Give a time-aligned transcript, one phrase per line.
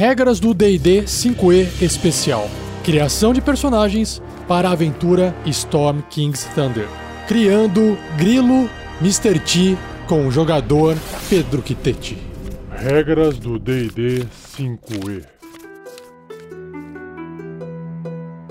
[0.00, 2.48] Regras do D&D 5e Especial.
[2.82, 6.88] Criação de personagens para a aventura Storm King's Thunder.
[7.28, 8.66] Criando Grilo
[9.02, 9.38] Mr.
[9.40, 9.76] T
[10.08, 10.96] com o jogador
[11.28, 12.16] Pedro Quitete.
[12.70, 14.24] Regras do D&D
[14.56, 15.22] 5e.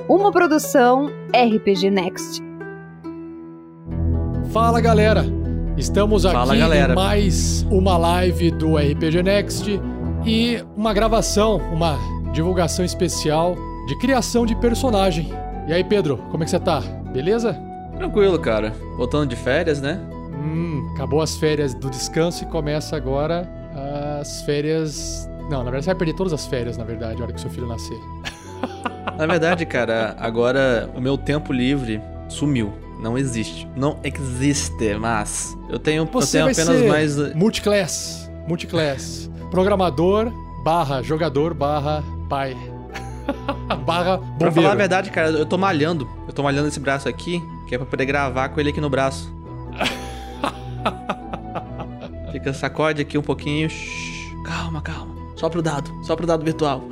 [0.08, 2.44] Uma produção RPG Next.
[4.52, 5.26] Fala galera,
[5.76, 6.94] estamos aqui Fala, galera.
[6.94, 9.82] em mais uma live do RPG Next
[10.26, 11.98] e uma gravação, uma
[12.34, 13.56] divulgação especial
[13.88, 15.30] de criação de personagem.
[15.68, 16.82] E aí Pedro, como é que você tá?
[17.12, 17.58] Beleza?
[17.98, 18.74] Tranquilo, cara.
[18.98, 20.00] Voltando de férias, né?
[20.34, 23.48] Hum, acabou as férias do descanso e começa agora
[24.22, 25.30] as férias.
[25.50, 27.50] Não, na verdade você vai perder todas as férias, na verdade, a hora que seu
[27.50, 27.98] filho nascer.
[29.18, 32.72] Na verdade, cara, agora o meu tempo livre sumiu.
[33.02, 33.68] Não existe.
[33.76, 37.20] Não existe, mas eu tenho, eu Você tenho vai apenas ser mais.
[37.20, 40.32] uh, multiclass, multiclass, programador
[40.64, 42.56] barra jogador barra pai
[43.86, 44.52] barra Pra bombeiro.
[44.54, 46.08] falar a verdade, cara, eu tô malhando.
[46.28, 48.90] Eu tô malhando esse braço aqui, que é pra poder gravar com ele aqui no
[48.90, 49.32] braço.
[52.32, 53.70] Fica, sacode aqui um pouquinho.
[53.70, 55.16] Shhh, calma, calma.
[55.36, 56.84] Só pro dado, só pro dado virtual.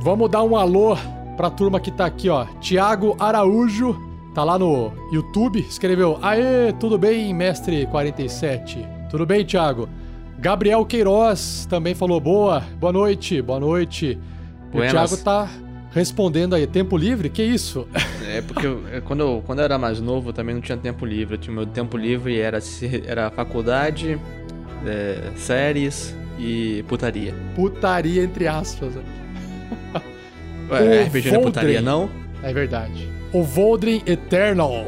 [0.00, 0.96] Vamos dar um alô
[1.36, 2.46] pra turma que tá aqui, ó.
[2.60, 3.96] Tiago Araújo,
[4.34, 8.86] tá lá no YouTube, escreveu: Aê, tudo bem, mestre 47?
[9.10, 9.88] Tudo bem, Tiago?
[10.38, 14.06] Gabriel Queiroz também falou: Boa, boa noite, boa noite.
[14.06, 14.92] E o Buenas.
[14.92, 15.48] Thiago tá
[15.92, 17.28] respondendo aí: Tempo livre?
[17.28, 17.86] Que isso?
[18.28, 20.76] É porque eu- é, quando, eu, quando eu era mais novo, eu também não tinha
[20.76, 21.38] tempo livre.
[21.38, 22.58] Tinha meu tempo livre era,
[23.06, 24.18] era faculdade,
[24.84, 27.32] é, séries e putaria.
[27.54, 28.94] Putaria, entre aspas.
[30.68, 32.10] Ué, O RPG não é putaria, não?
[32.42, 33.08] É verdade.
[33.32, 34.84] O Voldrin Eternal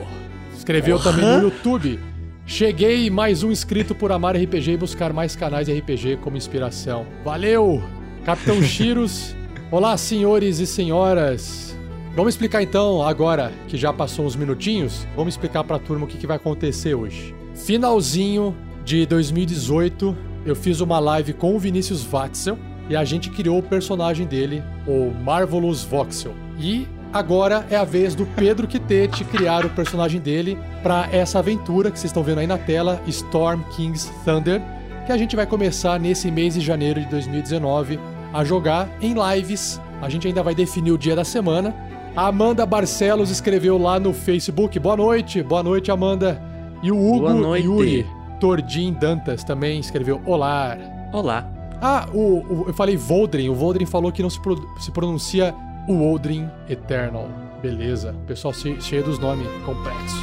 [0.57, 1.13] escreveu Porra.
[1.13, 2.01] também no YouTube.
[2.49, 7.07] Cheguei mais um inscrito por amar RPG e buscar mais canais de RPG como inspiração.
[7.23, 7.83] Valeu!
[8.25, 9.37] Capitão Chiros.
[9.71, 11.77] Olá, senhores e senhoras.
[12.17, 16.17] Vamos explicar então, agora que já passou uns minutinhos, vamos explicar pra turma o que,
[16.17, 17.35] que vai acontecer hoje.
[17.55, 20.17] Finalzinho de 2018,
[20.47, 22.59] eu fiz uma live com o Vinícius Watzel
[22.89, 26.33] e a gente criou o personagem dele, o Marvelous Voxel.
[26.59, 31.91] E agora é a vez do Pedro Quitete criar o personagem dele pra essa aventura
[31.91, 34.63] que vocês estão vendo aí na tela, Storm King's Thunder,
[35.07, 37.99] que a gente vai começar nesse mês de janeiro de 2019
[38.33, 39.81] a jogar em lives.
[40.03, 41.75] A gente ainda vai definir o dia da semana.
[42.15, 44.79] A Amanda Barcelos escreveu lá no Facebook.
[44.79, 46.41] Boa noite, boa noite, Amanda.
[46.83, 47.27] E o Hugo.
[47.57, 48.07] Yuri
[48.39, 50.77] Tordim Dantas também escreveu Olá.
[51.13, 51.47] Olá.
[51.81, 53.49] Ah, o, o- eu falei Voldrin.
[53.49, 55.55] O Voldrin falou que não se, pro- se pronuncia
[55.89, 57.29] o Voldrin Eternal.
[57.61, 58.15] Beleza.
[58.27, 60.21] Pessoal che- cheio dos nomes complexos.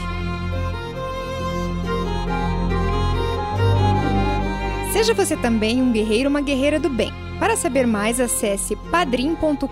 [4.94, 7.12] Seja você também um guerreiro ou uma guerreira do bem.
[7.40, 9.68] Para saber mais, acesse padrim.com.br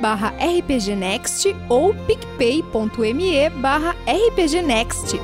[0.00, 5.16] barra rpgnext ou picpay.me barra rpgnext.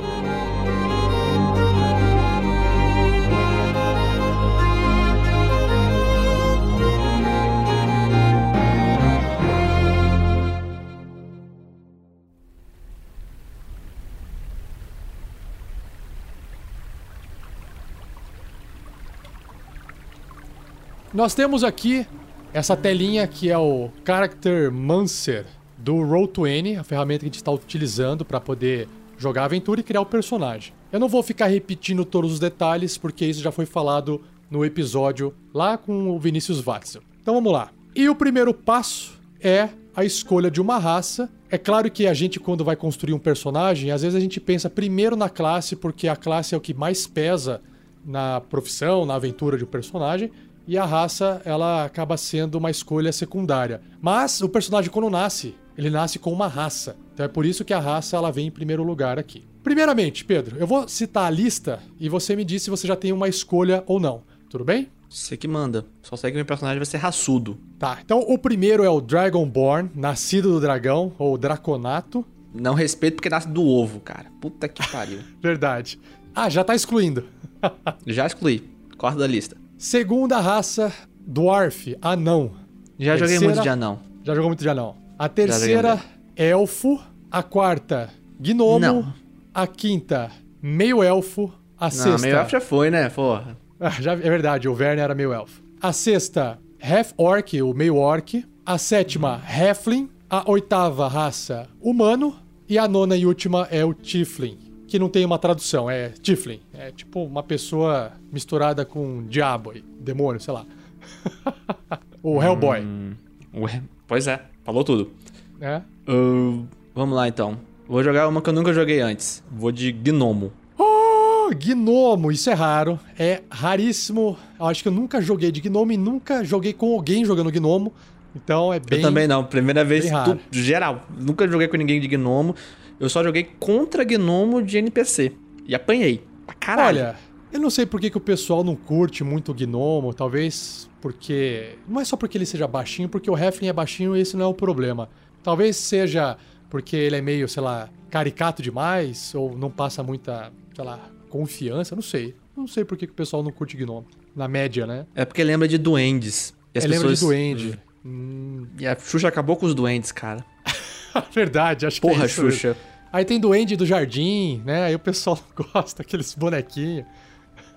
[21.21, 22.03] Nós temos aqui
[22.51, 25.45] essa telinha que é o Character Mancer
[25.77, 28.89] do Roll20, a ferramenta que a gente está utilizando para poder
[29.19, 30.73] jogar a aventura e criar o personagem.
[30.91, 35.31] Eu não vou ficar repetindo todos os detalhes, porque isso já foi falado no episódio
[35.53, 37.03] lá com o Vinícius Watzel.
[37.21, 37.69] Então vamos lá.
[37.95, 41.29] E o primeiro passo é a escolha de uma raça.
[41.51, 44.71] É claro que a gente, quando vai construir um personagem, às vezes a gente pensa
[44.71, 47.61] primeiro na classe, porque a classe é o que mais pesa
[48.03, 50.31] na profissão, na aventura de um personagem,
[50.67, 53.81] e a raça ela acaba sendo uma escolha secundária.
[54.01, 56.95] Mas o personagem quando nasce, ele nasce com uma raça.
[57.13, 59.43] Então é por isso que a raça ela vem em primeiro lugar aqui.
[59.63, 63.11] Primeiramente, Pedro, eu vou citar a lista e você me diz se você já tem
[63.11, 64.23] uma escolha ou não.
[64.49, 64.89] Tudo bem?
[65.09, 65.85] Você que manda.
[66.01, 67.57] Só sei que meu personagem vai ser raçudo.
[67.77, 67.99] Tá.
[68.03, 72.25] Então o primeiro é o Dragonborn, nascido do dragão ou draconato.
[72.53, 74.31] Não respeito porque nasce do ovo, cara.
[74.41, 75.19] Puta que pariu.
[75.41, 75.99] Verdade.
[76.33, 77.25] Ah, já tá excluindo.
[78.07, 78.67] Já excluí.
[78.97, 79.60] Corta da lista.
[79.85, 80.93] Segunda raça,
[81.25, 82.51] Dwarf, anão.
[82.99, 83.99] Já joguei Terceira- muito de anão.
[84.23, 84.95] Já jogou muito de anão.
[85.17, 85.99] A joguei terceira,
[86.35, 86.99] elfo.
[87.31, 88.77] A quarta, gnomo.
[88.79, 89.13] Não.
[89.51, 90.29] A quinta,
[90.61, 91.51] meio elfo.
[91.79, 92.19] A Não, sexta.
[92.19, 93.09] meio elfo já foi, né?
[93.09, 93.57] Porra.
[93.83, 95.59] Ah, já, é verdade, o Verne era meio elfo.
[95.81, 98.45] A sexta, half orc, o meio orc.
[98.63, 100.07] A sétima, halfling.
[100.29, 102.35] A oitava raça, humano.
[102.69, 104.59] E a nona e última é o tiefling,
[104.91, 106.59] que não tem uma tradução, é tiefling.
[106.73, 110.65] É tipo uma pessoa misturada com diabo, aí, demônio, sei lá.
[112.23, 112.81] O Hellboy.
[112.81, 113.13] Hum,
[113.55, 115.11] ué, pois é, falou tudo.
[115.59, 115.81] né?
[116.07, 117.57] Uh, vamos lá então.
[117.87, 119.43] Vou jogar uma que eu nunca joguei antes.
[119.51, 120.51] Vou de Gnomo.
[120.77, 122.99] Oh, Gnomo, isso é raro.
[123.17, 124.37] É raríssimo.
[124.59, 127.91] Eu acho que eu nunca joguei de Gnomo e nunca joguei com alguém jogando Gnomo.
[128.35, 128.99] Então é bem.
[128.99, 131.01] eu também não, primeira vez do- geral.
[131.19, 132.55] Nunca joguei com ninguém de Gnomo.
[133.01, 135.33] Eu só joguei contra Gnomo de NPC.
[135.65, 136.23] E apanhei.
[136.45, 136.99] Pra caralho.
[136.99, 137.15] Olha,
[137.51, 140.13] eu não sei por que, que o pessoal não curte muito o Gnomo.
[140.13, 141.77] Talvez porque.
[141.87, 144.45] Não é só porque ele seja baixinho, porque o Heflin é baixinho e esse não
[144.45, 145.09] é o problema.
[145.43, 146.37] Talvez seja
[146.69, 150.99] porque ele é meio, sei lá, caricato demais, ou não passa muita, sei lá,
[151.29, 152.35] confiança, não sei.
[152.55, 154.05] Não sei por que, que o pessoal não curte Gnomo.
[154.35, 155.05] Na média, né?
[155.15, 156.53] É porque lembra de duendes.
[156.73, 157.79] E as É, lembra de pessoas- duende.
[158.05, 160.45] Hum, E a Xuxa acabou com os duendes, cara.
[161.33, 162.75] verdade, acho que Porra, é isso mesmo.
[163.11, 164.83] Aí tem duende do jardim, né?
[164.83, 165.39] Aí o pessoal
[165.73, 167.05] gosta daqueles bonequinhos.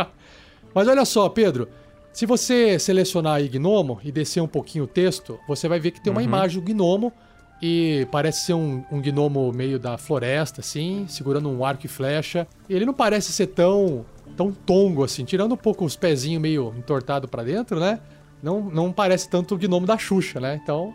[0.73, 1.69] Mas olha só, Pedro.
[2.11, 5.99] Se você selecionar aí Gnomo e descer um pouquinho o texto, você vai ver que
[5.99, 7.11] tem uma imagem do Gnomo
[7.59, 12.47] e parece ser um, um Gnomo meio da floresta, assim, segurando um arco e flecha.
[12.69, 14.05] E ele não parece ser tão,
[14.37, 17.99] tão tongo, assim, tirando um pouco os pezinhos meio entortado pra dentro, né?
[18.43, 20.59] Não, não parece tanto o Gnomo da Xuxa, né?
[20.61, 20.93] Então,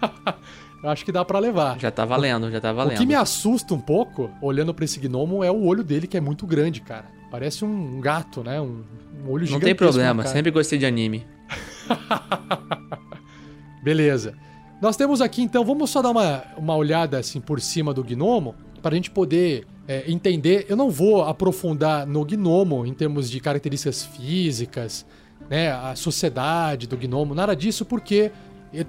[0.82, 1.78] eu acho que dá pra levar.
[1.78, 2.96] Já tá valendo, já tá valendo.
[2.96, 6.16] O que me assusta um pouco, olhando pra esse gnomo, é o olho dele, que
[6.16, 7.06] é muito grande, cara.
[7.30, 8.60] Parece um gato, né?
[8.60, 8.82] Um,
[9.24, 9.60] um olho Não gigantesco.
[9.64, 10.34] tem problema, na cara.
[10.34, 11.26] sempre gostei de anime.
[13.82, 14.34] Beleza.
[14.80, 18.54] Nós temos aqui, então, vamos só dar uma, uma olhada, assim, por cima do gnomo,
[18.80, 20.66] pra gente poder é, entender.
[20.68, 25.04] Eu não vou aprofundar no gnomo em termos de características físicas,
[25.50, 25.70] né?
[25.72, 28.32] A sociedade do gnomo, nada disso, porque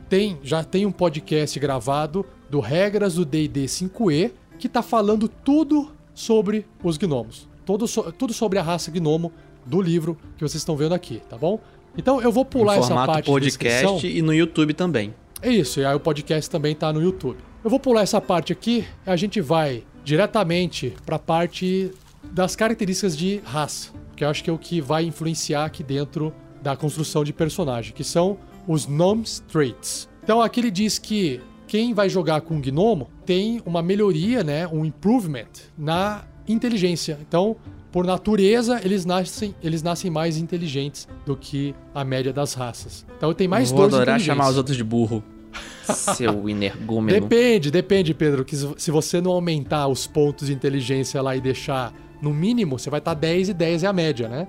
[0.10, 5.92] tem, já tem um podcast gravado do Regras do D&D 5e, que tá falando tudo
[6.14, 7.48] sobre os gnomos.
[7.66, 9.32] Todo so- tudo sobre a raça gnomo
[9.66, 11.60] do livro que vocês estão vendo aqui, tá bom?
[11.98, 15.14] Então eu vou pular essa parte podcast e no YouTube também.
[15.42, 17.38] É isso, e aí o podcast também tá no YouTube.
[17.64, 21.92] Eu vou pular essa parte aqui, a gente vai diretamente pra parte
[22.32, 26.34] das características de raça, que eu acho que é o que vai influenciar aqui dentro
[26.62, 28.38] da construção de personagem, que são
[28.68, 30.08] os Gnomes Traits.
[30.24, 34.84] Então aqui ele diz que quem vai jogar com gnomo tem uma melhoria, né, um
[34.86, 35.46] improvement
[35.78, 37.18] na inteligência.
[37.22, 37.56] Então,
[37.92, 43.06] por natureza, eles nascem, eles nascem mais inteligentes do que a média das raças.
[43.18, 45.24] Então tem mais Vou dois adorar chamar os outros de burro.
[45.84, 47.20] Seu energúmeno.
[47.20, 48.46] Depende, depende, Pedro.
[48.46, 52.90] Que se- você não aumentar os pontos de inteligência lá e deixar no mínimo, você
[52.90, 54.48] vai estar 10 e 10 é a média, né?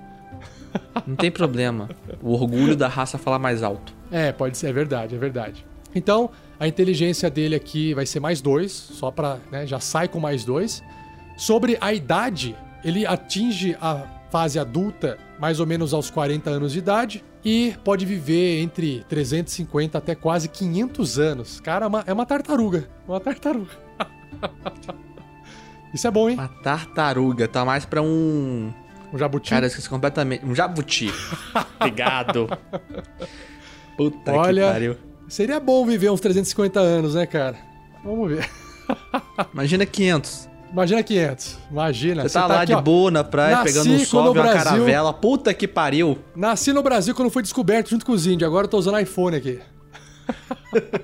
[1.05, 1.89] Não tem problema.
[2.21, 3.93] O orgulho da raça fala mais alto.
[4.13, 5.65] É, pode ser, é verdade, é verdade.
[5.95, 6.29] Então,
[6.59, 10.45] a inteligência dele aqui vai ser mais 2, só pra, né, já sai com mais
[10.45, 10.83] 2.
[11.35, 12.55] Sobre a idade,
[12.85, 18.05] ele atinge a fase adulta mais ou menos aos 40 anos de idade e pode
[18.05, 21.59] viver entre 350 até quase 500 anos.
[21.59, 23.71] Cara, é uma, é uma tartaruga, uma tartaruga.
[25.91, 26.35] Isso é bom, hein?
[26.35, 28.71] Uma tartaruga, tá mais pra um.
[29.11, 29.49] Um jabuti.
[29.51, 30.45] Cara, eu esqueci completamente.
[30.45, 31.11] Um jabuti.
[31.79, 32.47] Obrigado.
[33.97, 34.97] Puta Olha- que pariu.
[35.27, 37.57] Seria bom viver uns 350 anos, né, cara?
[38.03, 38.47] Vamos ver.
[39.53, 40.49] Imagina 500.
[40.71, 41.59] Imagina 500.
[41.71, 42.23] Imagina.
[42.23, 42.81] Você tá lá aqui, de ó.
[42.81, 45.13] boa na praia, pegando um sol, vê uma Brasil- caravela.
[45.13, 46.17] Puta que pariu.
[46.35, 48.47] Nasci no Brasil quando foi descoberto junto com os índios.
[48.47, 49.59] Agora eu tô usando iPhone aqui.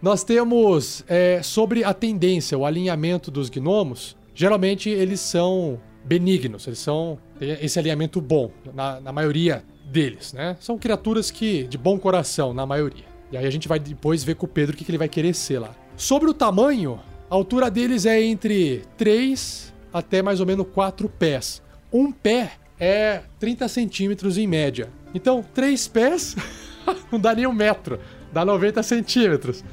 [0.00, 4.16] Nós temos é, sobre a tendência, o alinhamento dos gnomos.
[4.34, 10.56] Geralmente eles são benignos, eles são esse alinhamento bom na, na maioria deles, né?
[10.60, 13.04] São criaturas que de bom coração na maioria.
[13.30, 15.08] E aí a gente vai depois ver com o Pedro o que, que ele vai
[15.08, 15.70] querer ser lá.
[15.96, 17.00] Sobre o tamanho,
[17.30, 21.62] a altura deles é entre 3 até mais ou menos 4 pés.
[21.92, 24.90] Um pé é 30 centímetros em média.
[25.14, 26.36] Então, três pés
[27.10, 27.98] não dá nem um metro,
[28.32, 29.64] dá 90 centímetros.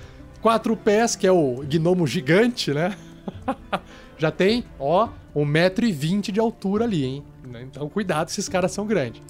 [0.42, 2.98] Quatro pés, que é o gnomo gigante, né?
[4.18, 7.24] Já tem, ó, 1,20m de altura ali, hein?
[7.62, 9.22] Então, cuidado, esses caras são grandes.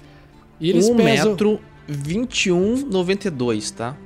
[0.60, 1.30] E eles 1 pesam...
[1.30, 3.96] metro 21,92, tá?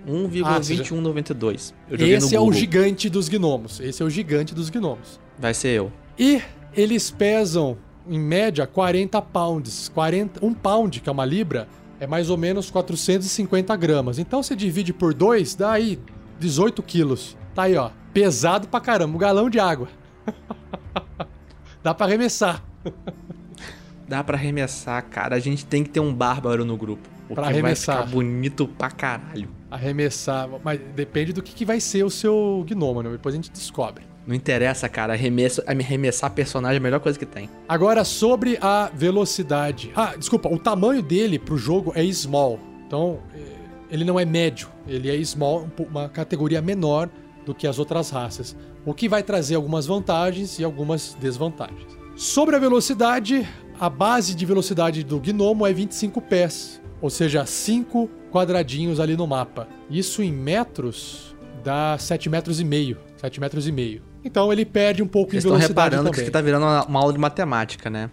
[0.45, 1.75] Ah, você já- 1,2192.
[1.91, 3.81] Eu joguei Esse é o gigante dos gnomos.
[3.81, 5.21] Esse é o gigante dos gnomos.
[5.39, 5.93] Vai ser eu.
[6.19, 6.43] E
[6.75, 7.79] eles pesam,
[8.09, 9.89] em média, 40 pounds.
[9.95, 11.69] 40, um pound, que é uma libra,
[12.01, 14.19] é mais ou menos 450 gramas.
[14.19, 15.99] Então você divide por dois, dá aí
[16.41, 17.37] 18 quilos.
[17.55, 17.91] Tá aí, ó.
[18.13, 19.15] Pesado pra caramba.
[19.15, 19.89] Um galão de água.
[21.83, 22.65] dá pra arremessar.
[24.09, 25.37] Dá pra arremessar, cara.
[25.37, 27.09] A gente tem que ter um bárbaro no grupo.
[27.29, 27.97] Porque Pra vai arremessar.
[27.99, 29.49] ficar bonito pra caralho.
[29.71, 30.49] Arremessar.
[30.65, 33.11] Mas depende do que, que vai ser o seu gnomo, né?
[33.11, 34.03] Depois a gente descobre.
[34.27, 35.13] Não interessa, cara.
[35.13, 37.49] Arremesso, arremessar personagem é a melhor coisa que tem.
[37.69, 39.91] Agora, sobre a velocidade.
[39.95, 42.59] Ah, desculpa, o tamanho dele pro jogo é small.
[42.87, 43.39] Então, é,
[43.91, 47.09] ele não é médio, ele é small, um uma categoria menor
[47.45, 51.87] do que as outras raças, o que vai trazer algumas vantagens e algumas desvantagens.
[52.17, 53.47] Sobre a velocidade,
[53.79, 59.27] a base de velocidade do gnomo é 25 pés, ou seja, 5 quadradinhos ali no
[59.27, 59.69] mapa.
[59.91, 64.03] Isso em metros dá 7 metros e meio, 7 metros e meio.
[64.25, 66.65] Então ele perde um pouco Vocês em estão velocidade reparando que isso aqui tá virando
[66.65, 68.11] uma, uma aula de matemática, né?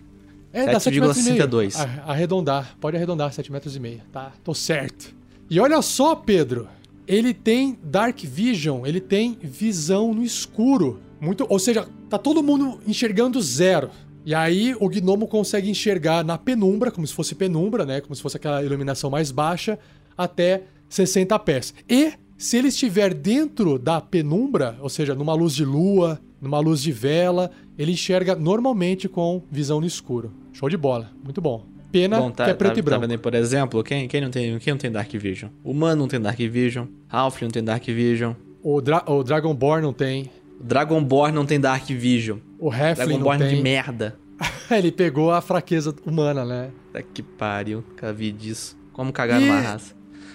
[0.53, 1.43] É, dá 7 metros e meio.
[1.47, 1.75] 7,62.
[2.05, 4.31] A- Arredondar, pode arredondar 7 metros e meio, tá?
[4.43, 5.13] Tô certo.
[5.49, 6.67] E olha só, Pedro,
[7.07, 11.01] ele tem Dark Vision, ele tem visão no escuro.
[11.19, 13.89] Muito, ou seja, tá todo mundo enxergando zero.
[14.25, 18.01] E aí o gnomo consegue enxergar na penumbra, como se fosse penumbra, né?
[18.01, 19.77] Como se fosse aquela iluminação mais baixa,
[20.17, 21.73] até 60 pés.
[21.87, 26.81] E se ele estiver dentro da penumbra, ou seja, numa luz de lua, numa luz
[26.81, 30.33] de vela, ele enxerga normalmente com visão no escuro.
[30.53, 31.65] Show de bola, muito bom.
[31.91, 33.01] Pena Bom, tá, que é preto tá, e branco.
[33.01, 35.49] Tá vendo por exemplo, quem, quem, não tem, quem não tem Dark Vision?
[35.63, 36.87] O Mano não tem Dark Vision.
[37.07, 38.33] Ralph não tem Dark Vision.
[38.61, 40.29] O, Dra o Dragonborn não tem.
[40.61, 42.39] Dragonborn não tem Dark Vision.
[42.59, 43.63] O Heflin não Dragonborn de tem.
[43.63, 44.17] merda.
[44.71, 46.69] ele pegou a fraqueza humana, né?
[46.91, 48.77] Tá que pariu, nunca vi disso.
[48.93, 49.93] Como cagar E- numa raça.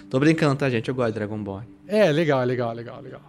[0.09, 0.87] Tô brincando, tá, gente?
[0.89, 1.67] Eu gosto de Dragonborn.
[1.87, 3.21] É, legal, legal, legal, legal.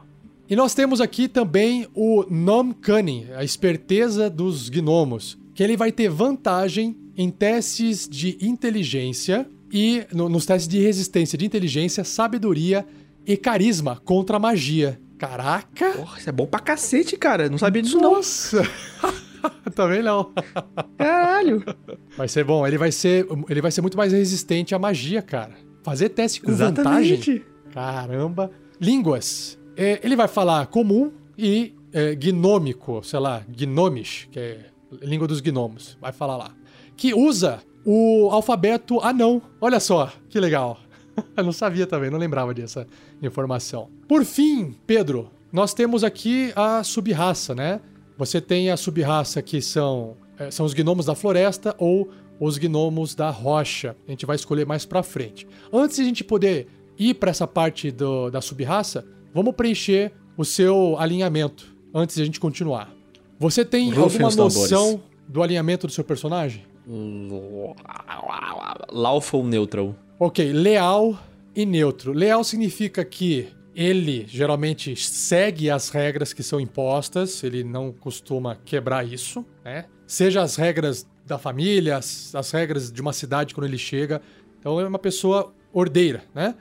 [0.49, 5.91] E nós temos aqui também o Nom Cunning, a esperteza dos gnomos, que ele vai
[5.93, 12.85] ter vantagem em testes de inteligência e no- nos testes de resistência de inteligência, sabedoria
[13.27, 14.99] e carisma contra a magia.
[15.23, 15.93] Caraca!
[15.93, 17.49] Porra, isso é bom pra cacete, cara.
[17.49, 18.15] Não sabia disso, não.
[18.15, 18.61] Nossa!
[19.73, 20.33] Também não.
[20.99, 21.65] Caralho.
[22.17, 25.53] Vai ser bom, ele vai ser, ele vai ser muito mais resistente à magia, cara.
[25.85, 27.13] Fazer teste com vantagem.
[27.13, 27.47] Exatamente.
[27.73, 28.51] Caramba.
[28.81, 29.57] Línguas.
[29.77, 34.59] É, ele vai falar comum e é, gnômico, sei lá, gnomish, que é
[35.03, 35.97] língua dos gnomos.
[36.01, 36.51] Vai falar lá.
[36.97, 39.41] Que usa o alfabeto anão.
[39.61, 40.81] Olha só, que legal.
[41.37, 42.87] Eu não sabia também, não lembrava dessa
[43.23, 43.89] informação.
[44.09, 47.81] Por fim, Pedro, nós temos aqui a subraça, né?
[48.19, 53.15] Você tem a subraça que são, é, são os gnomos da floresta ou os gnomos
[53.15, 53.97] da rocha.
[54.07, 55.47] A gente vai escolher mais pra frente.
[55.73, 60.45] Antes de a gente poder ir pra essa parte do- da subraça, vamos preencher o
[60.45, 62.91] seu alinhamento antes de a gente continuar.
[63.39, 66.65] Você tem Rufem alguma noção do alinhamento do seu personagem?
[68.91, 69.95] Lawful Neutral.
[70.25, 71.19] Ok, leal
[71.53, 72.13] e neutro.
[72.13, 79.05] Leal significa que ele geralmente segue as regras que são impostas, ele não costuma quebrar
[79.05, 79.87] isso, né?
[80.07, 84.23] Seja as regras da família, as, as regras de uma cidade quando ele chega.
[84.61, 86.55] Então é uma pessoa ordeira, né?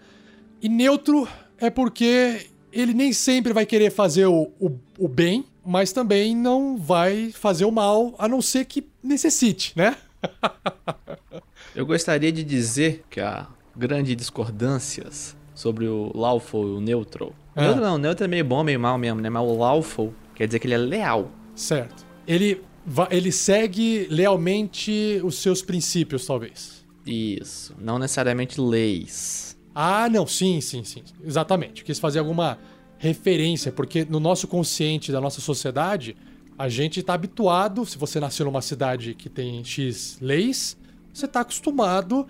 [0.60, 1.28] E neutro
[1.60, 6.78] é porque ele nem sempre vai querer fazer o, o, o bem, mas também não
[6.78, 9.96] vai fazer o mal, a não ser que necessite, né?
[11.76, 17.34] Eu gostaria de dizer que há grandes discordâncias sobre o Lawful e o Neutral.
[17.56, 17.62] Ah.
[17.62, 19.30] Neutral não, o Neutral é meio bom, meio mal mesmo, né?
[19.30, 21.32] Mas o Lawful quer dizer que ele é leal.
[21.56, 22.06] Certo.
[22.28, 22.62] Ele,
[23.10, 26.86] ele segue lealmente os seus princípios, talvez.
[27.06, 27.74] Isso.
[27.80, 29.58] Não necessariamente leis.
[29.74, 31.04] Ah, não, sim, sim, sim.
[31.24, 31.84] Exatamente.
[31.84, 32.60] Quis fazer alguma
[32.98, 36.16] referência, porque no nosso consciente da nossa sociedade,
[36.58, 40.78] a gente está habituado, se você nasceu numa cidade que tem X leis,
[41.14, 42.28] você está acostumado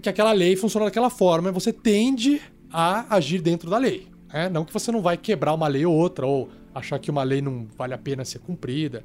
[0.00, 2.40] que aquela lei funciona daquela forma, e você tende
[2.70, 4.08] a agir dentro da lei.
[4.32, 4.48] né?
[4.48, 7.40] Não que você não vai quebrar uma lei ou outra, ou achar que uma lei
[7.40, 9.04] não vale a pena ser cumprida.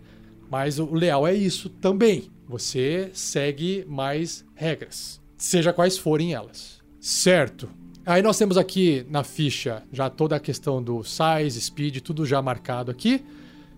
[0.49, 2.31] Mas o leal é isso também.
[2.47, 6.81] Você segue mais regras, seja quais forem elas.
[6.99, 7.69] Certo.
[8.03, 12.41] Aí nós temos aqui na ficha já toda a questão do size, speed, tudo já
[12.41, 13.23] marcado aqui.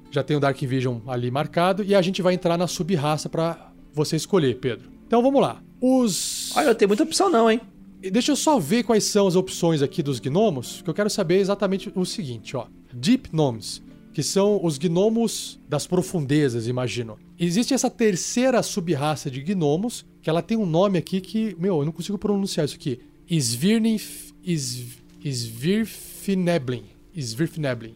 [0.09, 3.71] Já tem o Dark Vision ali marcado e a gente vai entrar na sub-raça para
[3.93, 4.90] você escolher, Pedro.
[5.11, 5.61] Então vamos lá.
[5.81, 7.59] Os Olha, tenho muita opção não, hein?
[7.99, 11.39] Deixa eu só ver quais são as opções aqui dos gnomos, que eu quero saber
[11.39, 12.67] exatamente o seguinte, ó.
[12.93, 17.19] Deep Gnomes, que são os gnomos das profundezas, imagino.
[17.37, 21.85] Existe essa terceira sub-raça de gnomos, que ela tem um nome aqui que, meu, eu
[21.85, 23.01] não consigo pronunciar isso aqui.
[23.29, 24.31] Svirnif...
[24.41, 24.81] Is,
[25.25, 26.85] Svirfneblin.
[27.13, 27.95] Svirfneblin.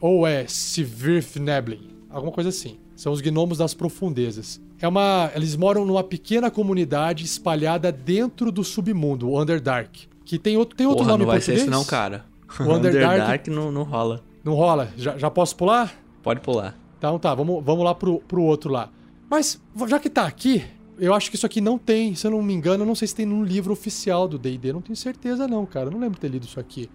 [0.00, 1.98] Ou é Svirfneblin.
[2.08, 2.78] Alguma coisa assim.
[2.94, 4.60] São os gnomos das profundezas.
[4.80, 10.06] É uma, eles moram numa pequena comunidade espalhada dentro do submundo, o Underdark.
[10.24, 11.62] Que tem outro, tem outro Porra, nome não vai em ser português?
[11.62, 12.24] esse não, cara.
[12.60, 14.22] O Underdark- não, não rola.
[14.44, 14.90] Não rola.
[14.96, 15.92] Já, já posso pular?
[16.22, 16.78] Pode pular.
[16.98, 18.90] Então tá, vamos, vamos lá pro, pro outro lá.
[19.30, 20.64] Mas, já que tá aqui,
[20.98, 23.06] eu acho que isso aqui não tem, se eu não me engano, eu não sei
[23.08, 26.14] se tem no livro oficial do D&D, não tenho certeza não, cara, eu não lembro
[26.14, 26.88] de ter lido isso aqui.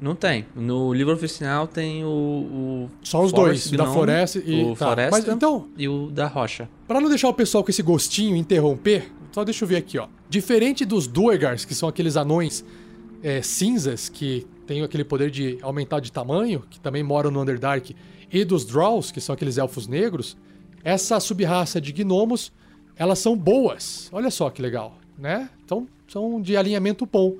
[0.00, 0.46] Não tem.
[0.56, 2.08] No livro oficial tem o.
[2.08, 4.64] o Só os Forest dois, da Gnome, floresta e...
[4.64, 4.86] o tá.
[4.86, 6.68] Floresta Mas então, e o da rocha.
[6.88, 10.08] Pra não deixar o pessoal com esse gostinho interromper, só deixa eu ver aqui, ó.
[10.28, 12.64] Diferente dos Duergars, que são aqueles anões
[13.22, 17.94] é, cinzas que têm aquele poder de aumentar de tamanho, que também moram no Underdark,
[18.32, 20.36] e dos Drolls, que são aqueles elfos negros,
[20.82, 22.52] essa subraça de gnomos,
[22.96, 24.08] elas são boas.
[24.12, 25.50] Olha só que legal, né?
[25.64, 27.36] Então, são de alinhamento bom.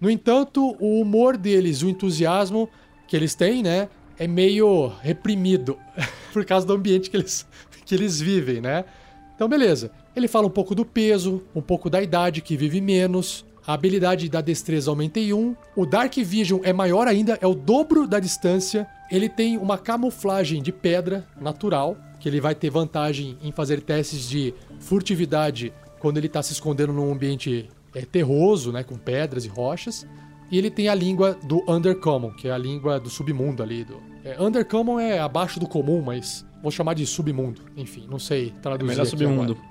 [0.00, 2.68] No entanto, o humor deles, o entusiasmo
[3.06, 5.78] que eles têm, né, é meio reprimido
[6.32, 7.46] por causa do ambiente que eles,
[7.84, 8.84] que eles vivem, né?
[9.34, 9.90] Então, beleza.
[10.14, 13.44] Ele fala um pouco do peso, um pouco da idade, que vive menos.
[13.66, 15.56] A habilidade da destreza aumenta em 1.
[15.74, 18.86] O Dark Vision é maior ainda, é o dobro da distância.
[19.10, 24.28] Ele tem uma camuflagem de pedra natural, que ele vai ter vantagem em fazer testes
[24.28, 29.48] de furtividade quando ele está se escondendo num ambiente é, terroso, né, com pedras e
[29.48, 30.06] rochas.
[30.50, 33.84] E ele tem a língua do Undercommon, que é a língua do submundo ali.
[33.84, 33.96] Do...
[34.24, 37.62] É, Undercommon é abaixo do comum, mas vou chamar de submundo.
[37.76, 38.90] Enfim, não sei traduzir.
[38.90, 39.52] É melhor submundo.
[39.52, 39.68] agora.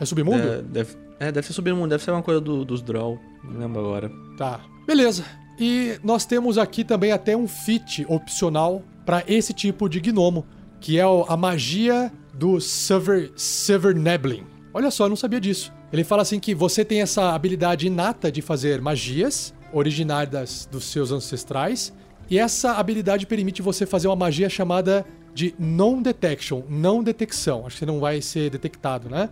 [0.00, 0.42] É submundo?
[0.48, 3.18] É, deve, é, deve ser submundo, deve ser uma coisa do- dos Draw.
[3.44, 4.10] Não lembro agora.
[4.36, 4.60] Tá.
[4.86, 5.24] Beleza.
[5.58, 10.46] E nós temos aqui também até um feat opcional para esse tipo de gnomo,
[10.80, 14.44] que é a magia do Sever, Severnebling.
[14.72, 15.72] Olha só, eu não sabia disso.
[15.92, 21.10] Ele fala assim que você tem essa habilidade inata de fazer magias originárias dos seus
[21.12, 21.92] ancestrais,
[22.30, 27.66] e essa habilidade permite você fazer uma magia chamada de non-detection, não detecção.
[27.66, 29.28] Acho que você não vai ser detectado, né?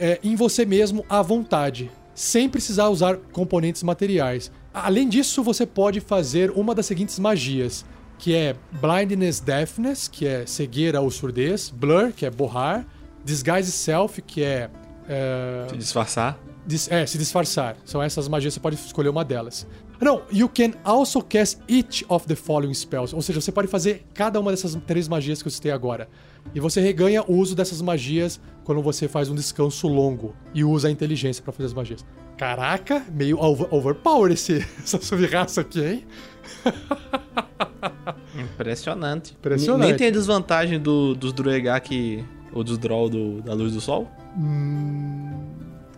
[0.00, 4.50] é, em você mesmo à vontade, sem precisar usar componentes materiais.
[4.72, 7.84] Além disso, você pode fazer uma das seguintes magias,
[8.18, 12.86] que é Blindness Deafness, que é cegueira ou surdez, Blur, que é borrar,
[13.22, 14.70] Disguise Self, que é,
[15.12, 16.38] é, Se disfarçar.
[16.66, 17.76] dis- é, se disfarçar.
[17.84, 19.66] São essas magias, você pode escolher uma delas.
[20.00, 23.14] Não, you can also cast each of the following spells.
[23.14, 26.08] Ou seja, você pode fazer cada uma dessas três magias que eu citei agora.
[26.54, 30.88] E você reganha o uso dessas magias quando você faz um descanso longo e usa
[30.88, 32.06] a inteligência pra fazer as magias.
[32.38, 36.06] Caraca, meio over- overpower esse, essa sub-raça aqui, hein?
[38.34, 39.32] Impressionante.
[39.38, 39.86] Impressionante.
[39.86, 44.10] Nem tem a desvantagem do, dos Druegak ou dos Droll do- da luz do sol?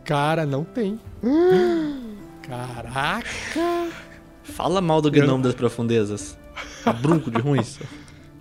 [0.05, 0.99] Cara, não tem.
[2.42, 3.88] Caraca!
[4.42, 6.37] Fala mal do Gnome das Profundezas.
[7.01, 7.79] Brunco de ruins.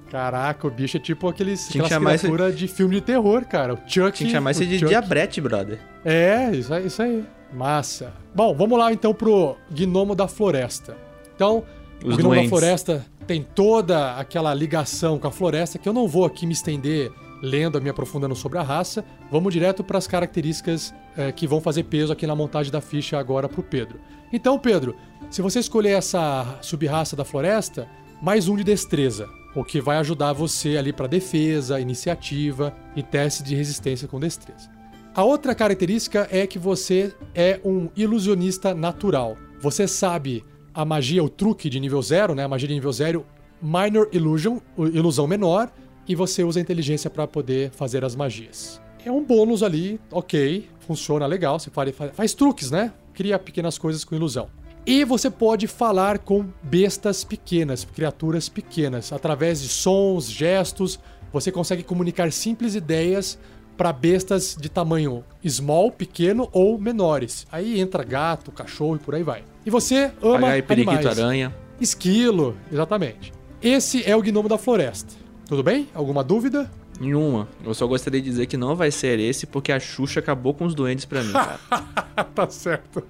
[0.10, 3.46] Caraca, o bicho é tipo aqueles, Tinha que aquelas chamar esse- de filme de terror,
[3.46, 3.74] cara.
[3.76, 3.88] O Chuck.
[3.88, 4.90] Tinha que chamar o esse de Chuck.
[4.90, 5.80] diabrete, brother.
[6.04, 7.24] É, isso aí, isso aí.
[7.54, 8.12] Massa.
[8.36, 10.98] Bom, vamos lá então pro Gnomo da Floresta.
[11.36, 11.64] Então,
[12.04, 12.50] Os o Gnomo da doentes.
[12.50, 17.12] Floresta tem toda aquela ligação com a floresta que eu não vou aqui me estender
[17.42, 19.04] lendo, me aprofundando sobre a raça.
[19.32, 23.18] Vamos direto para as características eh, que vão fazer peso aqui na montagem da ficha
[23.18, 24.00] agora pro Pedro.
[24.32, 24.96] Então, Pedro,
[25.30, 27.88] se você escolher essa sub-raça da floresta,
[28.22, 33.44] mais um de destreza, o que vai ajudar você ali para defesa, iniciativa e teste
[33.44, 34.70] de resistência com destreza.
[35.14, 39.36] A outra característica é que você é um ilusionista natural.
[39.60, 42.46] Você sabe a magia, o truque de nível zero, né?
[42.46, 43.26] A magia de nível zero,
[43.62, 45.70] Minor Illusion, o- ilusão menor,
[46.08, 48.82] e você usa a inteligência para poder fazer as magias.
[49.06, 52.94] É um bônus ali, ok, funciona legal, você faz, faz, truques, né?
[53.14, 54.50] Cria pequenas coisas com ilusão.
[54.86, 61.00] E você pode falar com bestas pequenas, criaturas pequenas, através de sons, gestos.
[61.32, 63.38] Você consegue comunicar simples ideias
[63.78, 67.48] para bestas de tamanho small, pequeno ou menores.
[67.52, 69.44] Aí entra gato, cachorro e por aí vai.
[69.66, 71.20] E você ama periquito animais.
[71.20, 71.56] aranha.
[71.80, 73.32] Esquilo, exatamente.
[73.62, 75.21] Esse é o gnomo da floresta.
[75.52, 75.90] Tudo bem?
[75.94, 76.72] Alguma dúvida?
[76.98, 77.46] Nenhuma.
[77.62, 80.64] Eu só gostaria de dizer que não vai ser esse porque a Xuxa acabou com
[80.64, 81.60] os doentes pra mim, cara.
[82.34, 83.04] tá certo.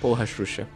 [0.00, 0.66] Porra, Xuxa.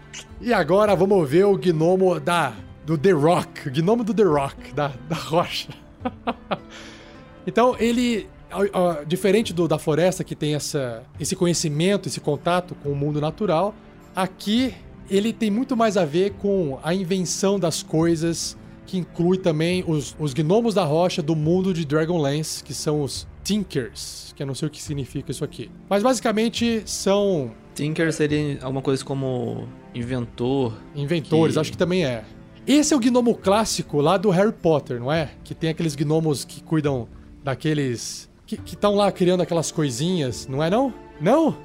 [0.42, 2.52] E agora vamos ver o gnomo da
[2.85, 5.70] do The Rock, o gnomo do The Rock, da, da rocha.
[7.46, 12.74] então ele, ó, ó, diferente do da floresta que tem essa, esse conhecimento, esse contato
[12.83, 13.74] com o mundo natural,
[14.14, 14.74] aqui
[15.09, 18.55] ele tem muito mais a ver com a invenção das coisas,
[18.87, 23.27] que inclui também os, os gnomos da rocha do mundo de Dragonlance, que são os
[23.44, 25.70] Tinkers, que eu não sei o que significa isso aqui.
[25.88, 30.72] Mas basicamente são Tinker seria alguma coisa como inventor.
[30.94, 32.25] Inventores, Que- acho que também é.
[32.66, 35.31] Esse é o gnomo clássico lá do Harry Potter, não é?
[35.44, 37.07] Que tem aqueles gnomos que cuidam
[37.44, 38.29] daqueles.
[38.46, 40.92] que estão lá criando aquelas coisinhas, não é não?
[41.20, 41.57] Não?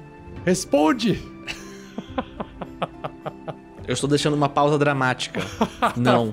[0.44, 1.20] Responde!
[3.86, 5.40] Eu estou deixando uma pausa dramática.
[5.96, 6.30] Não.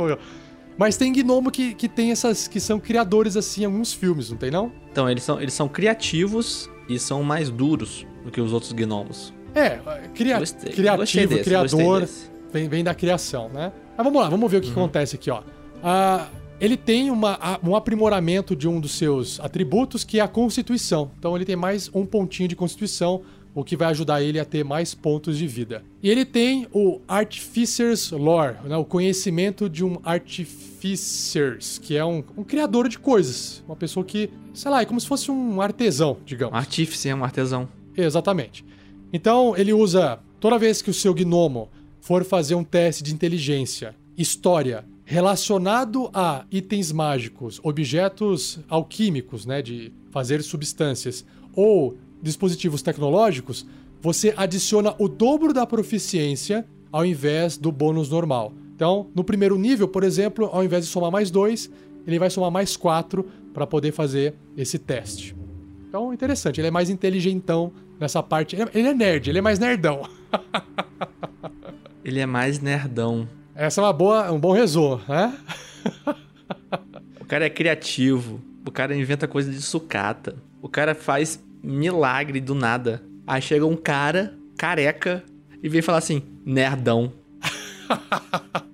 [0.80, 2.48] Mas tem gnomo que, que tem essas.
[2.48, 4.72] que são criadores assim em alguns filmes, não tem não?
[4.92, 9.34] Então, eles são, eles são criativos e são mais duros do que os outros gnomos.
[9.54, 9.80] É,
[10.16, 10.70] cria, Gostei.
[10.70, 11.70] Gostei criativo, desse, criador.
[11.70, 12.32] gostei desse.
[12.54, 13.72] Vem, vem da criação, né?
[13.98, 14.74] Mas vamos lá, vamos ver o que Uhum.
[14.74, 15.42] acontece aqui, ó.
[15.84, 16.28] Ah,
[16.62, 21.12] ele tem uma, um aprimoramento de um dos seus atributos, que é a constituição.
[21.20, 23.22] Então ele tem mais um pontinho de constituição
[23.54, 25.84] o que vai ajudar ele a ter mais pontos de vida.
[26.02, 32.24] E ele tem o Artificer's Lore, né, o conhecimento de um Artificers, que é um,
[32.38, 33.64] um, criador de coisas.
[33.68, 36.56] Uma pessoa que, sei lá, é como se fosse um artesão, digamos.
[36.56, 37.68] Artífice é um artesão.
[37.98, 38.64] Exatamente.
[39.12, 43.96] Então ele usa, toda vez que o seu gnomo for fazer um teste de inteligência,
[44.18, 53.66] história, relacionado a itens mágicos, objetos alquímicos, né, de fazer substâncias, ou dispositivos tecnológicos,
[54.02, 58.54] você adiciona o dobro da proficiência ao invés do bônus normal.
[58.76, 61.70] Então, no primeiro nível, por exemplo, ao invés de somar mais dois,
[62.08, 65.36] ele vai somar mais quatro para poder fazer esse teste.
[65.88, 68.56] Então, interessante, ele é mais inteligentão nessa parte.
[68.74, 70.08] Ele é nerd, ele é mais nerdão.
[72.06, 73.28] ele é mais nerdão.
[73.54, 75.38] Essa é uma boa, um bom resumo, né?
[77.20, 82.56] o cara é criativo, o cara inventa coisa de sucata, o cara faz milagre do
[82.56, 83.04] nada.
[83.26, 85.24] Aí chega um cara, careca,
[85.62, 87.14] e vem falar assim: nerdão.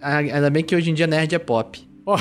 [0.00, 1.86] Ah, ainda bem que hoje em dia nerd é pop.
[2.06, 2.16] Ó,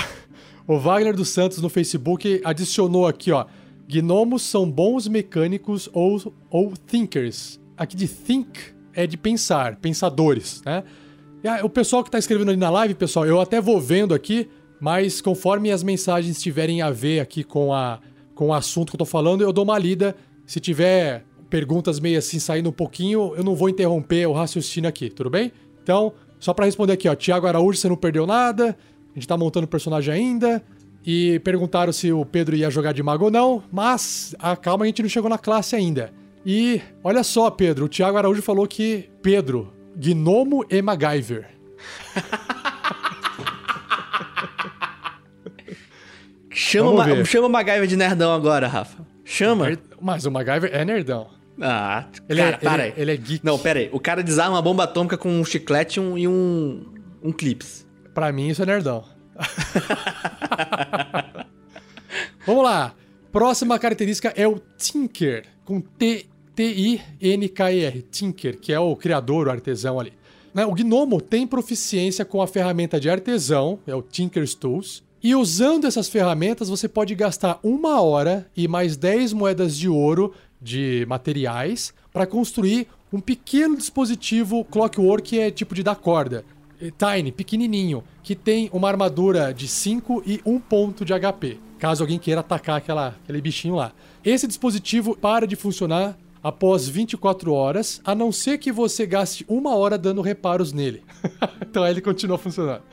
[0.67, 3.45] o Wagner dos Santos no Facebook adicionou aqui, ó.
[3.87, 7.59] Gnomos são bons mecânicos ou, ou thinkers.
[7.77, 8.59] Aqui de think
[8.93, 10.83] é de pensar, pensadores, né?
[11.43, 14.13] E, ah, o pessoal que tá escrevendo ali na live, pessoal, eu até vou vendo
[14.13, 14.49] aqui,
[14.81, 17.99] mas conforme as mensagens tiverem a ver aqui com a
[18.37, 20.15] com o assunto que eu tô falando, eu dou uma lida.
[20.45, 25.09] Se tiver perguntas meio assim saindo um pouquinho, eu não vou interromper o raciocínio aqui,
[25.09, 25.51] tudo bem?
[25.81, 28.77] Então, só para responder aqui, ó, Tiago Araújo, você não perdeu nada,
[29.11, 30.63] a gente tá montando o personagem ainda.
[31.03, 34.87] E perguntaram se o Pedro ia jogar de mago ou não, mas a calma, a
[34.87, 36.13] gente não chegou na classe ainda.
[36.45, 41.49] E olha só, Pedro, o Tiago Araújo falou que Pedro, Gnomo e MacGyver.
[46.57, 49.05] Chama, Ma chama o MacGyver de nerdão agora, Rafa.
[49.23, 49.77] Chama.
[50.01, 51.27] Mas o MacGyver é nerdão.
[51.61, 53.45] Ah, ele cara, é, para ele, ele, é geek.
[53.45, 53.91] Não, pera aí.
[53.93, 56.83] O cara desarma uma bomba atômica com um chiclete um, e um,
[57.21, 57.85] um clips.
[58.11, 59.03] Pra mim, isso é nerdão.
[62.43, 62.95] Vamos lá.
[63.31, 68.01] Próxima característica é o Tinker, com T-I-N-K-E-R.
[68.09, 70.13] Tinker, que é o criador, o artesão ali.
[70.55, 75.05] Né, o Gnomo tem proficiência com a ferramenta de artesão, é o Tinker's Tools.
[75.23, 80.33] E usando essas ferramentas, você pode gastar uma hora e mais 10 moedas de ouro
[80.61, 86.45] de materiais para construir um pequeno dispositivo Clockwork, que é tipo de dar corda.
[86.79, 92.19] Tiny, pequenininho, que tem uma armadura de 5 e 1 ponto de HP, caso alguém
[92.19, 93.93] queira atacar aquela, aquele bichinho lá.
[94.23, 99.75] Esse dispositivo para de funcionar após 24 horas, a não ser que você gaste uma
[99.75, 101.01] hora dando reparos nele.
[101.59, 102.83] então aí ele continua funcionando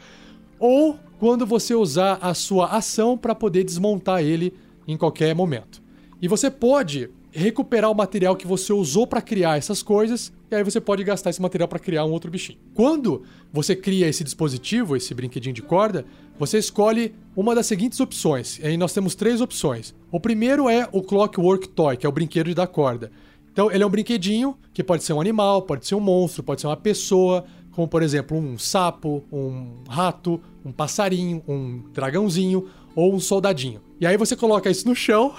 [0.59, 4.53] ou quando você usar a sua ação para poder desmontar ele
[4.87, 5.83] em qualquer momento.
[6.21, 10.63] E você pode recuperar o material que você usou para criar essas coisas, e aí
[10.63, 12.59] você pode gastar esse material para criar um outro bichinho.
[12.75, 16.05] Quando você cria esse dispositivo, esse brinquedinho de corda,
[16.39, 18.59] você escolhe uma das seguintes opções.
[18.59, 19.95] E aí nós temos três opções.
[20.13, 23.11] O primeiro é o Clockwork Toy, que é o brinquedo dar corda.
[23.51, 26.61] Então ele é um brinquedinho que pode ser um animal, pode ser um monstro, pode
[26.61, 33.15] ser uma pessoa, como por exemplo um sapo, um rato, um passarinho, um dragãozinho ou
[33.15, 33.81] um soldadinho.
[34.01, 35.35] E aí você coloca isso no chão,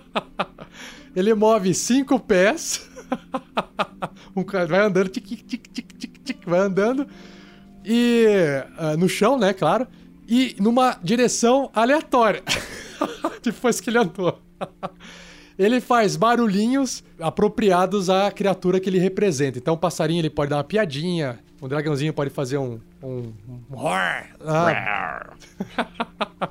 [1.16, 2.88] ele move cinco pés,
[4.68, 7.06] vai andando, tic, tic, tic, tic, tic, vai andando
[7.84, 8.26] e
[8.78, 9.86] uh, no chão, né, claro,
[10.28, 12.42] e numa direção aleatória,
[13.42, 14.38] depois que ele andou.
[15.58, 19.58] ele faz barulhinhos apropriados à criatura que ele representa.
[19.58, 22.78] Então o passarinho ele pode dar uma piadinha, o dragãozinho pode fazer um.
[23.02, 23.88] Um, um...
[24.44, 25.30] Ah.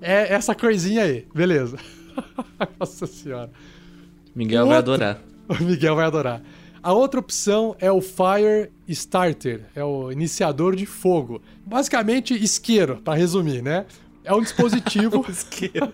[0.00, 1.78] é essa coisinha aí, beleza.
[2.78, 3.50] Nossa senhora.
[4.34, 5.20] Miguel vai adorar.
[5.48, 6.42] O Miguel vai adorar.
[6.82, 11.40] A outra opção é o Fire Starter, é o iniciador de fogo.
[11.64, 13.86] Basicamente, isqueiro, para resumir, né?
[14.22, 15.24] É um dispositivo.
[15.26, 15.90] isqueiro.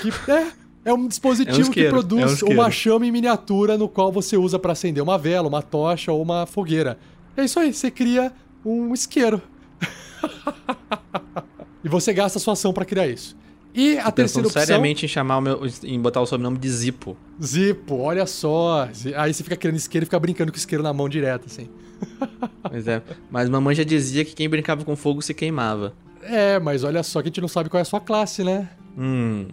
[0.00, 0.52] que é,
[0.84, 4.12] é um dispositivo é um que produz é um uma chama em miniatura no qual
[4.12, 6.96] você usa para acender uma vela, uma tocha ou uma fogueira.
[7.36, 8.32] É isso aí, você cria
[8.66, 9.40] um isqueiro.
[11.84, 13.36] e você gasta a sua ação para criar isso.
[13.74, 14.64] E a terceira opção.
[14.64, 15.60] seriamente em chamar o meu.
[15.84, 17.14] em botar o sobrenome de Zipo.
[17.42, 18.88] Zipo, olha só.
[19.16, 21.68] Aí você fica criando isqueiro e fica brincando com o isqueiro na mão direto, assim.
[22.68, 23.00] Pois é.
[23.30, 25.94] Mas mamãe já dizia que quem brincava com fogo se queimava.
[26.22, 28.68] É, mas olha só que a gente não sabe qual é a sua classe, né?
[28.98, 29.46] Hum.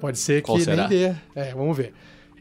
[0.00, 1.14] Pode ser que nem dê.
[1.34, 1.92] É, vamos ver.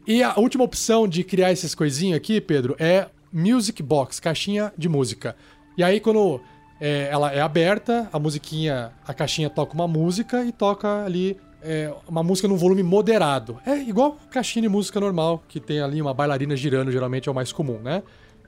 [0.06, 4.88] E a última opção de criar esses coisinhos aqui, Pedro, é Music Box, caixinha de
[4.88, 5.36] música.
[5.78, 6.42] E aí, quando
[6.80, 11.94] é, ela é aberta, a musiquinha, a caixinha toca uma música e toca ali é,
[12.08, 13.60] uma música num volume moderado.
[13.66, 17.36] É igual caixinha de música normal, que tem ali uma bailarina girando, geralmente é o
[17.36, 18.02] mais comum, né?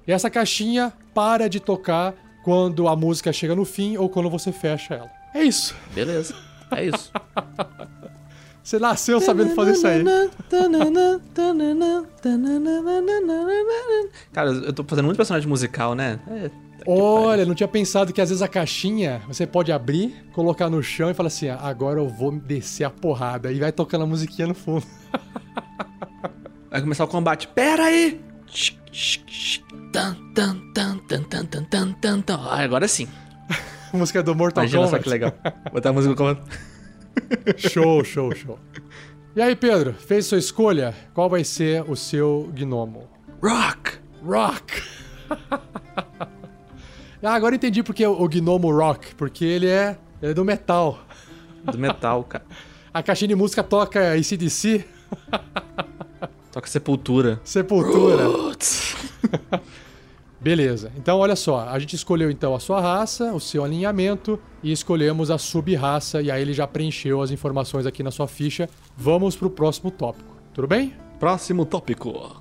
[0.07, 4.51] E essa caixinha para de tocar quando a música chega no fim ou quando você
[4.51, 5.11] fecha ela.
[5.33, 5.75] É isso.
[5.93, 6.35] Beleza.
[6.71, 7.11] É isso.
[8.63, 10.03] Você nasceu sabendo fazer isso aí.
[14.31, 16.19] Cara, eu tô fazendo muito personagem musical, né?
[16.27, 16.49] É,
[16.85, 21.09] Olha, não tinha pensado que às vezes a caixinha você pode abrir, colocar no chão
[21.09, 23.51] e falar assim: ah, agora eu vou descer a porrada.
[23.51, 24.85] E vai tocando a musiquinha no fundo.
[26.69, 27.47] Vai começar o combate.
[27.49, 28.19] Pera aí!
[32.49, 33.07] Ah, agora sim.
[33.93, 35.07] A música do Mortal Imagina Kombat.
[35.07, 35.71] Imagina só que legal.
[35.71, 36.41] Botar a música do comando.
[37.57, 38.59] Show, show, show.
[39.35, 40.95] E aí, Pedro, fez sua escolha?
[41.13, 43.07] Qual vai ser o seu gnomo?
[43.41, 43.99] Rock!
[44.25, 44.81] Rock!
[47.23, 50.99] Ah, agora entendi porque o gnomo rock, porque ele é, ele é do metal.
[51.63, 52.45] Do metal, cara.
[52.93, 54.85] A caixinha de música toca ACDC,
[56.51, 57.41] Toca Sepultura.
[57.43, 58.25] Sepultura.
[60.39, 60.91] Beleza.
[60.97, 61.67] Então, olha só.
[61.67, 66.21] A gente escolheu então a sua raça, o seu alinhamento e escolhemos a sub-raça.
[66.21, 68.69] E aí ele já preencheu as informações aqui na sua ficha.
[68.95, 70.35] Vamos pro próximo tópico.
[70.53, 70.93] Tudo bem?
[71.19, 72.39] Próximo tópico.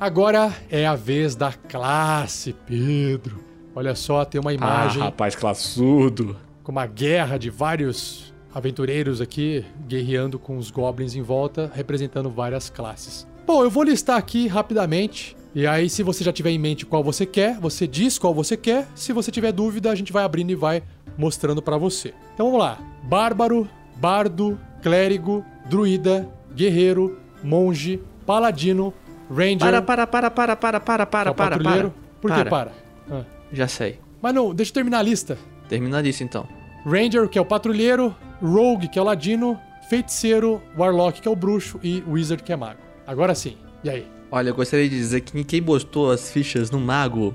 [0.00, 3.40] Agora é a vez da classe, Pedro.
[3.74, 6.36] Olha só, tem uma imagem Ah, rapaz classudo.
[6.62, 12.70] com uma guerra de vários aventureiros aqui guerreando com os goblins em volta, representando várias
[12.70, 13.26] classes.
[13.46, 15.36] Bom, eu vou listar aqui rapidamente.
[15.54, 18.56] E aí, se você já tiver em mente qual você quer, você diz qual você
[18.56, 18.86] quer.
[18.94, 20.82] Se você tiver dúvida, a gente vai abrindo e vai
[21.16, 22.12] mostrando pra você.
[22.34, 28.92] Então vamos lá: Bárbaro, Bardo, Clérigo, Druida, Guerreiro, Monge, Paladino,
[29.30, 29.58] Ranger.
[29.58, 31.90] Para, para, para, para, para, para, para, para, para.
[32.20, 32.72] Por que para?
[33.10, 33.22] Ah.
[33.52, 34.00] Já sei.
[34.22, 35.38] Mas não, deixa eu terminar a lista.
[35.68, 36.46] Termina isso então.
[36.84, 39.58] Ranger, que é o patrulheiro, Rogue, que é o ladino,
[39.90, 42.80] Feiticeiro, Warlock, que é o bruxo, e Wizard, que é mago.
[43.06, 44.06] Agora sim, e aí?
[44.30, 47.34] Olha, eu gostaria de dizer que quem botou as fichas no mago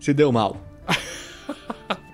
[0.00, 0.56] se deu mal.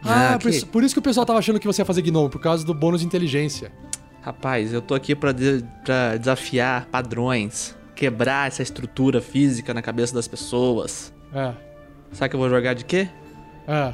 [0.05, 1.85] Ah, Ah, por, que- isso, por isso que o pessoal tava achando que você ia
[1.87, 3.71] fazer Gnome, por causa do bônus de inteligência.
[4.23, 10.15] Rapaz, eu tô aqui pra, de- pra desafiar padrões, quebrar essa estrutura física na cabeça
[10.15, 11.13] das pessoas.
[11.35, 11.53] É.
[12.13, 13.09] Sabe que eu vou jogar de quê?
[13.67, 13.93] É.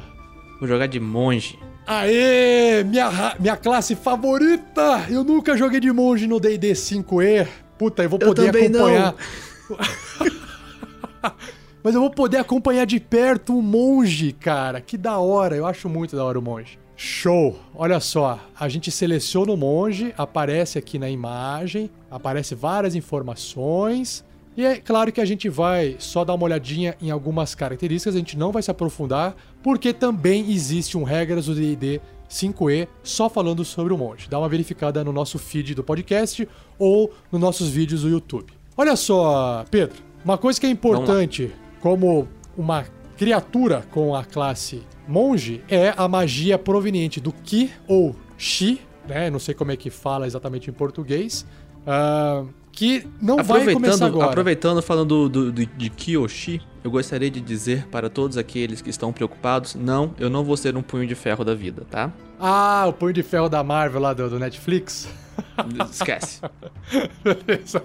[0.59, 1.57] Vou jogar de monge.
[1.87, 2.83] Aê!
[2.83, 5.07] Minha, minha classe favorita!
[5.09, 7.47] Eu nunca joguei de monge no D&D 5e.
[7.79, 8.85] Puta, eu vou Eu poder não.
[8.85, 9.15] acompanhar...
[11.83, 14.79] Mas eu vou poder acompanhar de perto um monge, cara.
[14.81, 15.55] Que da hora.
[15.55, 16.79] Eu acho muito da hora o monge.
[16.95, 17.59] Show!
[17.73, 24.23] Olha só, a gente seleciona o monge, aparece aqui na imagem, aparece várias informações.
[24.55, 28.19] E é claro que a gente vai só dar uma olhadinha em algumas características, a
[28.19, 33.65] gente não vai se aprofundar, porque também existe um regras do D&D 5e só falando
[33.65, 34.29] sobre o monge.
[34.29, 36.47] Dá uma verificada no nosso feed do podcast
[36.79, 38.53] ou nos nossos vídeos do YouTube.
[38.77, 42.27] Olha só, Pedro, uma coisa que é importante como
[42.57, 42.85] uma
[43.17, 49.29] criatura com a classe monge é a magia proveniente do Ki ou Shi, né?
[49.29, 51.45] Não sei como é que fala exatamente em português.
[51.87, 54.29] ah, que não vai começar Aproveitando, agora.
[54.29, 59.13] aproveitando falando do, do- de Kiyoshi, eu gostaria de dizer para todos aqueles que estão
[59.13, 62.11] preocupados, não, eu não vou ser um punho de ferro da vida, tá?
[62.37, 65.07] Ah, o punho de ferro da Marvel lá do, do Netflix.
[65.89, 66.41] Esquece.
[67.23, 67.81] Beleza.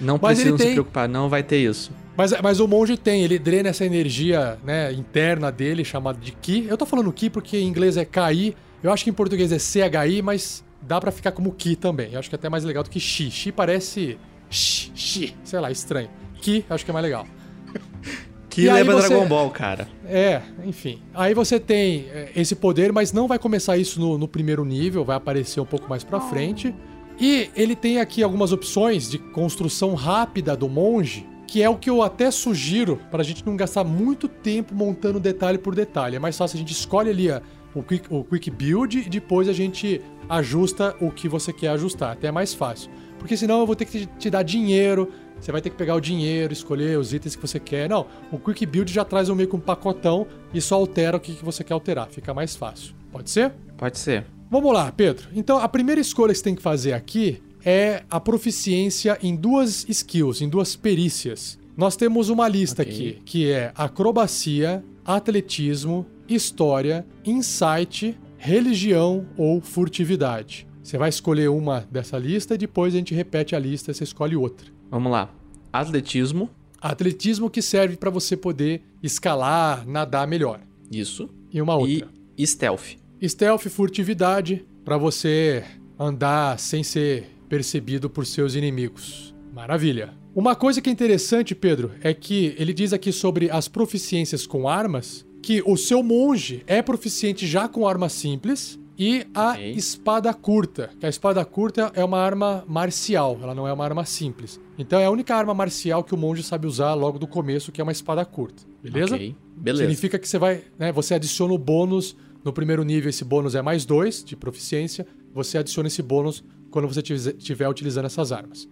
[0.00, 1.90] Não Mas precisam tem- se preocupar, não vai ter isso.
[2.16, 6.66] Mas, mas o monge tem, ele drena essa energia né, interna dele, chamada de Ki.
[6.68, 9.58] Eu tô falando Ki porque em inglês é KI, eu acho que em português é
[9.58, 12.12] CHI, mas dá pra ficar como Ki também.
[12.12, 13.30] Eu acho que é até mais legal do que Shi.
[13.30, 14.18] Shi parece.
[14.48, 16.08] Shi, Shi, sei lá, estranho.
[16.40, 17.26] Ki, eu acho que é mais legal.
[18.48, 19.86] Que E você- Dragon Ball, cara.
[20.06, 21.02] É, enfim.
[21.12, 25.04] Aí você tem é, esse poder, mas não vai começar isso no, no primeiro nível,
[25.04, 26.74] vai aparecer um pouco mais pra frente.
[27.20, 31.88] E ele tem aqui algumas opções de construção rápida do monge, que é o que
[31.88, 36.16] eu até sugiro pra gente não gastar muito tempo montando detalhe por detalhe.
[36.16, 37.40] É mais fácil, a gente escolhe ali a-
[37.74, 42.12] o, quick, o quick build e depois a gente ajusta o que você quer ajustar.
[42.12, 42.90] Até é mais fácil.
[43.18, 46.00] Porque senão eu vou ter que te, dar dinheiro, você vai ter que pegar o
[46.00, 47.88] dinheiro, escolher os itens que você quer.
[47.88, 51.20] Não, o Quick Build já traz um meio que um pacotão e só altera o
[51.20, 52.08] que que você quer alterar.
[52.10, 52.94] Fica mais fácil.
[53.10, 53.52] Pode ser?
[53.76, 54.26] Pode ser.
[54.50, 55.28] Vamos lá, Pedro.
[55.34, 59.84] Então, a primeira escolha que você tem que fazer aqui é a proficiência em duas
[59.88, 61.58] skills, em duas perícias.
[61.76, 62.94] Nós temos uma lista Ok.
[62.94, 70.64] aqui, que é acrobacia, atletismo, história, insight, religião ou furtividade.
[70.80, 74.04] Você vai escolher uma dessa lista e depois a gente repete a lista e você
[74.04, 74.68] escolhe outra.
[74.88, 75.28] Vamos lá.
[75.72, 76.48] Atletismo.
[76.80, 80.60] Atletismo que serve para você poder escalar, nadar melhor.
[80.88, 81.28] Isso.
[81.52, 82.08] E uma outra.
[82.38, 82.96] E stealth.
[83.26, 85.64] stealth, furtividade, pra você
[85.98, 89.34] andar sem ser percebido por seus inimigos.
[89.52, 90.12] Maravilha.
[90.34, 94.68] Uma coisa que é interessante, Pedro, é que ele diz aqui sobre as proficiências com
[94.68, 99.70] armas, que o seu monge é proficiente já com arma simples e a Ok.
[99.72, 100.90] espada curta.
[100.98, 104.60] Que a espada curta é uma arma marcial, ela não é uma arma simples.
[104.78, 107.80] Então é a única arma marcial que o monge sabe usar logo do começo, que
[107.80, 108.62] é uma espada curta.
[108.82, 109.14] Beleza?
[109.14, 109.82] Ok, Beleza.
[109.84, 113.62] Significa que você vai, né, você adiciona o bônus no primeiro nível, esse bônus é
[113.62, 116.44] mais 2 de proficiência, você adiciona esse bônus
[116.76, 118.68] quando você estiver utilizando essas armas.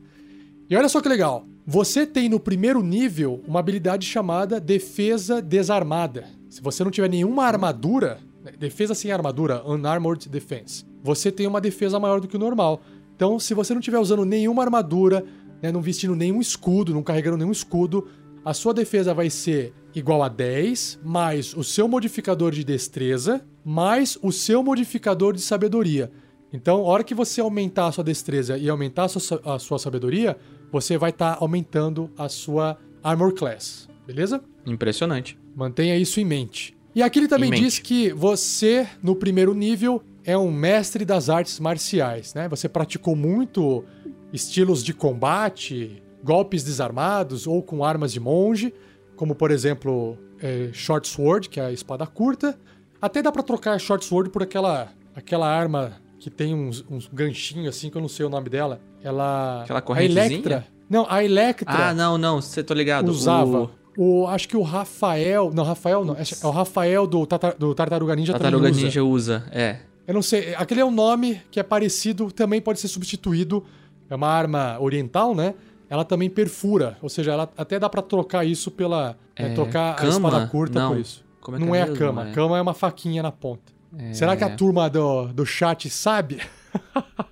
[0.69, 6.27] E olha só que legal, você tem no primeiro nível uma habilidade chamada defesa desarmada.
[6.51, 11.63] Se você não tiver nenhuma armadura, né, defesa sem armadura, unarmored defense, você tem uma
[11.63, 12.83] defesa maior do que o normal.
[13.17, 15.25] Então, se você não estiver usando nenhuma armadura,
[15.63, 18.07] né, não vestindo nenhum escudo, não carregando nenhum escudo,
[18.45, 24.19] a sua defesa vai ser igual a 10, mais o seu modificador de destreza, mais
[24.21, 26.13] o seu modificador de sabedoria.
[26.55, 29.77] Então, a hora que você aumentar a sua destreza e aumentar a sua, a sua
[29.77, 30.37] sabedoria,
[30.71, 34.41] você vai estar aumentando a sua armor class, beleza?
[34.65, 35.37] Impressionante.
[35.57, 36.73] Mantenha isso em mente.
[36.95, 41.59] E aqui ele também diz que você, no primeiro nível, é um mestre das artes
[41.59, 42.49] marciais, né?
[42.49, 43.85] Você praticou muito
[44.33, 48.73] estilos de combate, golpes desarmados ou com armas de monge,
[49.17, 52.57] como por exemplo, é, short sword, que é a espada curta.
[53.03, 57.69] Até dá pra trocar short sword por aquela aquela arma que tem uns, uns ganchinhos
[57.77, 58.81] assim, que eu não sei o nome dela.
[59.03, 60.25] Ela Aquela a correntezinha?
[60.25, 60.67] Electra.
[60.89, 63.11] Não, a Electra Ah, não, não, você tô ligado.
[63.11, 63.71] usava.
[63.97, 65.53] O O, acho que o Rafael.
[65.55, 66.15] Não, Rafael não.
[66.15, 68.81] É é o Rafael do, Tata- do Tartaruga Ninja Tartaruga usa.
[68.81, 69.81] Ninja usa, é.
[70.07, 70.55] Eu não sei.
[70.55, 73.63] Aquele é um nome que é parecido, também pode ser substituído.
[74.09, 75.55] É uma arma oriental, né?
[75.91, 76.97] Ela também perfura.
[77.03, 79.09] Ou seja, ela até dá pra trocar isso pela.
[79.39, 80.11] né, É, trocar a cama?
[80.29, 80.93] espada curta Não.
[80.93, 81.23] por isso.
[81.47, 82.31] É não é é, a cama.
[82.31, 82.33] É.
[82.33, 83.74] Cama é uma faquinha na ponta.
[83.99, 84.13] É.
[84.15, 86.41] Será que a turma do, do chat sabe?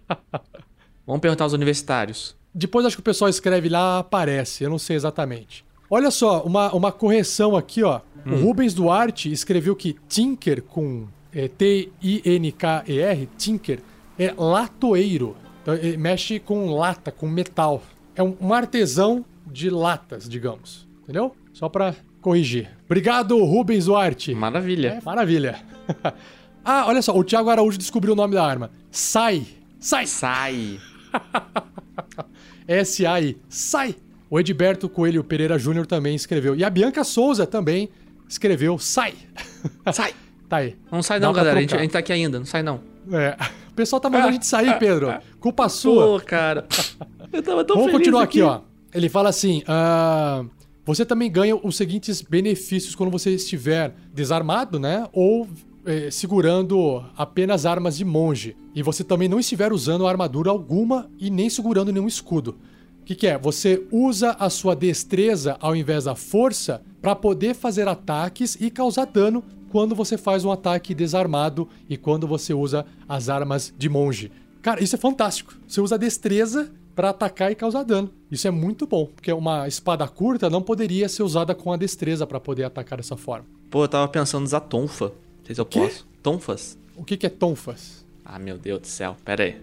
[1.07, 2.37] Vamos perguntar aos universitários.
[2.55, 5.65] Depois acho que o pessoal escreve lá, aparece, eu não sei exatamente.
[5.91, 8.01] Olha só, uma, uma correção aqui, ó.
[8.25, 13.81] O Rubens Duarte escreveu que Tinker com é, T-I-N-K-E-R, Tinker,
[14.19, 15.37] é latoeiro.
[15.63, 17.83] Então, ele mexe com lata, com metal.
[18.15, 20.87] É um, um artesão de latas, digamos.
[21.03, 21.35] Entendeu?
[21.53, 22.71] Só pra corrigir.
[22.85, 24.35] Obrigado, Rubens Duarte.
[24.35, 24.99] Maravilha.
[24.99, 25.61] É, maravilha.
[26.65, 28.71] ah, olha só, o Thiago Araújo descobriu o nome da arma.
[28.91, 29.47] Sai!
[29.81, 30.07] Sai!
[30.07, 30.79] Sai.
[32.69, 33.37] S-A-I.
[33.49, 33.97] Sai!
[34.31, 36.55] O Edberto Coelho Pereira Júnior também escreveu.
[36.55, 37.91] E a Bianca Souza também
[38.29, 38.79] escreveu.
[38.79, 39.15] Sai!
[39.93, 40.15] Sai.
[40.49, 40.77] Tá aí.
[40.91, 41.59] Não sai não, galera.
[41.59, 42.39] A gente, a gente tá aqui ainda.
[42.39, 42.81] Não sai não.
[43.11, 43.37] É.
[43.71, 45.15] O pessoal tá mandando a gente sair, Pedro.
[45.41, 46.19] Culpa sua.
[46.19, 46.67] Pô, cara.
[47.33, 48.61] Eu tava tão Vamos feliz continuar aqui, ó.
[48.95, 50.45] Ele fala assim: ah,
[50.85, 55.09] você também ganha os seguintes benefícios quando você estiver desarmado, né?
[55.13, 55.49] Ou
[55.87, 58.57] eh, segurando apenas armas de monge.
[58.75, 62.57] E você também não estiver usando armadura alguma e nem segurando nenhum escudo.
[63.01, 63.37] O que, que é?
[63.37, 69.07] Você usa a sua destreza ao invés da força para poder fazer ataques e causar
[69.07, 74.31] dano quando você faz um ataque desarmado e quando você usa as armas de monge.
[74.61, 75.55] Cara, isso é fantástico.
[75.67, 78.11] Você usa a destreza para atacar e causar dano.
[78.31, 82.27] Isso é muito bom, porque uma espada curta não poderia ser usada com a destreza
[82.27, 83.47] para poder atacar dessa forma.
[83.71, 85.13] Pô, eu tava pensando usar tonfa.
[85.43, 85.81] Não sei se eu Quê?
[85.81, 86.07] posso.
[86.23, 86.79] Tonfas?
[86.97, 88.05] O que, que é tonfas?
[88.25, 89.17] Ah, meu Deus do céu.
[89.25, 89.61] Pera aí.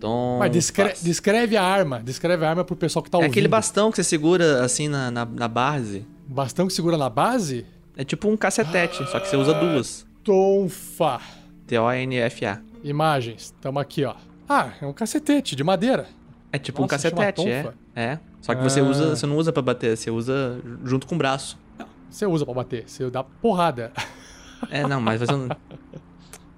[0.00, 0.38] Tonfas.
[0.38, 2.00] Mas descre- descreve a arma.
[2.02, 3.30] Descreve a arma pro pessoal que tá É ouvindo.
[3.32, 6.06] aquele bastão que você segura assim na, na, na base.
[6.26, 7.66] Bastão que segura na base?
[7.96, 10.06] É tipo um cacetete, só que você usa duas.
[10.22, 11.20] Tonfa.
[11.66, 12.60] T-O-N-F-A.
[12.84, 13.52] Imagens.
[13.60, 14.14] Tamo aqui, ó.
[14.48, 16.06] Ah, é um cacetete de madeira.
[16.52, 17.72] É tipo um Nossa, chama cacetete, é.
[17.94, 18.18] É.
[18.40, 18.84] Só que você Ah.
[18.84, 21.58] usa, você não usa pra bater, você usa junto com o braço.
[22.08, 23.92] Você usa pra bater, você dá porrada.
[24.70, 25.48] É, não, mas você não.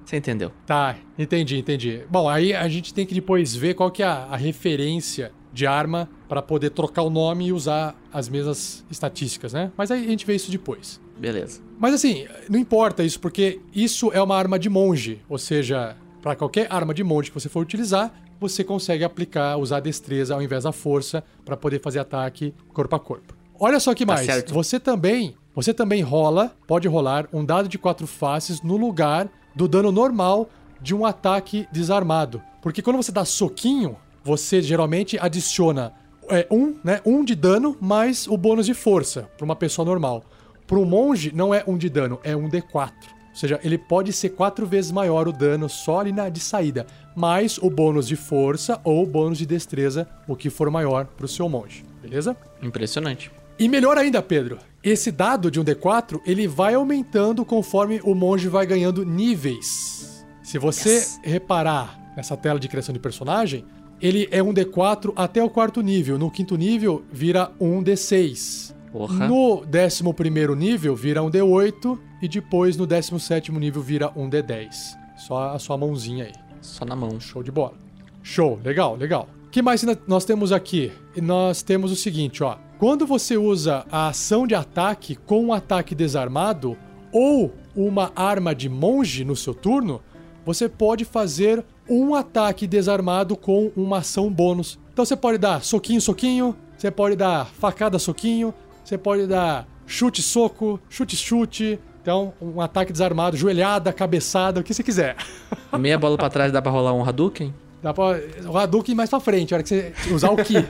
[0.04, 0.50] Você entendeu?
[0.66, 2.02] Tá, entendi, entendi.
[2.10, 5.66] Bom, aí a gente tem que depois ver qual que é a, a referência de
[5.66, 9.70] arma para poder trocar o nome e usar as mesmas estatísticas, né?
[9.76, 11.00] Mas aí a gente vê isso depois.
[11.18, 11.60] Beleza.
[11.78, 16.34] Mas assim, não importa isso, porque isso é uma arma de monge, ou seja, para
[16.34, 20.42] qualquer arma de monge que você for utilizar, você consegue aplicar, usar a destreza ao
[20.42, 23.34] invés da força para poder fazer ataque corpo a corpo.
[23.59, 24.55] Olha só que Tá mais, certo.
[24.55, 29.66] você também, você também rola, pode rolar um dado de quatro faces no lugar do
[29.66, 30.48] dano normal
[30.80, 35.92] de um ataque desarmado, porque quando você dá soquinho, você geralmente adiciona
[36.28, 40.24] é, um, né, um de dano mais o bônus de força para uma pessoa normal.
[40.66, 42.92] Para um monge, não é um de dano, é um D4.
[43.30, 46.86] Ou seja, ele pode ser quatro vezes maior o dano só ali na de saída,
[47.16, 51.26] mais o bônus de força ou o bônus de destreza, o que for maior para
[51.26, 51.84] o seu monge.
[52.03, 52.36] Beleza?
[52.62, 53.39] Impressionante.
[53.61, 58.48] E melhor ainda, Pedro, esse dado de um D4, ele vai aumentando conforme o monge
[58.48, 60.24] vai ganhando níveis.
[60.42, 61.20] Se você Yes.
[61.22, 63.64] reparar nessa tela de criação de personagem,
[64.00, 66.18] ele é um D4 até o quarto nível.
[66.18, 68.74] No quinto nível, vira um D6.
[68.90, 69.28] Porra.
[69.28, 71.98] No décimo primeiro nível, vira um D8.
[72.22, 74.96] E depois, no décimo sétimo nível, vira um D10.
[75.16, 76.32] Só a sua mãozinha aí.
[76.62, 77.20] Só na mão.
[77.20, 77.74] Show de bola.
[78.22, 79.28] Show, legal, legal.
[79.46, 80.90] O que mais nós temos aqui?
[81.20, 82.56] Nós temos o seguinte, ó.
[82.81, 86.78] Quando você usa a ação de ataque com um ataque desarmado
[87.12, 90.01] ou uma arma de monge no seu turno,
[90.47, 94.78] você pode fazer um ataque desarmado com uma ação bônus.
[94.95, 100.22] Então você pode dar soquinho, soquinho, você pode dar facada, soquinho, você pode dar chute,
[100.22, 101.78] soco, chute, chute.
[102.01, 105.16] Então, um ataque desarmado, joelhada, cabeçada, o que você quiser.
[105.78, 107.53] Meia bola pra trás dá pra rolar um Hadouken?
[107.83, 108.18] Dá pra.
[108.51, 110.55] O Hadouken mais pra frente, a hora que você usar o Ki.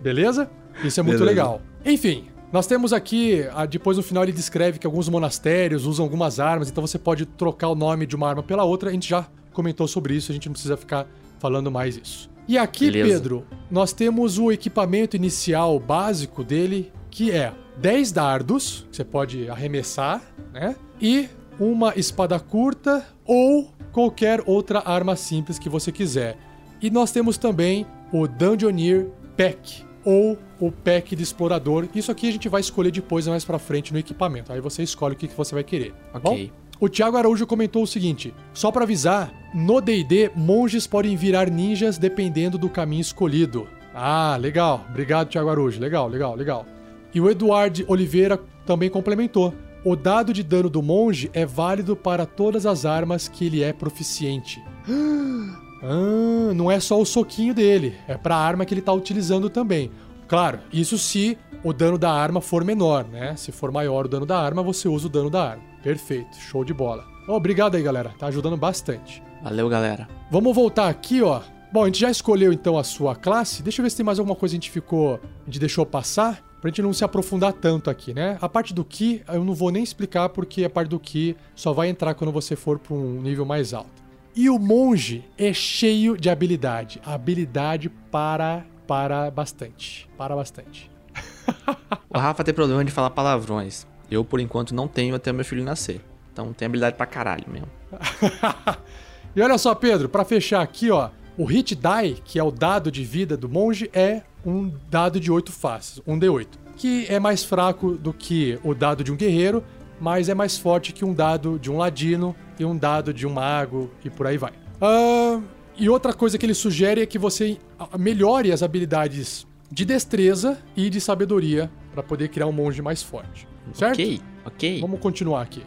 [0.00, 0.50] Beleza?
[0.84, 1.30] Isso é muito Beleza.
[1.30, 1.62] legal.
[1.84, 3.44] Enfim, nós temos aqui.
[3.54, 7.26] ah, Depois no final ele descreve que alguns monastérios usam algumas armas, então você pode
[7.26, 8.90] trocar o nome de uma arma pela outra.
[8.90, 11.06] A gente já comentou sobre isso, a gente não precisa ficar
[11.38, 12.30] falando mais isso.
[12.48, 13.20] E aqui, Beleza.
[13.20, 19.48] Pedro, nós temos o equipamento inicial básico dele, que é 10 dardos, que você pode
[19.48, 20.22] arremessar,
[20.52, 20.74] né?
[21.00, 21.28] E
[21.58, 26.36] uma espada curta ou qualquer outra arma simples que você quiser.
[26.82, 31.86] E nós temos também o Dungeoneer Pack ou o Pack de Explorador.
[31.94, 34.52] Isso aqui a gente vai escolher depois mais pra frente no equipamento.
[34.52, 35.92] Aí você escolhe o que que você vai querer.
[36.12, 36.46] tá Ok.
[36.48, 36.60] bom?
[36.80, 41.98] O Thiago Araújo comentou o seguinte: só pra avisar, no D&D monges podem virar ninjas
[41.98, 43.68] dependendo do caminho escolhido.
[43.94, 44.86] Ah, legal.
[44.88, 45.78] Obrigado, Thiago Araújo.
[45.80, 46.64] Legal, legal, legal.
[47.12, 49.52] E o Eduardo Oliveira também complementou.
[49.84, 53.72] O dado de dano do monge é válido para todas as armas que ele é
[53.72, 54.62] proficiente.
[55.82, 59.90] Ah, não é só o soquinho dele, é pra arma que ele tá utilizando também.
[60.28, 63.34] Claro, isso se o dano da arma for menor, né?
[63.36, 65.62] Se for maior o dano da arma, você usa o dano da arma.
[65.82, 67.04] Perfeito, show de bola.
[67.26, 68.12] Obrigado aí, galera.
[68.18, 69.22] Tá ajudando bastante.
[69.42, 70.08] Valeu, galera.
[70.30, 71.40] Vamos voltar aqui, ó.
[71.72, 73.62] Bom, a gente já escolheu então a sua classe.
[73.62, 75.14] Deixa eu ver se tem mais alguma coisa que a gente ficou.
[75.14, 76.42] A gente deixou passar.
[76.60, 78.36] Pra gente não se aprofundar tanto aqui, né?
[78.40, 81.72] A parte do Ki eu não vou nem explicar porque a parte do Ki só
[81.72, 84.02] vai entrar quando você for pra um nível mais alto.
[84.34, 87.00] E o monge é cheio de habilidade.
[87.04, 90.08] A habilidade para para bastante.
[90.16, 90.90] Para bastante.
[92.12, 93.86] O Rafa tem problema de falar palavrões.
[94.10, 96.00] Eu, por enquanto, não tenho até meu filho nascer.
[96.32, 97.68] Então tem habilidade pra caralho mesmo.
[99.34, 102.90] E olha só, Pedro, pra fechar aqui, ó, o hit die, que é o dado
[102.90, 107.44] de vida do monge, é um dado de 8 faces, um D8, que é mais
[107.44, 109.62] fraco do que o dado de um guerreiro,
[110.00, 113.32] mas é mais forte que um dado de um ladino e um dado de um
[113.32, 114.52] mago e por aí vai.
[114.80, 115.40] Ah,
[115.76, 117.58] e outra coisa que ele sugere é que você
[117.98, 123.46] melhore as habilidades de destreza e de sabedoria pra poder criar um monge mais forte.
[123.72, 123.94] Certo?
[123.94, 124.80] Ok, ok.
[124.80, 125.62] Vamos continuar aqui.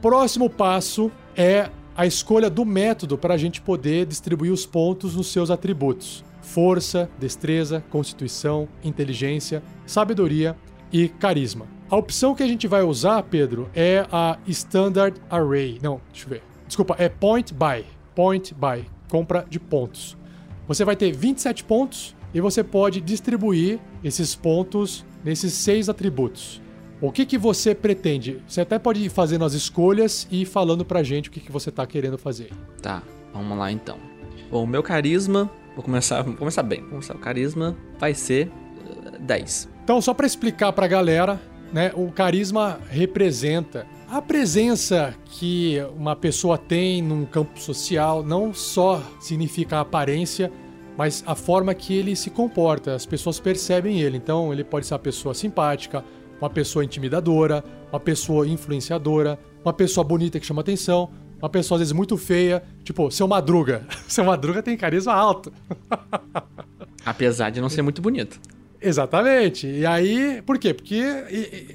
[0.00, 5.28] Próximo passo é a escolha do método para a gente poder distribuir os pontos nos
[5.28, 10.56] seus atributos: força, destreza, constituição, inteligência, sabedoria
[10.96, 11.66] e carisma.
[11.90, 15.78] A opção que a gente vai usar, Pedro, é a Standard Array.
[15.82, 16.42] Não, deixa eu ver.
[16.66, 17.84] Desculpa, é Point Buy.
[18.14, 18.86] Point Buy.
[19.10, 20.16] Compra de pontos.
[20.66, 26.62] Você vai ter 27 pontos e você pode distribuir esses pontos nesses seis atributos.
[26.98, 28.42] O que, que você pretende?
[28.48, 31.52] Você até pode ir fazendo as escolhas e ir falando pra gente o que, que
[31.52, 32.50] você tá querendo fazer.
[32.80, 33.02] Tá,
[33.34, 33.98] vamos lá então.
[34.50, 35.50] Bom, o meu carisma.
[35.74, 36.80] Vou começar, vou começar bem.
[36.80, 37.14] Vou começar.
[37.14, 38.50] O carisma vai ser
[39.12, 39.75] eh, 10.
[39.86, 41.40] Então, só pra explicar pra galera,
[41.72, 49.00] né, o carisma representa a presença que uma pessoa tem num campo social, não só
[49.20, 50.50] significa a aparência,
[50.98, 52.96] mas a forma que ele se comporta.
[52.96, 54.16] As pessoas percebem ele.
[54.16, 56.04] Então, ele pode ser uma pessoa simpática,
[56.40, 57.62] uma pessoa intimidadora,
[57.92, 61.10] uma pessoa influenciadora, uma pessoa bonita que chama atenção,
[61.40, 63.86] uma pessoa às vezes muito feia, tipo, seu Madruga.
[64.08, 65.52] Seu Madruga tem carisma alto.
[67.06, 68.40] Apesar de não ser muito bonito.
[68.80, 69.66] Exatamente.
[69.66, 70.74] E aí, por quê?
[70.74, 71.02] Porque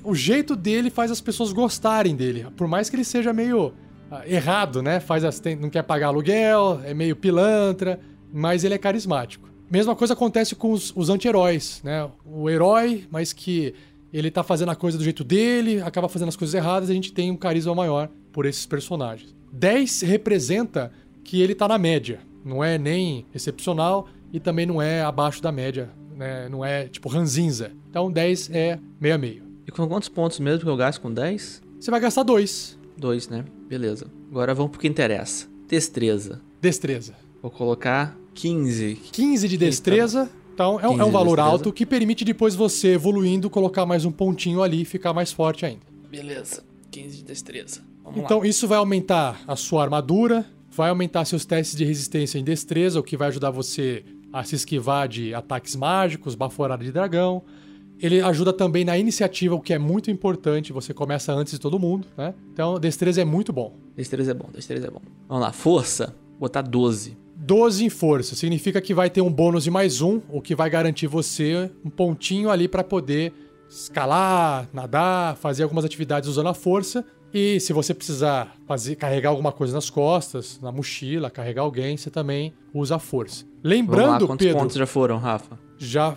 [0.04, 2.48] o jeito dele faz as pessoas gostarem dele.
[2.56, 3.74] Por mais que ele seja meio
[4.10, 5.00] ah, errado, né?
[5.00, 8.00] Faz as, tem- não quer pagar aluguel, é meio pilantra,
[8.32, 9.50] mas ele é carismático.
[9.70, 12.10] Mesma coisa acontece com os, os anti-heróis, né?
[12.26, 13.74] O herói, mas que
[14.12, 17.14] ele tá fazendo a coisa do jeito dele, acaba fazendo as coisas erradas, a gente
[17.14, 19.34] tem um carisma maior por esses personagens.
[19.54, 20.92] 10 representa
[21.24, 22.20] que ele tá na média.
[22.44, 25.90] Não é nem excepcional e também não é abaixo da média,
[26.22, 26.48] né?
[26.50, 27.72] Não é tipo ranzinza.
[27.90, 29.44] Então 10 é meio a meio.
[29.68, 31.62] E com quantos pontos mesmo que eu gasto com 10?
[31.80, 32.78] Você vai gastar 2.
[32.98, 33.44] 2, né?
[33.68, 34.06] Beleza.
[34.30, 35.48] Agora vamos pro que interessa.
[35.68, 36.40] Destreza.
[36.62, 37.14] Destreza.
[37.42, 38.96] Vou colocar 15.
[39.12, 40.30] 15 de destreza.
[40.54, 41.50] Então é, um- 15 é um valor destreza.
[41.50, 45.66] alto que permite depois você evoluindo, colocar mais um pontinho ali e ficar mais forte
[45.66, 45.82] ainda.
[46.10, 46.64] Beleza.
[46.92, 47.82] 15 de destreza.
[48.04, 48.48] Vamos Então, lá.
[48.48, 53.04] isso vai aumentar a sua armadura, vai aumentar seus testes de resistência em destreza, o
[53.04, 57.44] que vai ajudar você a se esquivar de ataques mágicos, baforada de dragão.
[58.00, 61.78] Ele ajuda também na iniciativa, o que é muito importante, você começa antes de todo
[61.78, 62.34] mundo, né?
[62.52, 63.76] Então, destreza é muito bom.
[63.96, 65.02] Destreza é bom, destreza é bom.
[65.28, 66.16] Vamos lá, força.
[66.40, 67.16] Botar 12.
[67.36, 70.70] 12 em força, significa que vai ter um bônus de mais um, o que vai
[70.70, 73.34] garantir você um pontinho ali para poder
[73.68, 77.06] escalar, nadar, fazer algumas atividades usando a força.
[77.34, 82.10] E se você precisar fazer, carregar alguma coisa nas costas, na mochila, carregar alguém, você
[82.10, 83.46] também usa a força.
[83.46, 85.58] Vamos lá, Lembrando, quantos Pedro, pontos já foram, Rafa?
[85.78, 86.16] já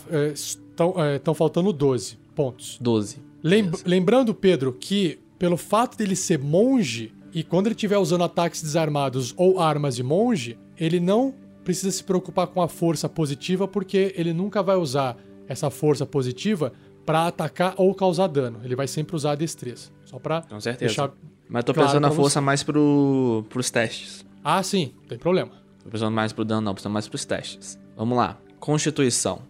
[1.14, 2.78] estão faltando 12 pontos.
[2.80, 3.18] 12.
[3.42, 8.62] Lem- lembrando, Pedro, que pelo fato dele ser monge, e quando ele estiver usando ataques
[8.62, 11.34] desarmados ou armas de monge, ele não
[11.64, 15.16] precisa se preocupar com a força positiva, porque ele nunca vai usar
[15.48, 16.72] essa força positiva
[17.04, 18.60] para atacar ou causar dano.
[18.64, 19.90] Ele vai sempre usar a destreza.
[20.14, 20.86] Só pra Com certeza.
[20.86, 21.10] deixar.
[21.48, 24.24] Mas eu tô Claro pensando na força mais pro, pros testes.
[24.44, 25.50] Ah, sim, não tem problema.
[25.82, 26.74] Tô pensando mais pro dano, não.
[26.74, 27.78] Pensando mais pros testes.
[27.96, 28.38] Vamos lá.
[28.60, 29.42] Constituição.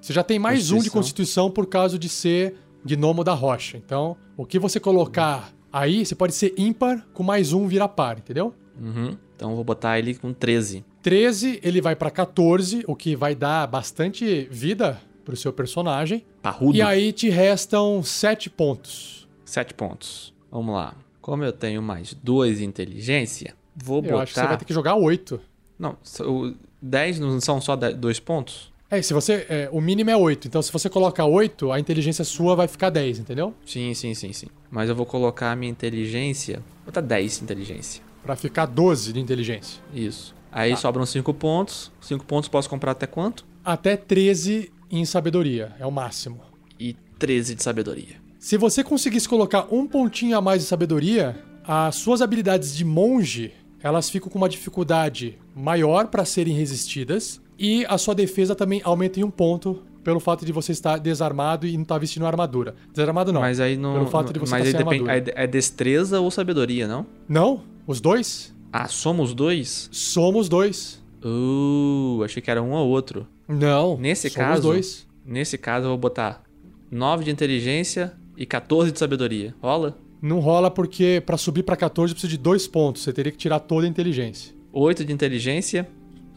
[0.00, 1.50] Você já tem mais um de Constituição.
[1.50, 2.54] por causa de ser
[2.84, 3.76] gnomo da rocha.
[3.76, 8.18] Então, o que você colocar aí, você pode ser ímpar com mais um vira par,
[8.18, 8.54] entendeu?
[8.80, 9.16] Uhum.
[9.34, 10.84] Então eu vou botar ele com 13.
[11.02, 16.24] 13, ele vai pra 14, o que vai dar bastante vida pro seu personagem.
[16.40, 16.76] Parrudo.
[16.76, 19.15] E aí te restam 7 pontos.
[19.46, 20.34] 7 pontos.
[20.50, 20.94] Vamos lá.
[21.22, 24.22] Como eu tenho mais 2 em inteligência, vou Eu botar.
[24.22, 25.40] acho que você vai ter que jogar 8.
[25.78, 28.72] Não, o 10 não são só 2 pontos?
[28.88, 29.44] É, se você.
[29.48, 30.46] é, o mínimo é 8.
[30.46, 33.52] Então, se você colocar 8, a inteligência sua vai ficar 10, entendeu?
[33.66, 34.46] Sim, sim, sim, sim.
[34.70, 36.58] Mas eu vou colocar a minha inteligência.
[36.58, 38.02] Vou botar 10 inteligência.
[38.22, 39.82] Pra ficar 12 de inteligência.
[39.92, 40.34] Isso.
[40.52, 40.76] Aí Tá.
[40.76, 41.90] sobram 5 pontos.
[42.00, 43.44] 5 pontos posso comprar até quanto?
[43.64, 45.74] Até 13 em sabedoria.
[45.80, 46.40] É o máximo.
[46.78, 48.24] E 13 de sabedoria.
[48.46, 51.34] Se você conseguisse colocar um pontinho a mais de sabedoria,
[51.64, 57.84] as suas habilidades de monge, elas ficam com uma dificuldade maior para serem resistidas e
[57.86, 61.72] a sua defesa também aumenta em um ponto pelo fato de você estar desarmado e
[61.72, 62.76] não estar vestindo armadura.
[62.92, 63.40] Desarmado não.
[63.40, 63.94] Mas aí não.
[63.94, 65.10] Pelo fato de você mas estar aí sem depende.
[65.10, 65.34] armadura.
[65.36, 67.04] É é destreza ou sabedoria, não?
[67.28, 67.64] Não?
[67.84, 68.54] Os dois?
[68.72, 69.88] Ah, somos dois?
[69.90, 71.02] Somos dois.
[71.20, 73.26] Uh, achei que era um ou outro.
[73.48, 73.98] Não.
[73.98, 75.04] Nesse somos caso- dois.
[75.24, 76.44] Nesse caso, eu vou botar
[76.88, 79.54] 9 de inteligência e 14 de sabedoria.
[79.60, 79.98] Rola?
[80.20, 83.02] Não rola porque para subir para 14 precisa de dois pontos.
[83.02, 84.54] Você teria que tirar toda a inteligência.
[84.72, 85.88] 8 de inteligência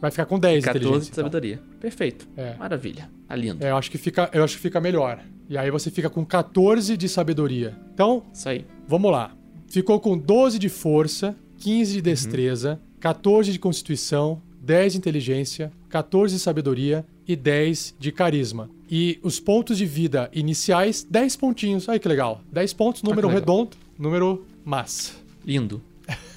[0.01, 1.09] Vai ficar com 10 e 14 inteligência.
[1.11, 1.61] de sabedoria.
[1.79, 2.27] Perfeito.
[2.37, 2.55] É.
[2.55, 3.09] Maravilha.
[3.27, 3.65] Tá lindo.
[3.65, 5.19] É, eu acho que fica, eu acho que fica melhor.
[5.49, 7.75] E aí você fica com 14 de sabedoria.
[7.93, 8.65] Então, Isso aí.
[8.87, 9.35] vamos lá.
[9.67, 16.35] Ficou com 12 de força, 15 de destreza, 14 de constituição, 10 de inteligência, 14
[16.35, 18.69] de sabedoria e 10 de carisma.
[18.87, 21.89] E os pontos de vida iniciais, 10 pontinhos.
[21.89, 22.41] Aí que legal.
[22.51, 23.39] 10 pontos, número legal.
[23.39, 25.13] redondo, número massa.
[25.43, 25.81] Lindo.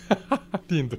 [0.70, 0.98] Lindo.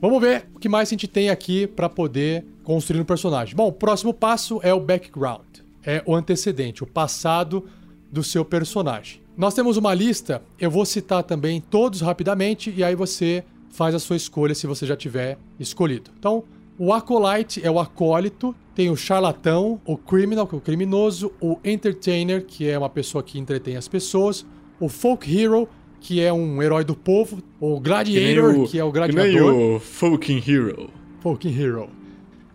[0.00, 3.56] Vamos ver o que mais a gente tem aqui para poder construir um personagem.
[3.56, 5.42] Bom, o próximo passo é o background.
[5.84, 7.68] É o antecedente, o passado
[8.12, 9.20] do seu personagem.
[9.36, 13.42] Nós temos uma lista, eu vou citar também todos rapidamente e aí você
[13.74, 16.10] faz a sua escolha se você já tiver escolhido.
[16.16, 16.44] Então,
[16.78, 21.58] o Acolyte é o acólito, tem o charlatão, o criminal, que é o criminoso, o
[21.64, 24.46] entertainer, que é uma pessoa que entretém as pessoas,
[24.78, 25.68] o folk hero,
[26.00, 30.90] que é um herói do povo, o gladiator, que, é o gladiador, Fucking Hero.
[31.20, 31.88] folk hero.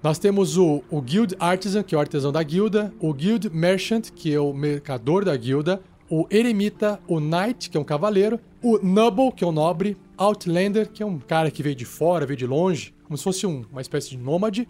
[0.02, 4.10] Nós temos o, o Guild Artisan, que é o artesão da guilda, o Guild Merchant,
[4.16, 8.78] que é o mercador da guilda, o Eremita, o Knight, que é um cavaleiro, o
[8.80, 12.38] Noble, que é um nobre, Outlander, que é um cara que veio de fora, veio
[12.38, 14.68] de longe, como se fosse um- uma espécie de nômade,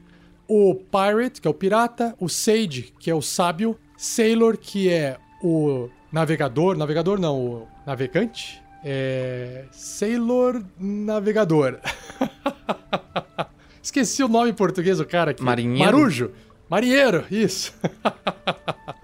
[0.48, 5.18] o Pirate, que é o pirata, o Sage, que é o sábio, Sailor, que é
[5.44, 9.66] o navegador, navegador não, o navegante, é...
[9.72, 11.80] Sailor Navegador.
[13.82, 15.44] Esqueci o nome em português do cara aqui.
[15.44, 15.98] Marinheiro?
[15.98, 16.32] Marujo.
[16.70, 17.74] Marinheiro, isso.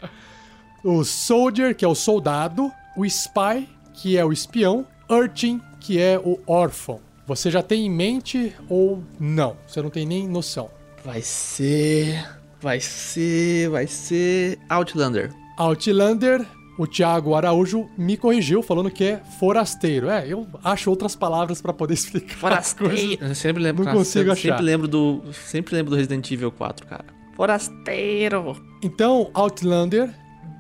[0.86, 2.72] o Soldier, que é o soldado.
[2.96, 4.86] O Spy, que é o espião.
[5.10, 7.00] Urchin, que é o órfão.
[7.26, 9.58] Você já tem em mente ou não?
[9.66, 10.70] Você não tem nem noção.
[11.04, 12.24] Vai ser.
[12.62, 13.68] Vai ser.
[13.70, 14.60] Vai ser.
[14.70, 15.34] Outlander.
[15.58, 16.46] Outlander,
[16.78, 20.08] o Thiago Araújo me corrigiu falando que é forasteiro.
[20.08, 22.36] É, eu acho outras palavras pra poder explicar.
[22.36, 23.26] Forasteiro.
[23.26, 23.84] Eu sempre lembro.
[23.84, 24.58] Não cara, consigo sempre, achar.
[24.58, 25.24] Sempre lembro do.
[25.34, 27.06] Sempre lembro do Resident Evil 4, cara.
[27.36, 28.56] Forasteiro.
[28.84, 30.14] Então, Outlander,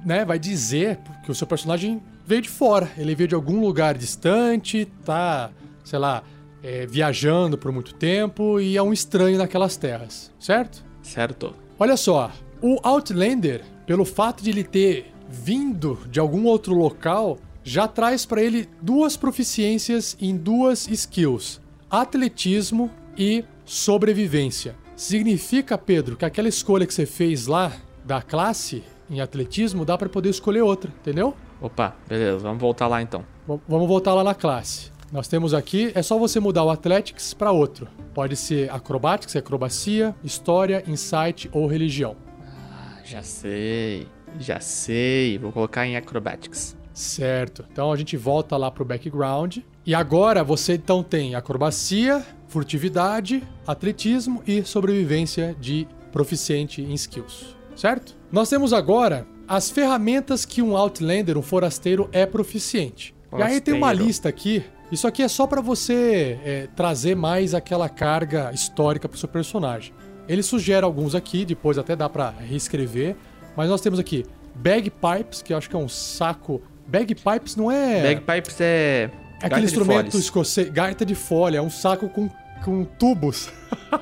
[0.06, 2.90] né, vai dizer que o seu personagem veio de fora.
[2.98, 5.52] Ele veio de algum lugar distante, tá,
[5.84, 6.24] sei lá,
[6.64, 10.84] é, viajando por muito tempo e é um estranho naquelas terras, certo?
[11.02, 11.56] Certo.
[11.78, 12.32] Olha só,
[12.62, 18.42] o Outlander, pelo fato de ele ter vindo de algum outro local já traz para
[18.42, 24.76] ele duas proficiências em duas skills: atletismo e sobrevivência.
[24.96, 27.76] Significa, Pedro, que aquela escolha que você fez lá
[28.06, 31.36] da classe em atletismo dá para poder escolher outra, entendeu?
[31.62, 33.22] Opa, beleza, vamos voltar lá então.
[33.48, 34.92] V- vamos voltar lá na classe.
[35.12, 37.88] Nós temos aqui, é só você mudar o Athletics para outro.
[38.14, 42.16] Pode ser Acrobatics, acrobacia, história, insight ou religião.
[42.42, 44.08] Ah, já sei,
[44.40, 45.38] já sei.
[45.38, 46.76] Vou colocar em acrobatics.
[46.94, 47.64] Certo.
[47.72, 49.58] Então a gente volta lá pro background.
[49.86, 57.56] E agora você então tem acrobacia, furtividade, atletismo e sobrevivência de proficiente em skills.
[57.76, 58.16] Certo?
[58.36, 63.16] Nós temos agora as ferramentas que um Outlander, um forasteiro, é proficiente.
[63.32, 64.08] E aí tem uma Forasteiro.
[64.08, 64.66] lista aqui.
[64.92, 69.94] Isso aqui é só pra você é, trazer mais aquela carga histórica pro seu personagem.
[70.28, 73.16] Ele sugere alguns aqui, depois até dá pra reescrever.
[73.56, 76.62] Mas nós temos aqui bagpipes, que eu acho que é um saco.
[76.86, 78.16] Bagpipes não é.
[78.16, 79.12] Bagpipes é.
[79.42, 80.70] é aquele instrumento escocês.
[80.70, 82.30] Gaita de folha, é um saco com,
[82.66, 83.50] com tubos.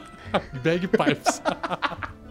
[0.64, 1.40] bagpipes.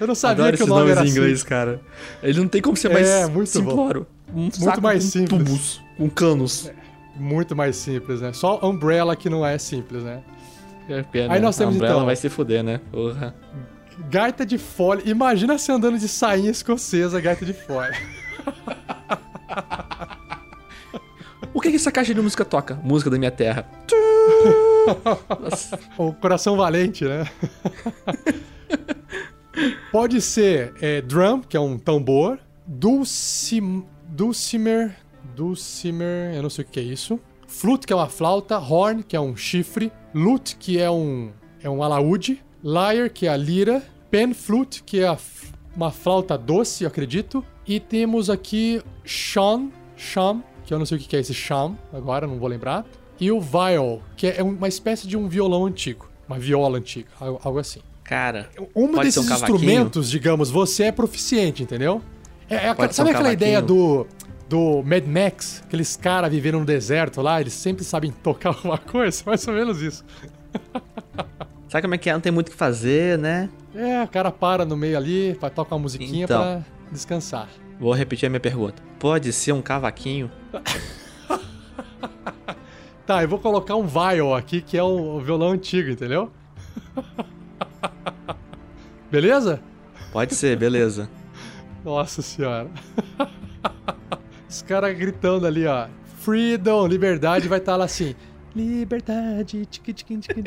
[0.00, 1.18] eu não sabia Adoro que o nome nomes era em assim.
[1.18, 1.80] inglês, cara.
[2.22, 4.06] Ele não tem como ser mais É, muito simplório.
[4.34, 5.44] Um saco mais com simples.
[5.44, 6.70] tubos, com canos.
[7.16, 8.32] Muito mais simples, né?
[8.32, 10.22] Só Umbrella que não é simples, né?
[10.88, 11.34] É, pena.
[11.34, 12.80] Aí nós temos, a Umbrella então- vai se fuder, né?
[12.90, 13.34] Porra.
[14.08, 15.02] Gaita de folha.
[15.04, 17.96] Imagina você andando de sainha escocesa, gaita de folha.
[21.52, 22.78] O que, que essa caixa de música toca?
[22.82, 23.66] Música da minha terra.
[25.98, 27.26] O coração valente, né?
[29.90, 32.38] Pode ser é, drum, que é um tambor.
[32.66, 34.96] Dulcim, dulcimer.
[35.34, 37.18] Dulcimer, eu não sei o que é isso.
[37.46, 38.58] Flute, que é uma flauta.
[38.58, 39.92] Horn, que é um chifre.
[40.14, 41.32] Lute, que é um,
[41.62, 42.42] é um alaúde.
[42.62, 43.82] Lyre, que é a lira.
[44.10, 45.16] Pen flute, que é a
[45.74, 47.44] uma flauta doce, eu acredito.
[47.66, 52.26] E temos aqui Sham, Sham, que eu não sei o que é esse Sham, agora
[52.26, 52.84] não vou lembrar.
[53.20, 56.10] E o Viol, que é uma espécie de um violão antigo.
[56.26, 57.80] Uma viola antiga, algo assim.
[58.10, 62.02] Cara, Um desses um instrumentos, digamos, você é proficiente, entendeu?
[62.48, 64.04] É, é Pode sabe um aquela ideia do,
[64.48, 65.62] do Mad Max?
[65.64, 69.22] Aqueles caras vivendo no deserto lá, eles sempre sabem tocar alguma coisa?
[69.24, 70.04] Mais ou menos isso.
[71.70, 72.12] sabe como é que é?
[72.12, 73.48] Não tem muito o que fazer, né?
[73.72, 76.42] É, o cara para no meio ali, vai tocar uma musiquinha Então.
[76.42, 77.48] pra descansar.
[77.78, 78.82] Vou repetir a minha pergunta.
[78.98, 80.28] Pode ser um cavaquinho?
[83.06, 86.30] Tá, eu vou colocar um viol aqui, que é o, o violão antigo, entendeu?
[89.10, 89.60] Beleza?
[90.12, 91.08] Pode ser, beleza.
[91.84, 92.68] Nossa senhora.
[94.48, 95.86] Os caras gritando ali, ó.
[96.18, 98.14] Freedom, liberdade, vai estar lá assim.
[98.54, 100.42] Liberdade, tiqui, tiqui, tiqui.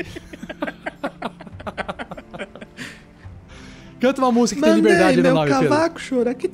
[4.00, 6.00] Canta uma música que tem liberdade no nome, Pedro.
[6.00, 6.34] chorar.
[6.36, 6.50] Que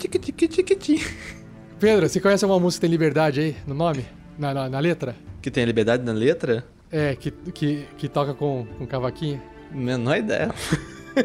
[1.79, 4.05] Pedro, você conhece alguma música que tem liberdade aí no nome?
[4.37, 5.15] Na, na, na letra?
[5.41, 6.63] Que tem liberdade na letra?
[6.91, 9.41] É, que, que, que toca com, com cavaquinho.
[9.71, 10.53] Menor ideia.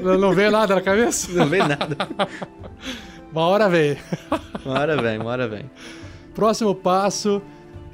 [0.02, 1.32] Não, não veio nada na cabeça?
[1.32, 1.96] Não vem nada.
[3.30, 3.96] Uma hora veio.
[4.64, 5.70] Uma hora vem, uma hora vem.
[6.34, 7.42] Próximo passo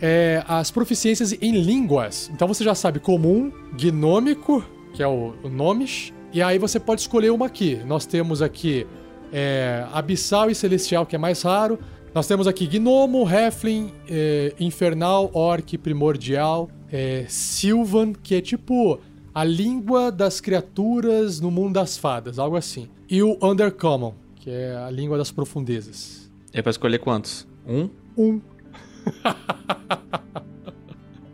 [0.00, 2.30] é as proficiências em línguas.
[2.34, 7.02] Então você já sabe comum, gnômico, que é o, o Nomish, e aí você pode
[7.02, 7.80] escolher uma aqui.
[7.86, 8.86] Nós temos aqui
[9.32, 11.78] é, abissal e celestial, que é mais raro.
[12.14, 18.98] Nós temos aqui gnomo, halfling, é, infernal, orc, primordial, é, sylvan, que é tipo
[19.34, 22.88] a língua das criaturas no mundo das fadas, algo assim.
[23.08, 26.30] E o undercommon, que é a língua das profundezas.
[26.52, 27.46] É pra escolher quantos?
[27.66, 27.88] Um?
[28.16, 28.40] Um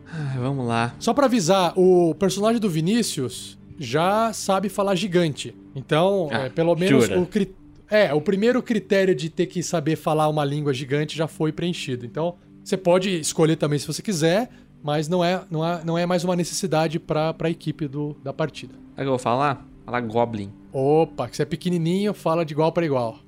[0.07, 0.95] Ah, vamos lá.
[0.99, 5.55] Só pra avisar, o personagem do Vinícius já sabe falar gigante.
[5.75, 7.21] Então, Ah, é, pelo menos jura?
[7.21, 7.55] o cri-
[7.91, 12.05] é, o primeiro critério de ter que saber falar uma língua gigante já foi preenchido.
[12.07, 14.49] Então, você pode escolher também se você quiser,
[14.83, 18.33] mas não é, não é, não é mais uma necessidade pra, pra equipe do, da
[18.33, 18.75] partida.
[18.75, 19.67] Sabe o que eu vou falar?
[19.85, 20.53] Falar Goblin.
[20.73, 23.19] Opa, que você é pequenininho, fala de igual pra igual.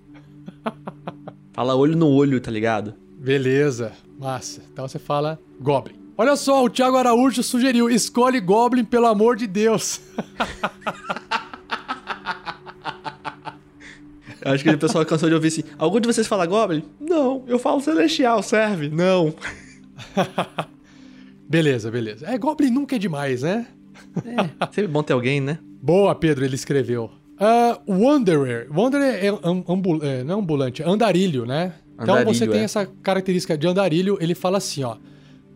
[1.52, 2.94] Fala olho no olho, tá ligado?
[3.18, 4.62] Beleza, massa.
[4.72, 5.96] Então você fala Goblin.
[6.16, 10.00] Olha só, o Thiago Araújo sugeriu: escolhe Goblin, pelo amor de Deus.
[14.40, 15.64] Eu acho que o pessoal cansou de ouvir assim.
[15.76, 16.84] Algum de vocês fala Goblin?
[17.00, 18.88] Não, eu falo Celestial, serve?
[18.88, 19.34] Não.
[21.48, 22.26] Beleza, beleza.
[22.26, 23.66] É, Goblin nunca é demais, né?
[24.24, 25.58] É, sempre bom ter alguém, né?
[25.82, 27.10] Boa, Pedro, ele escreveu.
[27.38, 28.68] Ah, Wanderer.
[28.70, 31.74] Wanderer é, am- ambu- é, não é ambulante, é andarilho, né?
[31.94, 32.64] Então Andarilho, você tem é.
[32.64, 34.96] essa característica de andarilho, ele fala assim, ó.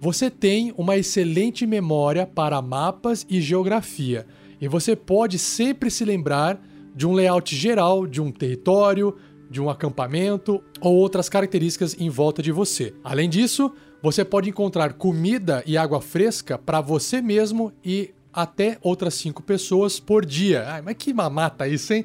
[0.01, 4.27] Você tem uma excelente memória para mapas e geografia.
[4.61, 6.61] E você pode sempre se lembrar
[6.95, 9.15] de um layout geral de um território,
[9.49, 12.93] de um acampamento ou outras características em volta de você.
[13.05, 13.73] Além disso,
[14.03, 20.01] você pode encontrar comida e água fresca para você mesmo e até outras cinco pessoas
[20.01, 20.65] por dia.
[20.67, 22.05] Ai, mas que mamata isso, hein?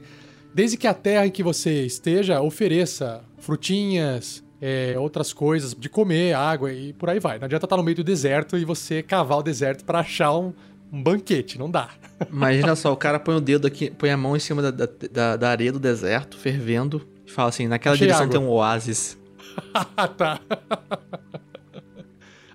[0.53, 6.33] Desde que a terra em que você esteja ofereça frutinhas, é, outras coisas de comer,
[6.33, 7.39] água e por aí vai.
[7.39, 10.53] Não adianta estar no meio do deserto e você cavar o deserto para achar um,
[10.91, 11.89] um banquete, não dá.
[12.31, 14.71] Imagina só, o cara põe o dedo aqui, põe a mão em cima da,
[15.11, 18.39] da, da areia do deserto, fervendo, e fala assim: naquela Achei direção água.
[18.39, 19.17] tem um oásis.
[20.17, 20.39] tá.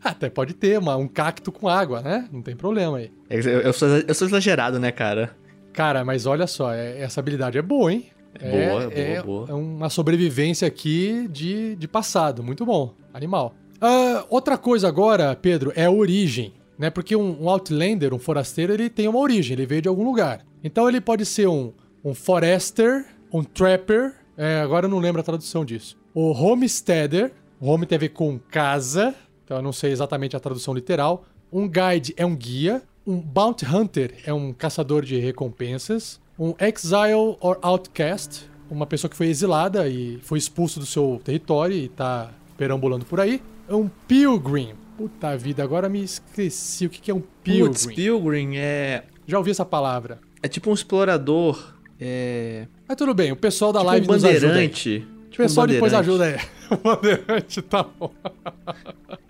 [0.02, 2.28] Até pode ter uma, um cacto com água, né?
[2.32, 3.10] Não tem problema aí.
[3.30, 5.36] Eu, eu sou, eu sou exagerado, né, cara?
[5.72, 8.06] Cara, mas olha só, é- essa habilidade é boa, hein?
[8.40, 9.50] É boa, é boa, boa.
[9.50, 12.42] É uma sobrevivência aqui de, de passado.
[12.42, 12.94] Muito bom.
[13.12, 13.54] Animal.
[13.80, 16.54] Ah, outra coisa agora, Pedro, é a origem.
[16.78, 16.88] Né?
[16.90, 20.40] Porque um, um Outlander, um forasteiro, ele tem uma origem, ele veio de algum lugar.
[20.64, 21.72] Então ele pode ser um,
[22.04, 25.96] um forester, um trapper, é, agora eu não lembro a tradução disso.
[26.14, 29.14] O homesteader, o home tem a ver com casa,
[29.52, 31.26] então eu não sei exatamente a tradução literal.
[31.52, 32.82] Um guide é um guia.
[33.06, 36.18] Um bounty hunter é um caçador de recompensas.
[36.38, 41.76] Um exile or outcast, uma pessoa que foi exilada e foi expulso do seu território
[41.76, 43.42] e tá perambulando por aí.
[43.68, 44.72] Um pilgrim.
[44.96, 47.66] Puta vida, agora me esqueci o que é um pilgrim.
[47.66, 49.04] Putz, Pilgrim é.
[49.26, 50.18] Já ouvi essa palavra.
[50.42, 51.74] É tipo um explorador.
[52.00, 52.66] É.
[52.88, 54.50] Mas tudo bem, o pessoal da Tipo live um nos ajuda aí.
[54.50, 54.96] bandeirante.
[55.26, 56.22] O Tipo um pessoal depois bandeirante.
[56.24, 56.48] ajuda aí.
[56.72, 58.10] O bandeirante tá bom.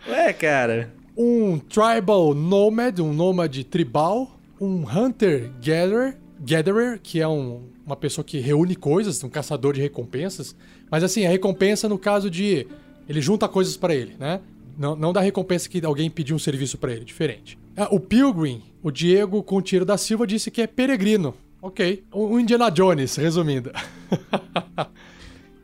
[0.06, 0.92] É, cara.
[1.16, 8.24] um tribal nomad, um nômade tribal, um hunter gatherer, gatherer que é um- uma pessoa
[8.24, 10.54] que reúne coisas, um caçador de recompensas.
[10.90, 12.66] Mas assim, a recompensa no caso de
[13.08, 14.40] ele junta coisas pra ele, né?
[14.78, 17.58] Não, não da recompensa que alguém pediu um serviço pra ele, diferente.
[17.76, 21.34] Ah, o Pilgrim, o Diego Contiro da Silva disse que é peregrino.
[21.60, 22.04] Ok.
[22.12, 23.70] O o Indiana Jones, resumindo.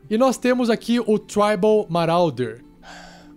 [0.09, 2.63] e nós temos aqui o Tribal Marauder.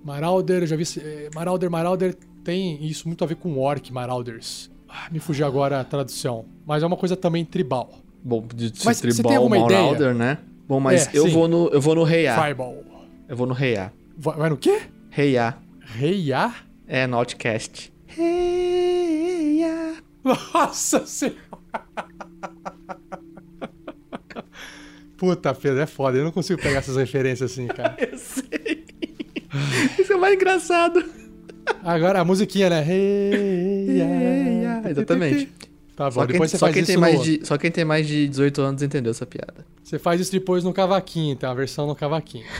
[0.04, 0.84] Marauder, eu já vi.
[0.98, 2.14] eh, Marauder, Marauder
[2.44, 4.70] tem isso muito a ver com orc, Marauders.
[4.88, 6.44] Ah, me fugiu agora a tradução.
[6.66, 7.90] Mas é uma coisa também tribal.
[8.24, 9.80] Bom, de Mas você tribal tem alguma ideia?
[9.80, 10.38] Marauder, né?
[10.66, 11.32] Bom, mas É, eu, sim.
[11.32, 12.40] vou no, eu vou no Rei A.
[12.42, 12.76] Tribal.
[13.28, 13.92] Eu vou no Rei A.
[14.16, 14.82] Vai, vai no quê?
[15.10, 15.56] Rei A.
[15.80, 16.54] Reiá?
[16.86, 17.92] É, no Outcast.
[18.06, 19.94] Rei A.
[20.24, 21.38] Nossa senhora!
[25.22, 26.18] Puta, Pedro, é foda.
[26.18, 27.94] Eu não consigo pegar essas referências assim, cara.
[28.10, 28.84] Eu sei.
[29.96, 31.00] Isso é mais engraçado.
[31.84, 32.80] Agora a musiquinha, né?
[32.80, 34.82] Reiá.
[34.90, 35.48] Exatamente.
[35.94, 37.24] Tá bom, Só quem, depois você só faz quem isso tem mais no...
[37.24, 39.64] de, só quem tem mais de 18 anos entendeu essa piada.
[39.84, 42.46] Você faz isso depois no cavaquinho, então, a versão no cavaquinho.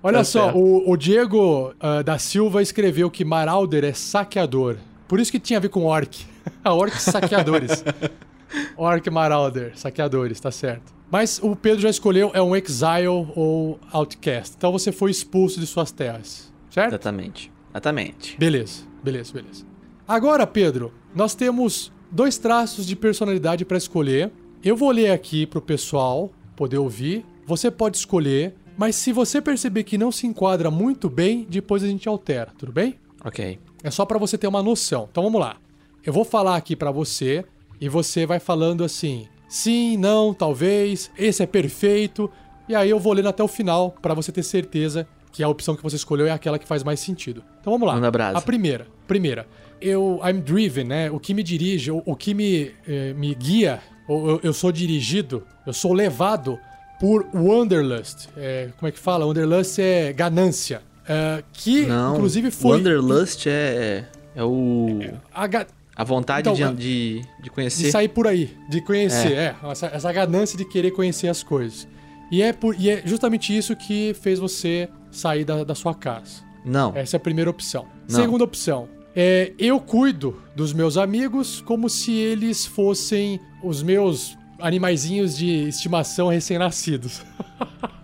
[0.00, 4.76] Olha Tá só, o, o Diego ah, da Silva escreveu que Marauder é saqueador.
[5.08, 6.29] Por isso que tinha a ver com orc.
[6.64, 7.84] orc saqueadores.
[8.76, 10.92] orc Marauder, saqueadores, tá certo.
[11.10, 14.54] Mas o Pedro já escolheu, é um exile ou outcast.
[14.56, 16.90] Então você foi expulso de suas terras, certo?
[16.90, 17.52] Exatamente.
[17.70, 18.36] Exatamente.
[18.38, 19.64] Beleza, beleza, beleza.
[20.06, 24.30] Agora, Pedro, nós temos dois traços de personalidade para escolher.
[24.62, 27.24] Eu vou ler aqui pro pessoal poder ouvir.
[27.46, 31.86] Você pode escolher, mas se você perceber que não se enquadra muito bem, depois a
[31.86, 32.96] gente altera, tudo bem?
[33.24, 33.58] Ok.
[33.82, 35.08] É só para você ter uma noção.
[35.10, 35.56] Então vamos lá.
[36.04, 37.44] Eu vou falar aqui para você
[37.80, 42.30] e você vai falando assim: sim, não, talvez, esse é perfeito.
[42.68, 45.76] E aí eu vou lendo até o final para você ter certeza que a opção
[45.76, 47.42] que você escolheu é aquela que faz mais sentido.
[47.60, 47.94] Então vamos lá.
[47.94, 48.38] Manda brasa.
[48.38, 48.86] A primeira.
[49.06, 49.46] Primeira.
[49.80, 51.10] Eu I'm driven, né?
[51.10, 54.70] O que me dirige, o, o que me, eh, me guia, ou eu, eu sou
[54.70, 56.58] dirigido, eu sou levado
[57.00, 58.28] por Wanderlust.
[58.36, 59.24] É, como é que fala?
[59.24, 60.82] Wanderlust é ganância.
[61.08, 62.14] É, que Não.
[62.14, 64.04] inclusive foi Wanderlust é,
[64.36, 65.00] é o.
[65.32, 65.66] a ga-
[66.00, 67.82] A vontade Então, de, de, de conhecer.
[67.82, 71.86] de sair por aí, de conhecer, é, essa, essa ganância de querer conhecer as coisas.
[72.30, 76.42] E é, por, e é justamente isso que fez você sair da, da sua casa.
[76.64, 76.96] Não.
[76.96, 77.84] Essa é a primeira opção.
[78.08, 78.18] Não.
[78.18, 78.88] Segunda opção.
[79.14, 86.28] É, eu cuido dos meus amigos como se eles fossem os meus animaizinhos de estimação
[86.28, 87.22] recém-nascidos.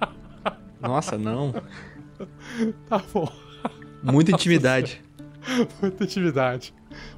[0.82, 1.54] Nossa, não.
[2.90, 3.26] Tá bom.
[4.02, 5.02] Muita intimidade.
[5.80, 6.74] Muita atividade.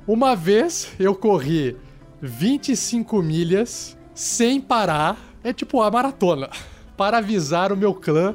[0.07, 1.77] Uma vez eu corri
[2.21, 5.17] 25 milhas sem parar.
[5.45, 6.49] É tipo a maratona.
[6.97, 8.35] Para avisar o meu clã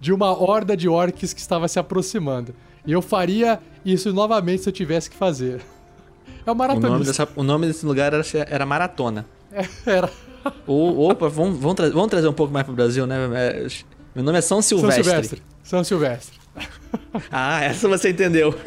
[0.00, 2.54] de uma horda de orcs que estava se aproximando.
[2.86, 5.60] E eu faria isso novamente se eu tivesse que fazer.
[6.46, 9.26] É o O nome, dessa, o nome desse lugar era, era Maratona.
[9.84, 10.08] Era
[10.66, 13.16] Ou, opa, vamos, vamos, tra- vamos trazer um pouco mais pro Brasil, né?
[13.34, 13.66] É,
[14.14, 15.04] meu nome é São São Silvestre.
[15.04, 15.42] Silvestre.
[15.62, 16.38] São Silvestre.
[17.30, 18.54] Ah, essa você entendeu.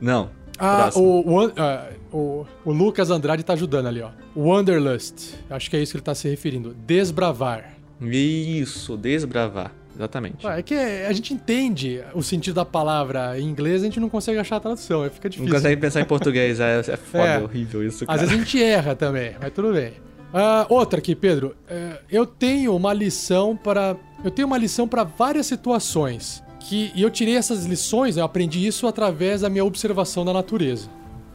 [0.00, 0.30] não.
[0.58, 4.10] Ah, o, o, ah, o, o Lucas Andrade tá ajudando ali, ó.
[4.36, 5.34] Wanderlust.
[5.48, 6.74] Acho que é isso que ele tá se referindo.
[6.86, 7.74] Desbravar.
[8.00, 9.72] Isso, desbravar.
[9.94, 10.46] Exatamente.
[10.46, 14.08] Ah, é que a gente entende o sentido da palavra em inglês, a gente não
[14.08, 15.52] consegue achar a tradução, fica Não difícil.
[15.54, 17.36] consegue pensar em português, é, é foda, É.
[17.36, 18.14] é horrível isso, cara.
[18.14, 19.94] Às vezes a gente erra também, mas tudo bem.
[20.32, 21.56] Ah, outra aqui, Pedro.
[21.68, 23.96] É, eu tenho uma lição para.
[24.24, 26.42] Eu tenho uma lição para várias situações.
[26.68, 30.90] Que, e eu tirei essas lições, eu aprendi isso através da minha observação da natureza.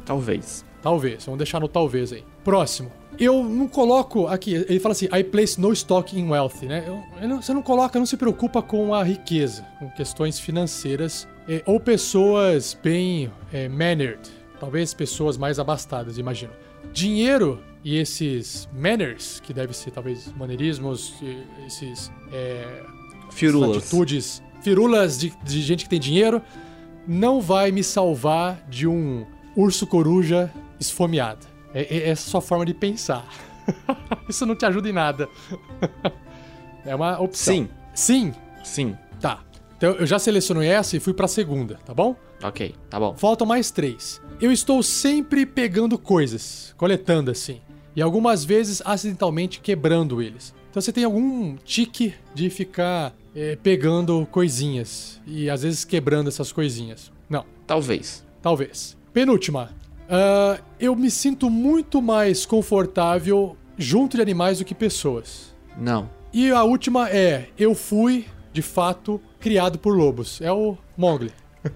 [0.05, 0.63] Talvez.
[0.81, 2.23] Talvez, vamos deixar no talvez aí.
[2.43, 2.91] Próximo.
[3.17, 6.83] Eu não coloco aqui, ele fala assim, I place no stock in wealth, né?
[6.85, 11.27] Eu- eu não- você não coloca, não se preocupa com a riqueza, com questões financeiras,
[11.47, 14.19] eh, ou pessoas bem eh, mannered,
[14.59, 16.51] talvez pessoas mais abastadas, imagino.
[16.91, 21.13] Dinheiro e esses manners, que deve ser talvez maneirismos,
[21.65, 22.83] esses eh,
[23.31, 23.77] Firulas.
[23.77, 26.41] atitudes, firulas de, de gente que tem dinheiro,
[27.07, 31.45] não vai me salvar de um urso coruja esfomeado.
[31.73, 33.27] É, é essa a sua forma de pensar.
[34.27, 35.27] Isso não te ajuda em nada.
[36.85, 37.53] é uma opção.
[37.53, 38.33] Sim, Sim?
[38.63, 38.97] sim.
[39.19, 39.43] Tá.
[39.77, 42.15] Então eu já selecionei essa e fui pra segunda, tá bom?
[42.41, 43.15] Ok, tá bom.
[43.15, 44.21] Faltam mais três.
[44.39, 47.61] Eu estou sempre pegando coisas, coletando assim.
[47.95, 50.53] E algumas vezes acidentalmente quebrando eles.
[50.69, 56.51] Então você tem algum tique de ficar eh, pegando coisinhas e às vezes quebrando essas
[56.51, 57.11] coisinhas.
[57.29, 58.23] Não, Talvez.
[58.41, 58.97] talvez.
[59.13, 59.69] Penúltima.
[60.09, 65.53] Ah, eu me sinto muito mais confortável junto de animais do que pessoas.
[65.77, 66.09] Não.
[66.31, 70.41] E a última é: eu fui, de fato, criado por lobos.
[70.41, 71.31] É o Mowgli.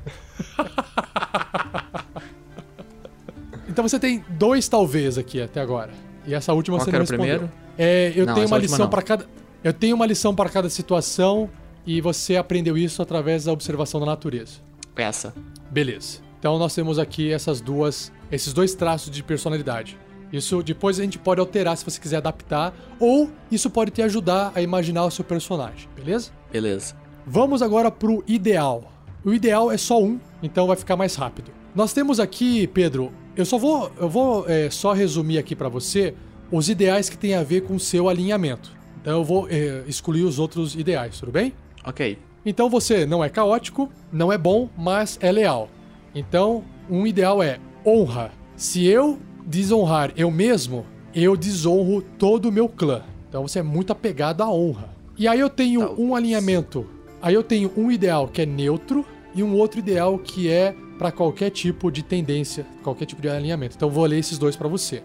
[3.69, 5.91] então você tem dois talvez aqui até agora.
[6.25, 7.25] E essa última Qual você não respondeu.
[7.25, 7.51] primeiro?
[7.77, 9.25] É, eu Não, tenho uma lição para cada
[9.63, 11.49] eu tenho uma lição para cada situação
[11.85, 14.59] e você aprendeu isso através da observação da natureza.
[14.95, 15.33] Essa.
[15.71, 16.19] Beleza.
[16.39, 19.97] Então nós temos aqui essas duas, esses dois traços de personalidade.
[20.31, 24.51] Isso depois a gente pode alterar se você quiser adaptar, ou isso pode te ajudar
[24.53, 26.31] a imaginar o seu personagem, beleza?
[26.51, 26.95] Beleza.
[27.25, 28.91] Vamos agora pro ideal.
[29.23, 31.51] O ideal é só um, então vai ficar mais rápido.
[31.73, 36.13] Nós temos aqui, Pedro, eu só vou, eu vou é, só resumir aqui pra você
[36.51, 38.76] os ideais que tem a ver com o seu alinhamento.
[39.01, 41.53] Então eu vou é, excluir os outros ideais, tudo bem?
[41.83, 42.17] Ok.
[42.45, 45.69] Então você não é caótico, não é bom, mas é leal.
[46.15, 48.31] Então, um ideal é honra.
[48.55, 53.03] Se eu desonrar eu mesmo, eu desonro todo o meu clã.
[53.29, 54.89] Então você é muito apegado à honra.
[55.17, 55.99] E aí eu tenho Talvez.
[55.99, 56.87] um alinhamento.
[57.21, 61.11] Aí eu tenho um ideal que é neutro e um outro ideal que é para
[61.11, 63.75] qualquer tipo de tendência, qualquer tipo de alinhamento.
[63.75, 65.03] Então eu vou ler esses dois para você.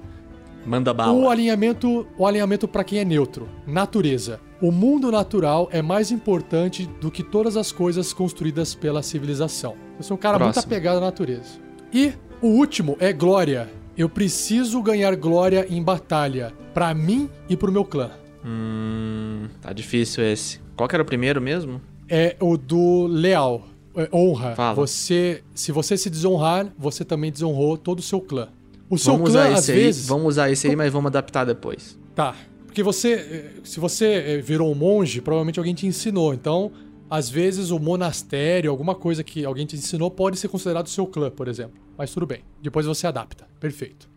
[0.64, 1.32] Manda O bala.
[1.32, 3.48] alinhamento, o alinhamento para quem é neutro.
[3.66, 4.40] Natureza.
[4.60, 9.74] O mundo natural é mais importante do que todas as coisas construídas pela civilização.
[9.98, 10.72] Eu sou um cara muito Próximo.
[10.72, 11.58] apegado à natureza.
[11.92, 13.68] E o último é glória.
[13.98, 18.12] Eu preciso ganhar glória em batalha, para mim e pro meu clã.
[18.44, 19.48] Hum.
[19.60, 20.60] Tá difícil esse.
[20.76, 21.80] Qual que era o primeiro mesmo?
[22.08, 23.64] É o do leal,
[23.96, 24.54] é, honra.
[24.54, 24.74] Fala.
[24.74, 28.48] Você, se você se desonrar, você também desonrou todo o seu clã.
[28.92, 29.76] O seu vamos clã usar às aí.
[29.76, 31.98] vezes Vamos usar esse aí, mas vamos adaptar depois.
[32.14, 32.36] Tá.
[32.66, 36.34] Porque você, eh, se você eh, virou um monge, provavelmente alguém te ensinou.
[36.34, 36.70] Então,
[37.08, 41.30] às vezes o monastério, alguma coisa que alguém te ensinou, pode ser considerado seu clã,
[41.30, 41.80] por exemplo.
[41.96, 42.40] Mas tudo bem.
[42.60, 43.48] Depois você adapta.
[43.58, 44.10] Perfeito.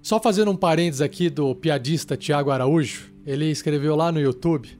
[0.00, 4.70] Só fazendo um parênteses aqui do piadista Tiago Araújo, ele escreveu lá no YouTube: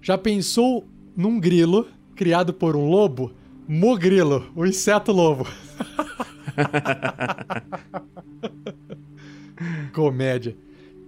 [0.00, 0.84] Já pensou
[1.16, 3.32] num grilo criado por um lobo?
[3.68, 5.46] Mogrilo, o inseto lobo.
[9.92, 10.56] Comédia.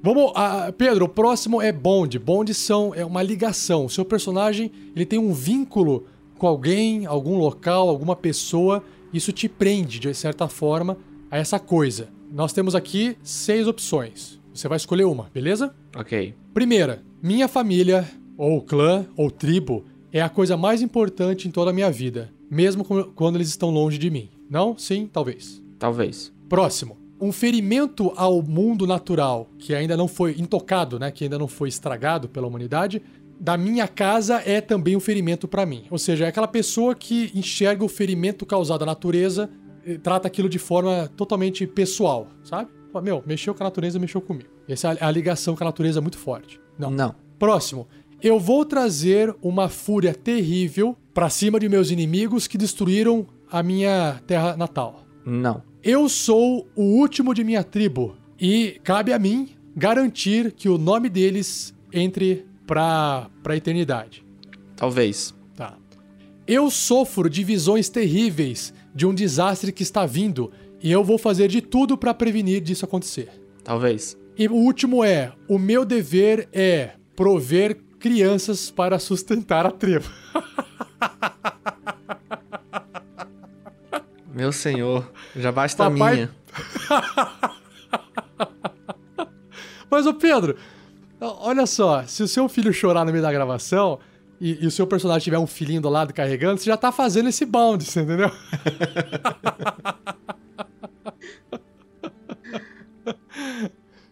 [0.02, 2.18] Vamos, ah, Pedro, o próximo é bonde.
[2.18, 3.86] Bonde são é uma ligação.
[3.86, 8.84] O seu personagem, ele tem um vínculo com alguém, algum local, alguma pessoa.
[9.12, 10.98] Isso te prende de certa forma
[11.30, 12.08] a essa coisa.
[12.30, 14.38] Nós temos aqui seis opções.
[14.52, 15.74] Você vai escolher uma, beleza?
[15.96, 16.34] Ok.
[16.52, 21.74] Primeira, minha família, ou clã, ou tribo, é a coisa mais importante em toda a
[21.74, 22.84] minha vida, mesmo
[23.14, 24.28] quando eles estão longe de mim.
[24.48, 24.76] Não?
[24.76, 25.08] Sim?
[25.12, 25.62] Talvez.
[25.78, 26.32] Talvez.
[26.48, 26.96] Próximo.
[27.20, 31.10] Um ferimento ao mundo natural, que ainda não foi intocado, né?
[31.10, 33.00] Que ainda não foi estragado pela humanidade,
[33.40, 35.84] da minha casa é também um ferimento pra mim.
[35.90, 39.50] Ou seja, é aquela pessoa que enxerga o ferimento causado à natureza,
[39.86, 42.70] e trata aquilo de forma totalmente pessoal, sabe?
[43.02, 44.48] Meu, mexeu com a natureza, mexeu comigo.
[44.68, 46.60] Essa é a ligação com a natureza muito forte.
[46.78, 46.90] Não.
[46.90, 47.14] Não.
[47.38, 47.86] Próximo.
[48.22, 54.20] Eu vou trazer uma fúria terrível pra cima de meus inimigos que destruíram a minha
[54.26, 55.06] terra natal.
[55.24, 55.62] Não.
[55.80, 61.08] Eu sou o último de minha tribo e cabe a mim garantir que o nome
[61.08, 64.26] deles entre pra, pra eternidade.
[64.74, 65.32] Talvez.
[65.54, 65.76] Tá.
[66.48, 70.50] Eu sofro de visões terríveis de um desastre que está vindo
[70.82, 73.30] E eu vou fazer de tudo pra prevenir disso acontecer.
[73.62, 74.18] Talvez.
[74.36, 80.10] E o último é: o meu dever é prover crianças para sustentar a tribo.
[84.34, 86.30] Meu senhor, já basta Papai- a minha.
[89.90, 90.56] Mas, ô Pedro,
[91.20, 94.00] olha só, se o seu filho chorar no meio da gravação
[94.40, 97.28] e, e o seu personagem tiver um filhinho do lado carregando, você já tá fazendo
[97.28, 98.30] esse bound, você entendeu?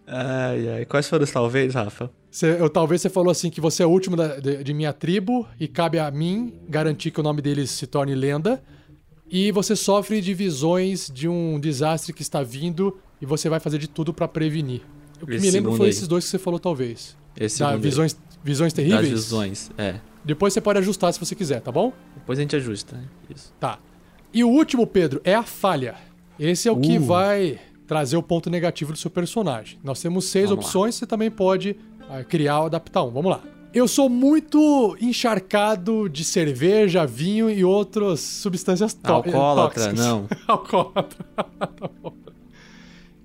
[0.06, 0.84] Ai, ai.
[0.84, 2.10] Quais foram os talvez, Rafa?
[2.30, 4.92] Você- eu, talvez você falou assim que você é o último da- de, de minha
[4.92, 8.62] tribo e cabe a mim garantir que o nome deles se torne lenda.
[9.34, 13.78] E você sofre de visões de um desastre que está vindo e você vai fazer
[13.78, 14.82] de tudo pra prevenir.
[15.22, 15.90] O que Esse me lembro foi aí.
[15.90, 17.16] esses dois que você falou, talvez.
[17.38, 17.78] Esse Da aí.
[17.80, 18.14] visões,
[18.44, 19.08] visões Das terríveis.
[19.08, 20.00] visões, é.
[20.22, 21.92] Depois você pode ajustar se você quiser, tá bom?
[22.14, 23.04] Depois a gente ajusta, né?
[23.34, 23.52] Isso.
[23.58, 23.78] Tá.
[24.34, 25.94] E o último, Pedro, é a falha.
[26.38, 27.02] Esse é o que Uh.
[27.02, 29.78] vai trazer o ponto negativo do seu personagem.
[29.82, 30.68] Nós temos seis Vamos lá.
[30.68, 31.76] opções, você também pode
[32.08, 33.10] ah, criar ou adaptar um.
[33.10, 33.42] Vamos lá.
[33.74, 39.98] Eu sou muito encharcado de cerveja, vinho e outras substâncias Alcoólatra, tóxicas.
[39.98, 40.28] não.
[40.46, 41.24] Alcoólatra.
[41.34, 42.12] Tá bom.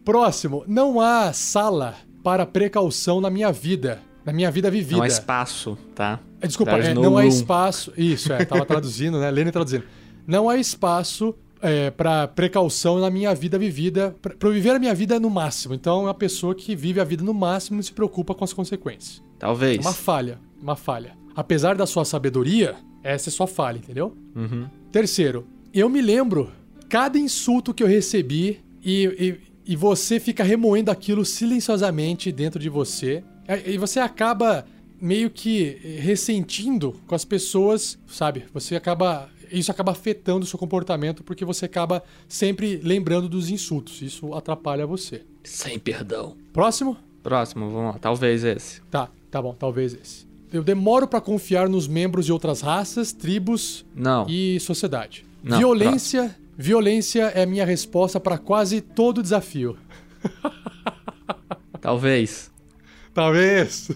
[0.05, 3.99] Próximo, não há sala para precaução na minha vida.
[4.23, 4.97] Na minha vida vivida.
[4.97, 6.21] Não há espaço, tá?
[6.39, 7.91] É, Desculpa, é, não há espaço.
[7.97, 9.29] Isso, é, tava traduzindo, né?
[9.29, 9.83] Lênin traduzindo.
[10.25, 15.19] Não há espaço é, para precaução na minha vida vivida, eu viver a minha vida
[15.19, 15.73] no máximo.
[15.73, 18.45] Então é uma pessoa que vive a vida no máximo e não se preocupa com
[18.45, 19.26] as consequências.
[19.39, 19.79] Talvez.
[19.79, 21.15] Uma falha, uma falha.
[21.35, 24.15] Apesar da sua sabedoria, essa é sua falha, entendeu?
[24.35, 24.67] Uhum.
[24.91, 26.51] Terceiro, eu me lembro
[26.89, 32.69] cada insulto que eu recebi e, e, e você fica remoendo aquilo silenciosamente dentro de
[32.69, 33.23] você.
[33.47, 34.65] É, E você acaba
[34.99, 38.45] meio que eh, ressentindo com as pessoas, sabe?
[38.53, 39.29] Você acaba.
[39.51, 44.01] Isso acaba afetando o seu comportamento porque você acaba sempre lembrando dos insultos.
[44.01, 45.23] Isso atrapalha você.
[45.43, 46.35] Sem perdão.
[46.51, 46.97] Próximo?
[47.23, 47.99] Próximo, vamos lá.
[47.99, 48.81] Talvez esse.
[48.91, 50.25] Tá, tá bom, talvez esse.
[50.51, 54.25] Eu demoro pra confiar nos membros de outras raças, tribos Não.
[54.27, 55.25] e sociedade.
[55.43, 59.77] Não, violência, violência é a minha resposta pra quase todo desafio.
[61.79, 62.49] Talvez.
[63.13, 63.91] Talvez.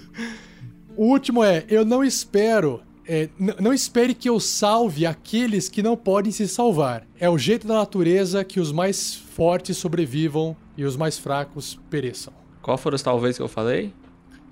[0.96, 3.30] O último é, eu não espero, é,
[3.60, 7.08] não espere que eu salve aqueles que não podem se salvar.
[7.20, 12.34] É o jeito da natureza que os mais fortes sobrevivam e os mais fracos pereçam.
[12.62, 13.92] Qual foram os talvez que eu falei?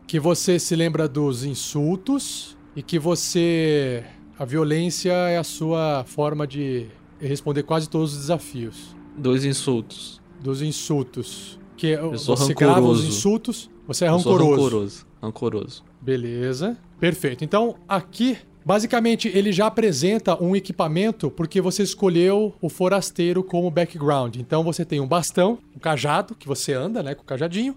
[0.09, 4.03] Que você se lembra dos insultos e que você
[4.39, 6.87] a violência é a sua forma de
[7.21, 8.95] responder quase todos os desafios.
[9.15, 10.19] Dois insultos.
[10.41, 11.59] dos insultos.
[11.77, 13.07] Que é- sou você grava os rancoroso.
[13.07, 14.49] insultos, você é Eu rancoroso.
[14.63, 15.05] rancoroso.
[15.21, 15.83] Rancoroso.
[16.01, 16.75] Beleza.
[16.99, 17.43] Perfeito.
[17.43, 18.35] Então, aqui,
[18.65, 24.37] basicamente, ele já apresenta um equipamento porque você escolheu o forasteiro como background.
[24.37, 27.75] Então, você tem um bastão, um cajado, que você anda, né, com o cajadinho.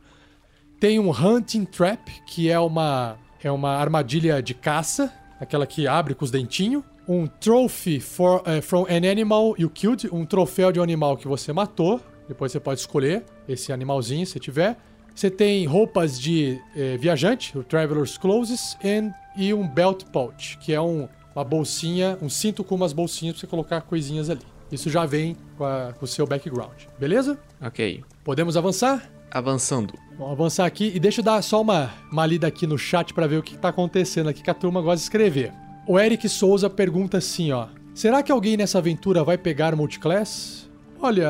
[0.82, 6.12] Tem um hunting trap, que é uma, é uma armadilha de caça, aquela que abre
[6.12, 6.82] com os dentinhos.
[7.06, 11.28] Um trophy for, eh, from an animal you killed, um troféu de um animal que
[11.28, 12.00] você matou.
[12.26, 14.76] Depois você pode escolher esse animalzinho, se tiver.
[15.14, 20.72] Você tem roupas de eh, viajante, o Traveler's Clothes, and, e um belt pouch, que
[20.72, 24.42] é um- uma bolsinha, um cinto com umas bolsinhas pra você colocar coisinhas ali.
[24.72, 27.38] Isso já vem com, a- com o seu background, beleza?
[27.64, 28.02] Ok.
[28.24, 29.08] Podemos avançar?
[29.32, 29.94] Avançando.
[30.18, 33.26] Vamos avançar aqui e deixa eu dar só uma, uma lida aqui no chat pra
[33.26, 35.52] ver o que tá acontecendo aqui que a turma gosta de escrever.
[35.86, 37.66] O Eric Souza pergunta assim, ó.
[37.94, 40.70] Será que alguém nessa aventura vai pegar multiclass?
[41.00, 41.28] Olha,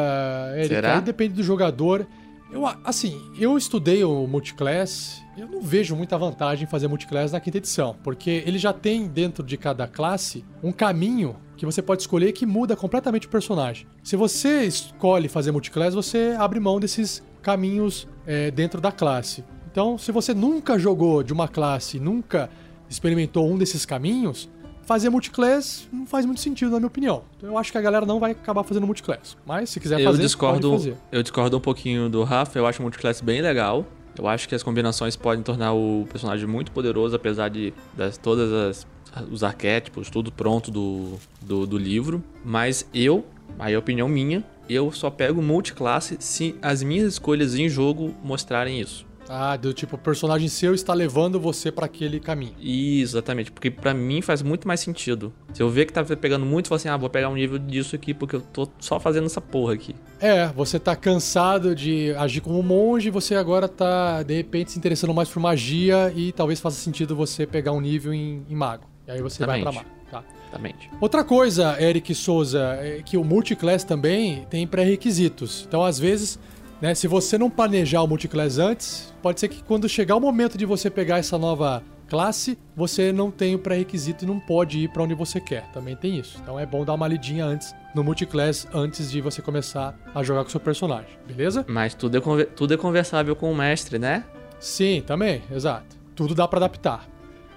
[0.55, 0.97] Eric, Será?
[0.97, 2.07] aí depende do jogador.
[2.53, 7.41] Eu, assim, eu estudei o multiclass, eu não vejo muita vantagem em fazer multiclass na
[7.41, 12.03] quinta edição, porque ele já tem dentro de cada classe um caminho que você pode
[12.03, 13.87] escolher que muda completamente o personagem.
[14.03, 19.45] Se você escolhe fazer multiclass, você abre mão desses caminhos é, dentro da classe.
[19.71, 22.51] Então, se você nunca jogou de uma classe, nunca
[22.89, 24.49] experimentou um desses caminhos,
[24.83, 27.25] fazer multiclass não faz muito sentido, na minha opinião.
[27.37, 29.37] Então, eu acho que a galera não vai acabar fazendo multiclass.
[29.47, 30.97] Mas, se quiser eu fazer, discordo, pode fazer.
[31.11, 32.59] eu discordo um pouquinho do Rafa.
[32.59, 33.87] Eu acho o multiclass bem legal.
[34.19, 38.53] Eu acho que as combinações podem tornar o personagem muito poderoso, apesar de das, todas
[38.53, 38.87] as
[39.31, 42.23] os arquétipos, tudo pronto do, do, do livro.
[42.45, 43.25] Mas eu,
[43.59, 48.81] aí é opinião minha, eu só pego multiclasse se as minhas escolhas em jogo mostrarem
[48.81, 49.07] isso.
[49.29, 52.55] Ah, do tipo, o personagem seu está levando você pra aquele caminho.
[52.61, 53.51] Isso, exatamente.
[53.51, 55.33] Porque pra mim faz muito mais sentido.
[55.55, 57.59] Se eu ver que tá pegando muito, eu falo assim, ah, vou pegar um nível
[57.59, 59.95] disso aqui porque eu tô só fazendo essa porra aqui.
[60.21, 65.15] É, você tá cansado de agir como monge, você agora tá, de repente, se interessando
[65.15, 68.85] mais por magia e talvez faça sentido você pegar um nível em, em mago.
[69.07, 69.95] E aí você vai pra Exatamente.
[70.11, 70.11] mago.
[70.11, 70.42] tá?
[70.53, 70.91] Exatamente.
[71.01, 75.65] Outra coisa, Eric Souza, é que o multiclass também tem pré-requisitos.
[75.67, 76.39] Então, às vezes,
[76.81, 80.59] né, se você não planejar o multiclass antes, pode ser que quando chegar o momento
[80.59, 84.89] de você pegar essa nova classe, você não tem o pré-requisito e não pode ir
[84.89, 85.71] para onde você quer.
[85.73, 86.39] Também tem isso.
[86.43, 90.45] Então é bom dar uma lidinha antes no multiclass antes de você começar a jogar
[90.45, 91.65] com seu personagem, beleza?
[91.67, 94.25] Mas tudo é, tudo é conversável com o mestre, né?
[94.61, 95.97] Sim, também, exato.
[96.15, 97.09] Tudo dá pra adaptar.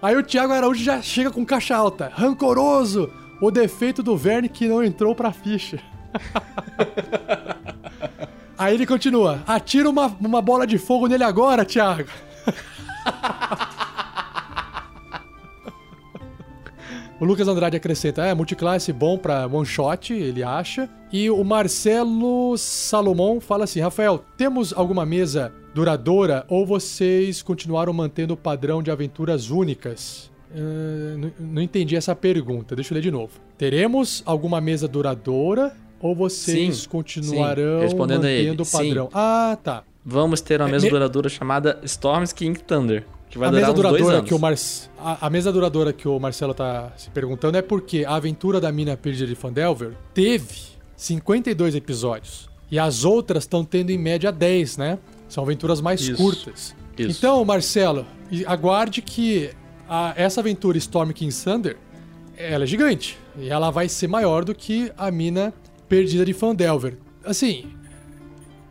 [0.05, 2.11] Aí o Thiago Araújo já chega com caixa alta.
[2.13, 3.09] Rancoroso!
[3.41, 5.79] O defeito do Verne que não entrou pra ficha.
[8.55, 9.41] Aí ele continua.
[9.47, 12.07] Atira uma, uma bola de fogo nele agora, Thiago.
[17.17, 20.89] O Lucas Andrade acrescenta, é, multiclasse bom pra one shot, ele acha.
[21.13, 28.33] E o Marcelo Salomão fala assim, Rafael, temos alguma mesa duradoura ou vocês continuaram mantendo
[28.33, 30.31] o padrão de aventuras únicas?
[30.49, 33.33] Ah, não, não entendi essa pergunta, deixa eu ler de novo.
[33.57, 38.77] Teremos alguma mesa duradoura ou vocês Sim, continuarão sim, mantendo o sim.
[38.77, 39.09] padrão?
[39.13, 39.83] Ah, tá.
[40.05, 43.61] Vamos ter uma É, mesa me- duradoura chamada Storms King Thunder, que vai a durar
[43.67, 44.55] mesa duradoura que o Mar...
[44.97, 48.71] a, a mesa duradoura que o Marcelo tá se perguntando é porque a aventura da
[48.71, 50.55] mina perdida de Fandelver teve
[50.95, 54.99] 52 episódios e as outras estão tendo em média 10, né?
[55.35, 56.15] São aventuras mais Isso.
[56.15, 56.73] curtas.
[56.97, 57.17] Isso.
[57.17, 58.05] Então, Marcelo,
[58.47, 59.49] aguarde que
[59.85, 61.75] a- essa aventura Storm King Thunder
[62.37, 65.53] ela é gigante e ela vai ser maior do que a mina
[65.89, 66.97] perdida de Fandelver.
[67.21, 67.65] Assim,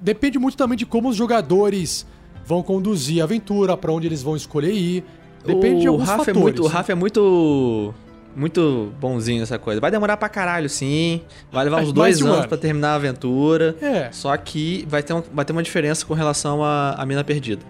[0.00, 2.06] depende muito também de como os jogadores
[2.46, 5.04] vão conduzir a aventura, pra onde eles vão escolher ir.
[5.44, 6.38] Depende o de alguns Rafa fatores.
[6.38, 7.94] É muito, o Rafa é muito.
[8.36, 9.80] Muito bonzinho nessa coisa.
[9.80, 11.20] Vai demorar pra caralho, sim.
[11.52, 12.48] Vai levar uns dois anos ano.
[12.48, 13.76] pra terminar a aventura.
[13.80, 14.10] É.
[14.12, 17.64] Só que vai ter, um- vai ter uma diferença com relação à, à mina perdida.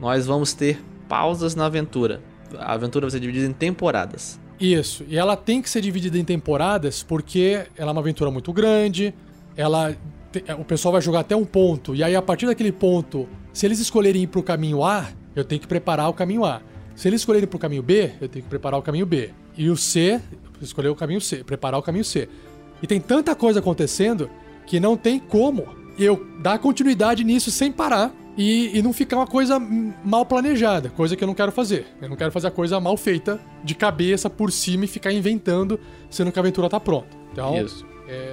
[0.00, 2.20] Nós vamos ter pausas na aventura.
[2.58, 4.40] A aventura vai ser dividida em temporadas.
[4.58, 5.04] Isso.
[5.08, 9.12] E ela tem que ser dividida em temporadas porque ela é uma aventura muito grande.
[9.56, 9.94] Ela
[10.32, 13.66] te- o pessoal vai jogar até um ponto e aí a partir daquele ponto, se
[13.66, 16.60] eles escolherem ir pro caminho A, eu tenho que preparar o caminho A.
[16.94, 19.30] Se eles escolherem pro caminho B, eu tenho que preparar o caminho B.
[19.56, 20.20] E o C,
[20.60, 22.28] escolher o caminho C, preparar o caminho C.
[22.82, 24.30] E tem tanta coisa acontecendo
[24.66, 25.66] que não tem como
[25.98, 31.16] eu dar continuidade nisso sem parar e, e não ficar uma coisa mal planejada, coisa
[31.16, 31.86] que eu não quero fazer.
[32.02, 35.80] Eu não quero fazer a coisa mal feita, de cabeça, por cima e ficar inventando,
[36.10, 37.16] sendo que a aventura tá pronta.
[37.32, 37.86] Então, Isso.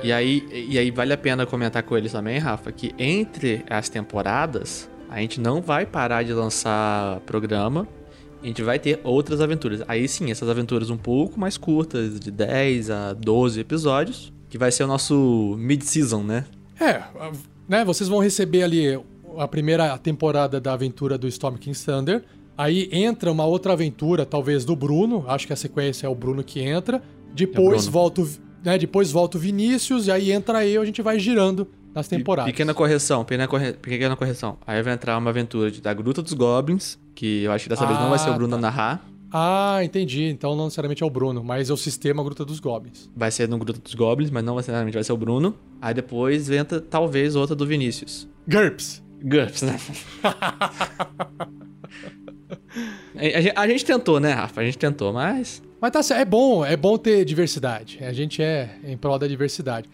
[0.03, 3.89] E, aí, e aí vale a pena comentar com eles também, Rafa, que entre as
[3.89, 7.87] temporadas, a gente não vai parar de lançar programa.
[8.43, 9.81] A gente vai ter outras aventuras.
[9.87, 14.69] Aí sim, essas aventuras um pouco mais curtas, de 10 a 12 episódios, que vai
[14.71, 16.45] ser o nosso mid-season, né?
[16.79, 17.01] É,
[17.67, 17.85] né?
[17.85, 18.99] Vocês vão receber ali
[19.37, 22.23] a primeira temporada da aventura do Storm King Thunder.
[22.57, 25.23] Aí entra uma outra aventura, talvez do Bruno.
[25.27, 27.01] Acho que a sequência é o Bruno que entra.
[27.33, 27.91] Depois Bruno.
[27.91, 28.29] volta, o-
[28.63, 28.77] né?
[28.77, 30.81] Depois volta o Vinícius e aí entra eu.
[30.81, 32.51] A gente vai girando nas temporadas.
[32.51, 34.57] Pequena correção, pequena, corre- pequena correção.
[34.65, 37.85] Aí vai entrar uma aventura de, da Gruta dos Goblins, que eu acho que dessa
[37.85, 38.61] vez não vai ser o Ah, Bruno a tá.
[38.61, 39.05] narrar.
[39.35, 40.25] Ah, entendi.
[40.25, 43.09] Então não necessariamente é o Bruno, mas é o sistema Gruta dos Goblins.
[43.15, 45.55] Vai ser no Gruta dos Goblins, mas não necessariamente vai ser o Bruno.
[45.81, 48.27] Aí depois entra talvez outra do Vinícius.
[48.47, 49.01] GURPS.
[49.23, 49.79] GURPS, né?
[53.15, 54.61] a, a gente- a gente tentou, né, Rafa?
[54.61, 55.61] A gente tentou, mas.
[55.79, 57.99] Mas tá certo, é bom, é bom ter diversidade.
[58.03, 59.89] A gente é em prol da diversidade.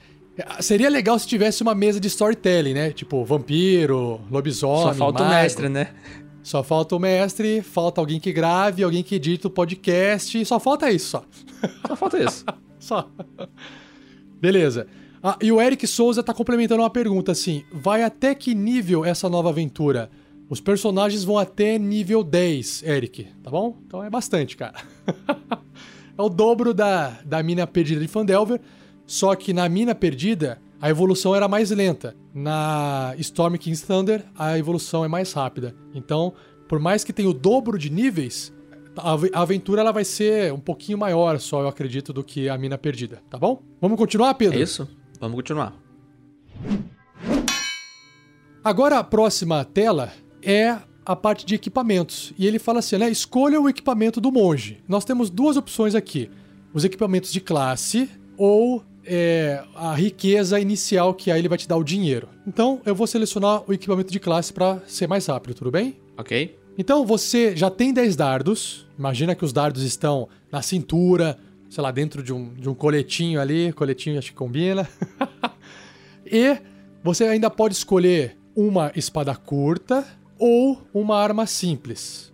[0.62, 2.92] Seria legal se tivesse uma mesa de storytelling, né?
[2.92, 5.36] Tipo, vampiro, lobisomem, Só falta o mago.
[5.36, 5.94] mestre, né?
[6.44, 10.90] Só falta o mestre, falta alguém que grave, alguém que edita o podcast, só falta
[10.90, 11.24] isso, só.
[11.88, 12.46] Só falta isso.
[12.80, 13.10] Só.
[14.40, 14.88] Beleza.
[15.22, 19.30] Ah, e o Eric Souza tá complementando uma pergunta assim: vai até que nível essa
[19.30, 20.10] nova aventura?
[20.50, 23.78] Os personagens vão até nível 10, Eric, tá bom?
[23.86, 24.76] Então é bastante, cara.
[26.18, 28.60] é o dobro da, da mina perdida de Fandelver,
[29.10, 32.16] só que na mina perdida a evolução era mais lenta.
[32.32, 35.76] Na Storm King's Thunder a evolução é mais rápida.
[35.96, 36.32] Então,
[36.68, 38.54] por mais que tenha o dobro de níveis,
[38.96, 42.48] a ave- a aventura ela vai ser um pouquinho maior, só eu acredito, do que
[42.48, 43.64] a mina perdida, tá bom?
[43.82, 44.60] Vamos continuar, É Pedro?
[44.62, 44.88] isso?
[45.20, 45.74] Vamos continuar.
[48.64, 50.12] Agora a próxima tela
[50.44, 52.32] é a parte de equipamentos.
[52.38, 53.10] E ele fala assim, né?
[53.10, 54.84] Escolha o equipamento do monge.
[54.88, 56.30] Nós temos duas opções aqui:
[56.74, 58.08] os equipamentos de classe
[58.38, 62.30] ou é, a riqueza inicial, que aí ele vai te dar o dinheiro.
[62.46, 65.98] Então eu vou selecionar o equipamento de classe para ser mais rápido, tudo bem?
[66.16, 66.56] Ok?
[66.78, 68.88] Então você já tem 10 dardos.
[68.98, 71.38] Imagina que os dardos estão na cintura,
[71.70, 73.74] sei lá, dentro de um, de um coletinho ali.
[73.74, 74.88] Coletinho acho que combina.
[76.26, 76.58] e
[77.04, 80.06] você ainda pode escolher uma espada curta
[80.38, 82.32] ou uma arma simples.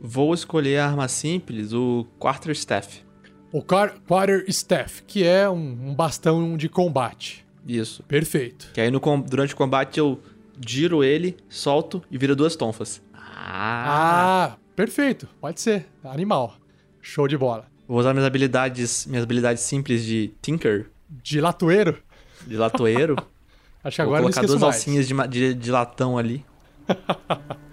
[0.00, 3.07] Vou escolher a arma simples, o Quarterstaff.
[3.52, 7.44] O quar- Quarterstaff, que é um, um bastão de combate.
[7.66, 8.02] Isso.
[8.04, 8.70] Perfeito.
[8.72, 10.20] Que aí no, durante o combate eu
[10.66, 13.02] giro ele, solto e vira duas tonfas.
[13.14, 14.52] Ah.
[14.52, 15.28] Ah, perfeito.
[15.40, 15.86] Pode ser.
[16.04, 16.56] Animal.
[17.00, 17.66] Show de bola.
[17.86, 20.90] Vou usar minhas habilidades, minhas habilidades simples de Tinker,
[21.22, 21.98] De latoeiro,
[22.46, 23.16] de latoeiro.
[23.82, 24.74] acho que Vou agora eu não colocar duas mais.
[24.76, 26.44] alcinhas de, de, de latão ali.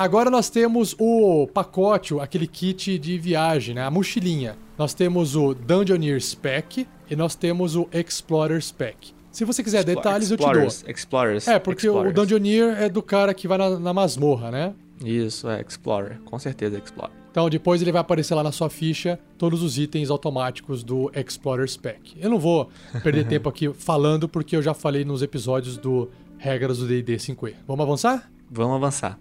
[0.00, 3.84] Agora nós temos o pacote, aquele kit de viagem, né?
[3.84, 4.56] A mochilinha.
[4.78, 9.12] Nós temos o Dungeoneer Spec e nós temos o Explorer Spec.
[9.30, 10.90] Se você quiser detalhes, eu te Explorers, dou.
[10.90, 11.48] Explorers.
[11.48, 12.14] É, porque o Explorers.
[12.14, 14.72] Dungeoneer é do cara que vai na, na masmorra, né?
[15.04, 16.18] Isso, é, Explorer.
[16.24, 17.14] Com certeza, Explorer.
[17.30, 21.68] Então depois ele vai aparecer lá na sua ficha todos os itens automáticos do Explorer
[21.68, 22.16] Spec.
[22.18, 22.70] Eu não vou
[23.02, 26.08] perder tempo aqui falando porque eu já falei nos episódios do
[26.38, 27.56] Regras do D&D 5e.
[27.68, 28.30] Vamos avançar?
[28.50, 29.18] Vamos avançar.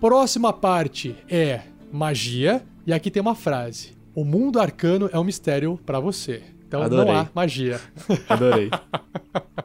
[0.00, 3.96] Próxima parte é magia e aqui tem uma frase.
[4.14, 6.42] O mundo arcano é um mistério pra você.
[6.66, 7.04] Então Adorei.
[7.04, 7.80] não há magia.
[8.28, 8.70] Adorei.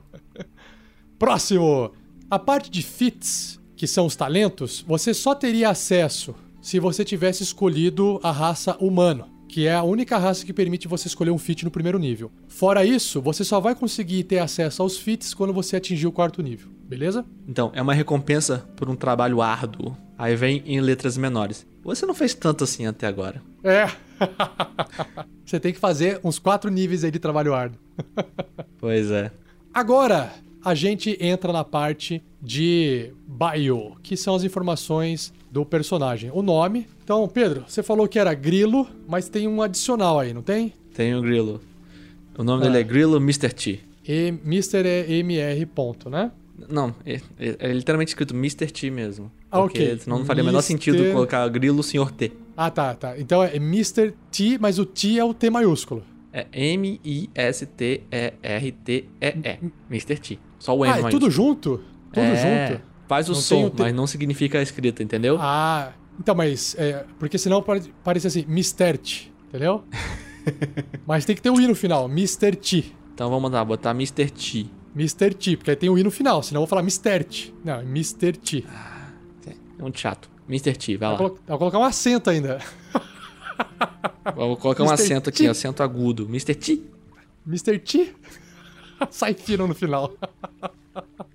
[1.20, 1.92] Próximo!
[2.32, 7.44] A parte de feats, que são os talentos, você só teria acesso se você tivesse
[7.44, 11.66] escolhido a raça humano, que é a única raça que permite você escolher um feat
[11.66, 12.32] no primeiro nível.
[12.48, 16.42] Fora isso, você só vai conseguir ter acesso aos feats quando você atingir o quarto
[16.42, 17.26] nível, beleza?
[17.48, 19.98] Então, é uma recompensa por um trabalho árduo.
[20.18, 21.66] Aí vem em letras menores.
[21.84, 23.42] Você não fez tanto assim até agora.
[23.64, 23.90] É.
[25.44, 27.80] você tem que fazer uns quatro níveis aí de trabalho árduo.
[28.78, 29.30] Pois é.
[29.74, 30.32] Agora,
[30.64, 36.30] a gente entra na parte de bio, que são as informações do personagem.
[36.34, 36.88] O nome.
[37.04, 40.74] Então, Pedro, você falou que era Grilo, mas tem um adicional aí, não tem?
[40.94, 41.60] Tem o Grilo.
[42.38, 42.68] O nome Ah.
[42.68, 43.50] dele é Grilo Mr.
[43.54, 43.80] T.
[44.08, 44.88] E Mr.
[44.88, 46.32] é MR ponto, né?
[46.70, 48.68] Não, é, é- é literalmente escrito Mr.
[48.72, 49.32] T mesmo.
[49.52, 49.98] Ah, ok.
[50.00, 52.12] senão não faria o menor sentido colocar Grilo Sr.
[52.12, 52.32] T.
[52.56, 53.18] Ah, tá, tá.
[53.18, 54.14] Então é Mr.
[54.32, 56.04] T, mas o T é o T maiúsculo.
[56.32, 56.46] É
[58.40, 59.60] M-I-S-T-E-R-T-E-E.
[59.90, 60.18] Mr.
[60.20, 60.40] T.
[60.60, 61.82] Só o M ah, é tudo junto?
[62.12, 62.82] Tudo É, junto?
[63.10, 65.38] Faz o Não som, te- mas não significa a escrita, entendeu?
[65.42, 66.76] Ah, então, mas.
[66.78, 67.62] É, porque senão
[68.04, 68.98] parece assim, Mr.
[68.98, 69.84] T, entendeu?
[71.06, 72.56] mas tem que ter o I no final, Mr.
[72.56, 72.86] T.
[73.14, 74.30] Então vamos lá, botar Mr.
[74.30, 74.68] T.
[74.96, 75.34] Mr.
[75.34, 77.24] T, porque aí tem o I no final, senão eu vou falar Mr.
[77.26, 77.54] T.
[77.66, 78.32] Não, é Mr.
[78.34, 78.64] T.
[79.78, 80.30] É muito chato.
[80.48, 80.76] Mr.
[80.76, 81.18] T, vai Vou, lá.
[81.30, 82.60] colo- vou colocar um acento ainda.
[84.36, 86.26] Vou colocar um acento aqui, acento agudo.
[86.26, 86.54] Mr.
[86.56, 86.82] T.
[87.48, 87.80] Mr.
[87.80, 88.14] T.
[89.10, 90.14] Sai fino no final.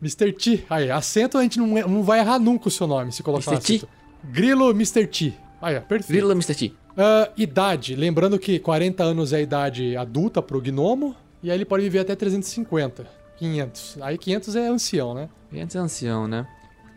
[0.00, 0.32] Mr.
[0.32, 0.64] T.
[0.70, 3.50] Aí, acento a gente não, é- não vai errar nunca o seu nome se colocar
[3.50, 3.80] um Mr.
[3.80, 3.86] T?
[4.24, 5.06] Grilo Mr.
[5.06, 5.34] T.
[5.60, 6.08] Aí, ó, perfeito.
[6.12, 6.54] Grilo Mr.
[6.54, 6.72] T.
[6.96, 7.94] Ah, idade.
[7.94, 11.14] Lembrando que 40 anos é a idade adulta pro gnomo.
[11.42, 13.06] E aí ele pode viver até 350.
[13.36, 13.98] 500.
[14.00, 15.28] Aí 500 é ancião, né?
[15.54, 16.46] Antes é ancião, né?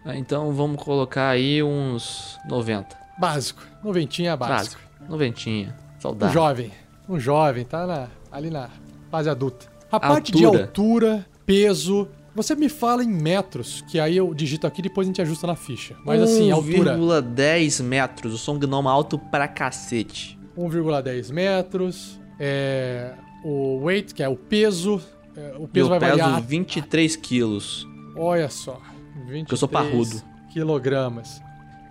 [0.03, 2.97] Ah, Então vamos colocar aí uns 90.
[3.19, 3.61] Básico.
[3.83, 4.79] Noventinha básico.
[4.81, 5.09] Básico.
[5.11, 5.75] Noventinha.
[5.97, 6.33] Um Saudável.
[6.33, 6.71] jovem.
[7.07, 8.69] Um jovem, tá na- ali na
[9.11, 9.67] fase adulta.
[9.91, 12.07] A parte de altura, peso.
[12.33, 15.45] Você me fala em metros, que aí eu digito aqui e depois a gente ajusta
[15.45, 15.97] na ficha.
[16.05, 16.97] Mas assim, altura.
[16.97, 18.31] 1,10 metros.
[18.31, 20.39] Eu sou um gnomo alto pra cacete.
[20.57, 22.19] 1,10 metros.
[22.39, 23.13] É,
[23.43, 25.01] o weight, que é o peso.
[25.35, 26.41] é, o peso eu vai peso variar.
[26.41, 27.87] 23 quilos.
[28.15, 28.79] Olha só.
[29.27, 30.21] 23 eu sou parrudo.
[30.53, 31.41] Quilogramas.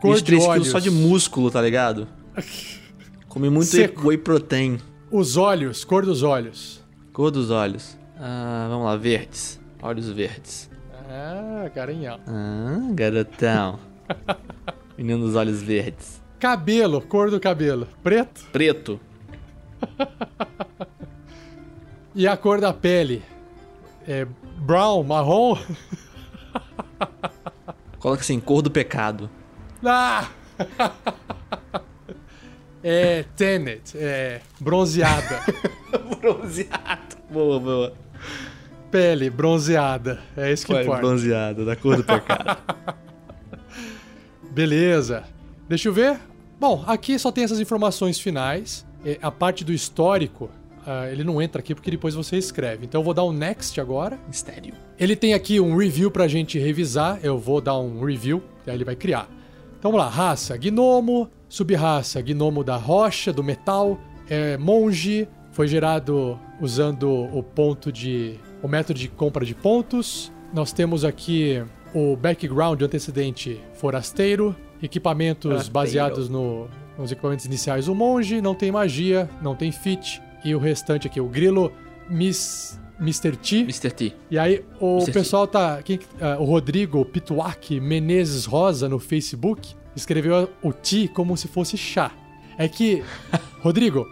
[0.01, 2.09] Cor 23 de quilos só de músculo, tá ligado?
[3.29, 4.09] Comi muito Seco.
[4.09, 4.79] whey protein.
[5.11, 6.81] Os olhos, cor dos olhos.
[7.13, 7.97] Cor dos olhos.
[8.19, 9.60] Ah, vamos lá, verdes.
[9.83, 10.71] Olhos verdes.
[11.09, 12.21] Ah, carinhão.
[12.27, 13.79] Ah, garotão.
[14.97, 16.21] Menino dos olhos verdes.
[16.39, 17.87] Cabelo, cor do cabelo.
[18.03, 18.45] Preto.
[18.53, 19.01] Preto.
[22.13, 23.23] E a cor da pele?
[24.07, 24.27] É
[24.59, 25.57] brown, marrom?
[28.01, 29.31] Coloca assim, cor do pecado.
[29.85, 30.29] Ah!
[32.83, 35.41] É Tenet, é bronzeada.
[36.21, 37.17] Bronzeado.
[37.31, 37.95] Boa, boa.
[38.91, 40.21] Pele bronzeada.
[40.37, 41.01] É isso que Foi importa.
[41.03, 42.59] bronzeado, da cor do pecado.
[44.51, 45.25] Beleza.
[45.69, 46.19] Deixa eu ver.
[46.59, 48.85] Bom, aqui só tem essas informações finais.
[49.05, 50.51] É, A parte do histórico,
[50.87, 52.85] ah, ele não entra aqui porque depois você escreve.
[52.87, 54.19] Então eu vou dar um next agora.
[54.27, 54.75] Mistério.
[54.99, 57.19] Ele tem aqui um review pra gente revisar.
[57.23, 59.29] Eu vou dar um review, e aí ele vai criar.
[59.79, 63.99] Então vamos lá, raça, gnomo, subraça, gnomo da rocha, do metal,
[64.29, 68.35] é, monge, foi gerado usando o ponto de.
[68.63, 70.33] O método de compra de pontos.
[70.53, 71.63] Nós temos aqui
[71.95, 75.73] o background antecedente forasteiro, equipamentos Forasteiro.
[75.73, 76.69] baseados no-
[76.99, 81.21] nos equipamentos iniciais do monge, não tem magia, não tem fit, e o restante aqui,
[81.21, 81.73] o grilo
[82.09, 83.37] Miss, Mr.
[83.37, 83.61] T.
[83.61, 83.91] Mr.
[83.91, 84.13] T.
[84.31, 85.13] E aí, o Mr.
[85.13, 85.81] Pessoal tá.
[85.83, 91.49] quem que- ah, o Rodrigo Pituac Menezes Rosa no Facebook escreveu o T como se
[91.49, 92.11] fosse chá.
[92.59, 93.03] É que,
[93.63, 94.07] Rodrigo,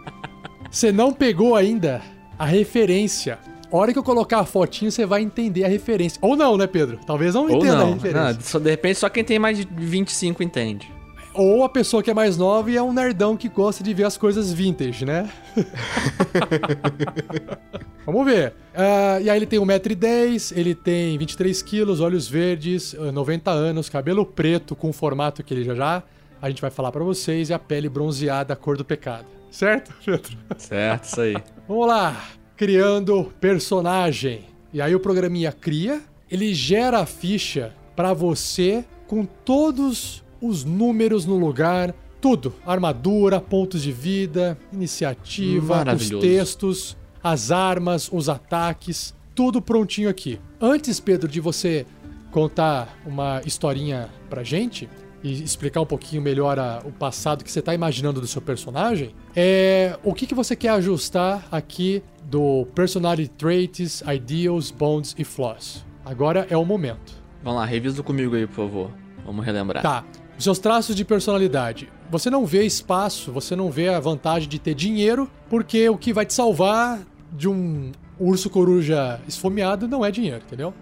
[0.71, 2.01] você não pegou ainda
[2.37, 3.37] a referência.
[3.71, 6.17] A hora que eu colocar a fotinho, você vai entender a referência.
[6.21, 6.99] Ou não, né, Pedro?
[7.05, 7.93] Talvez não Ou entenda a não.
[7.93, 8.33] referência.
[8.33, 10.91] não só, de repente, só quem tem mais de 25 entende.
[11.35, 14.05] Ou a pessoa que é mais nova e é um nerdão que gosta de ver
[14.05, 15.29] as coisas vintage, né?
[18.05, 18.55] Vamos ver.
[18.73, 23.87] Ah, e aí ele tem 1,10m, ele tem 23 quilos, olhos verdes, ah, 90 anos,
[23.87, 26.03] cabelo preto com o formato que ele já já
[26.41, 29.25] a gente vai falar pra vocês e a pele bronzeada, a cor do pecado.
[29.51, 30.37] Certo, Pedro?
[30.57, 31.35] Certo, isso aí.
[31.67, 32.15] Vamos lá.
[32.59, 34.41] Criando personagem.
[34.73, 41.25] E aí o programinha cria, ele gera a ficha pra você com todos os números
[41.25, 49.61] no lugar, tudo, armadura, pontos de vida, iniciativa, os textos, as armas, os ataques, tudo
[49.61, 50.37] prontinho aqui.
[50.59, 51.85] Antes, Pedro, de você
[52.29, 54.89] contar uma historinha pra gente
[55.23, 59.13] e explicar um pouquinho melhor a- o passado que você tá imaginando do seu personagem,
[59.35, 65.85] é o que, que você quer ajustar aqui do Personality Traits, Ideals, Bonds e Flaws.
[66.05, 67.13] Agora é o momento.
[67.43, 68.91] Vamos lá, revisa comigo aí, por favor.
[69.25, 69.81] Vamos relembrar.
[69.83, 70.03] Tá.
[70.37, 71.89] Os seus traços de personalidade.
[72.09, 76.13] Você não vê espaço, você não vê a vantagem de ter dinheiro, porque o que
[76.13, 76.99] vai te salvar
[77.31, 80.73] de um urso coruja esfomeado não é dinheiro, entendeu?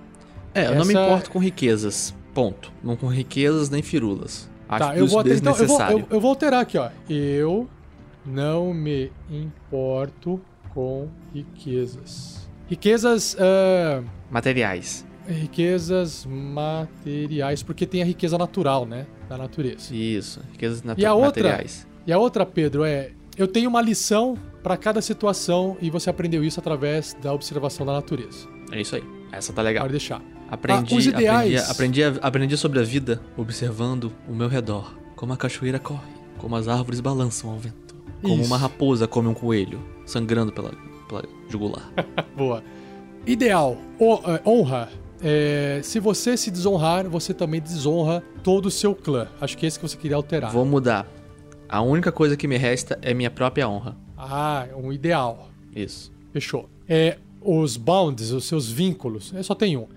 [0.53, 2.15] É, eu não me Essa- importo com riquezas.
[2.37, 2.71] Ponto.
[2.83, 4.47] Não com riquezas nem firulas.
[4.69, 5.99] Acho tá, eu isso vou, até- então, eu, vou, desnecessário.
[5.99, 6.89] eu, eu vou alterar aqui, ó.
[7.09, 7.67] Eu
[8.23, 10.39] não me importo
[10.71, 12.47] com riquezas.
[12.67, 13.35] Riquezas.
[13.39, 15.03] ah, Materiais.
[15.27, 19.07] riquezas materiais, porque tem a riqueza natural, né?
[19.27, 19.93] Da natureza.
[19.95, 20.39] Isso.
[20.51, 21.43] Riquezas natu- E a outra?
[21.43, 21.87] materiais.
[22.05, 26.43] E a outra, Pedro, é: eu tenho uma lição para cada situação e você aprendeu
[26.43, 28.47] isso através da observação da natureza.
[28.71, 29.03] É isso aí.
[29.31, 29.83] Essa tá legal.
[29.85, 30.21] Pode deixar.
[30.49, 31.69] Aprendi, Ah, os ideais.
[31.69, 34.93] aprendi, aprendi, aprendi sobre a vida observando o meu redor.
[35.15, 36.07] Como a cachoeira corre,
[36.37, 37.95] como as árvores balançam ao vento.
[38.21, 38.45] Como Isso.
[38.45, 40.71] uma raposa come um coelho, sangrando pela,
[41.07, 41.91] pela jugular.
[42.35, 42.63] Boa.
[43.25, 43.77] Ideal.
[43.99, 44.89] É, honra.
[45.21, 49.27] É, se você se desonrar, você também desonra todo o seu clã.
[49.41, 50.51] Acho que é esse que você queria alterar.
[50.51, 51.07] Vou mudar.
[51.67, 53.97] A única coisa que me resta é minha própria honra.
[54.17, 55.49] Ah, é um ideal.
[55.75, 56.11] Isso.
[56.31, 56.69] Fechou.
[56.87, 59.87] É, os bounds, os seus vínculos, é, só tem um.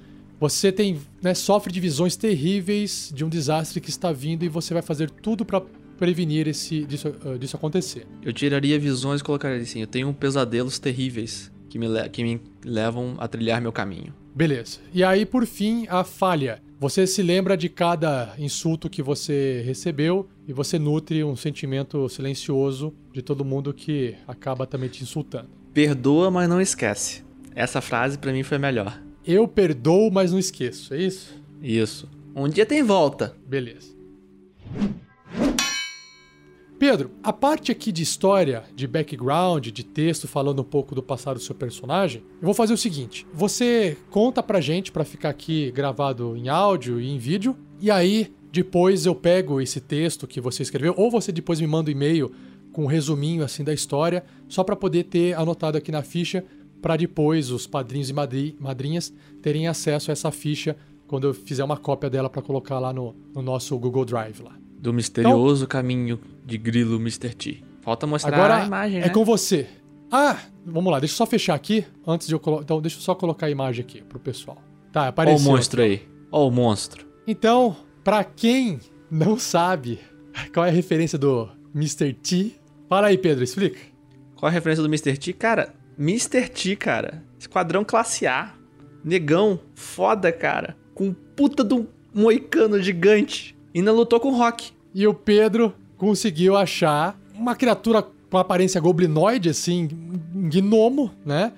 [0.40, 4.72] Você tem, né, sofre de visões terríveis de um desastre que está vindo e você
[4.72, 5.60] vai fazer tudo para
[5.98, 8.06] prevenir esse, disso, ah, disso acontecer.
[8.22, 13.16] Eu tiraria visões e colocaria assim: eu tenho pesadelos terríveis que me, que me levam
[13.18, 14.14] a trilhar meu caminho.
[14.34, 14.78] Beleza.
[14.94, 16.62] E aí, por fim, a falha.
[16.78, 22.94] Você se lembra de cada insulto que você recebeu e você nutre um sentimento silencioso
[23.12, 25.50] de todo mundo que acaba também te insultando.
[25.74, 27.22] Perdoa, mas não esquece.
[27.54, 28.98] Essa frase pra mim foi melhor.
[29.26, 31.34] Eu perdoo, mas não esqueço, é isso?
[31.62, 32.09] Isso.
[32.34, 33.36] Um dia tem volta.
[33.47, 34.01] Beleza.
[36.78, 41.36] Pedro, a parte aqui de história, de background, de texto falando um pouco do passado
[41.36, 45.70] do seu personagem, eu vou fazer o seguinte: você conta pra gente pra ficar aqui
[45.72, 50.62] gravado em áudio e em vídeo, e aí depois eu pego esse texto que você
[50.62, 52.32] escreveu, ou você depois me manda um e-mail
[52.72, 56.42] com um resuminho assim da história, só pra poder ter anotado aqui na ficha,
[56.81, 59.12] pra depois os padrinhos e madri- madrinhas
[59.43, 60.77] terem acesso a essa ficha
[61.07, 64.52] quando eu fizer uma cópia dela pra colocar lá no, no nosso Google Drive lá.
[64.78, 67.35] Do misterioso caminho de grilo Mr.
[67.35, 67.62] T.
[67.82, 69.09] Falta mostrar Agora a imagem, é né?
[69.11, 69.66] com você.
[70.11, 72.62] Ah, vamos lá, deixa eu só fechar aqui antes de eu colocar.
[72.65, 74.59] Então, deixa eu só colocar a imagem aqui pro pessoal.
[74.93, 75.51] Tá, Ó o apareceu.
[75.51, 76.02] monstro aí.
[76.32, 77.07] Ó o monstro.
[77.27, 78.78] Então, pra quem
[79.11, 79.98] não sabe
[80.52, 82.12] qual é a referência do Mr.
[82.15, 82.52] T,
[82.89, 83.78] fala aí, Pedro, explica.
[84.36, 85.16] Qual a referência do Mr.
[85.16, 85.32] T?
[85.32, 86.48] Cara, Mr.
[86.48, 87.22] T, cara.
[87.38, 88.54] Esquadrão classe A.
[89.04, 89.60] Negão.
[89.74, 90.76] Foda, cara.
[90.94, 93.56] Com puta de um moicano gigante.
[93.74, 94.72] E ainda lutou com o Rock.
[94.94, 99.88] E o Pedro conseguiu achar uma criatura com aparência goblinoide, assim,
[100.34, 101.52] um gnomo, né?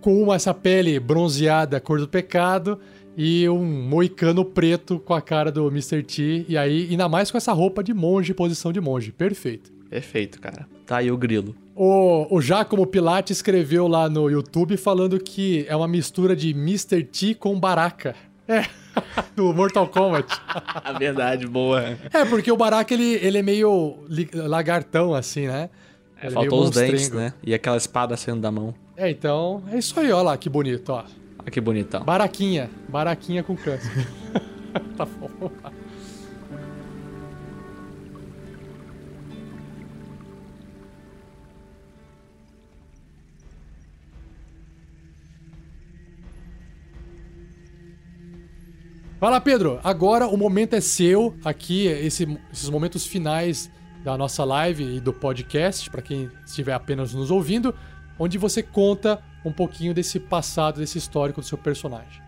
[0.00, 2.78] Com essa pele bronzeada, cor do pecado,
[3.16, 6.02] e um moicano preto com a cara do Mr.
[6.02, 6.44] T.
[6.48, 9.12] E aí, ainda mais com essa roupa de monge, posição de monge.
[9.12, 9.72] Perfeito.
[9.88, 10.68] Perfeito, cara.
[10.86, 11.54] Tá aí o grilo.
[11.74, 17.02] O, o Giacomo Pilate escreveu lá no YouTube falando que é uma mistura de Mr.
[17.02, 18.14] T com Baraka.
[18.48, 18.64] É,
[19.34, 20.32] do Mortal Kombat.
[20.54, 21.98] A verdade, boa.
[22.12, 23.98] É, porque o Baraka, ele, ele é meio
[24.32, 25.68] lagartão, assim, né?
[26.22, 27.34] É, é faltou os dentes, né?
[27.42, 28.72] E aquela espada saindo da mão.
[28.96, 31.04] É, então, é isso aí, ó lá, que bonito, ó.
[31.38, 32.04] Olha que bonitão.
[32.04, 34.06] Baraquinha, baraquinha com câncer.
[34.96, 35.50] tá bom.
[49.26, 49.80] Vai lá, Pedro.
[49.82, 53.68] Agora o momento é seu aqui, esse- esses momentos finais
[54.04, 57.74] da nossa live e do podcast, para quem estiver apenas nos ouvindo,
[58.20, 62.22] onde você conta um pouquinho desse passado, desse histórico do seu personagem.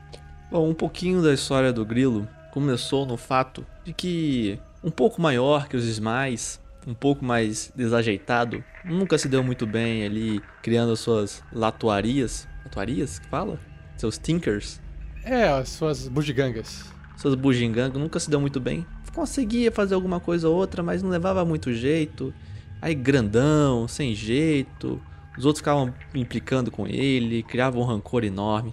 [0.51, 5.69] Bom, um pouquinho da história do Grilo começou no fato de que um pouco maior
[5.69, 11.45] que os Smais, um pouco mais desajeitado, nunca se deu muito bem ali criando suas
[11.53, 12.49] latuarias.
[12.65, 13.57] Latuarias que fala?
[13.97, 14.81] Seus tinkers.
[15.24, 16.85] É, as suas bugigangas.
[17.16, 18.86] Suas bugigangas nunca se deu muito bem.
[19.15, 22.32] Conseguia fazer alguma coisa ou outra, mas não levava muito jeito.
[22.81, 25.01] Aí grandão, sem jeito.
[25.36, 28.73] Os outros ficavam implicando com ele, criavam um rancor enorme.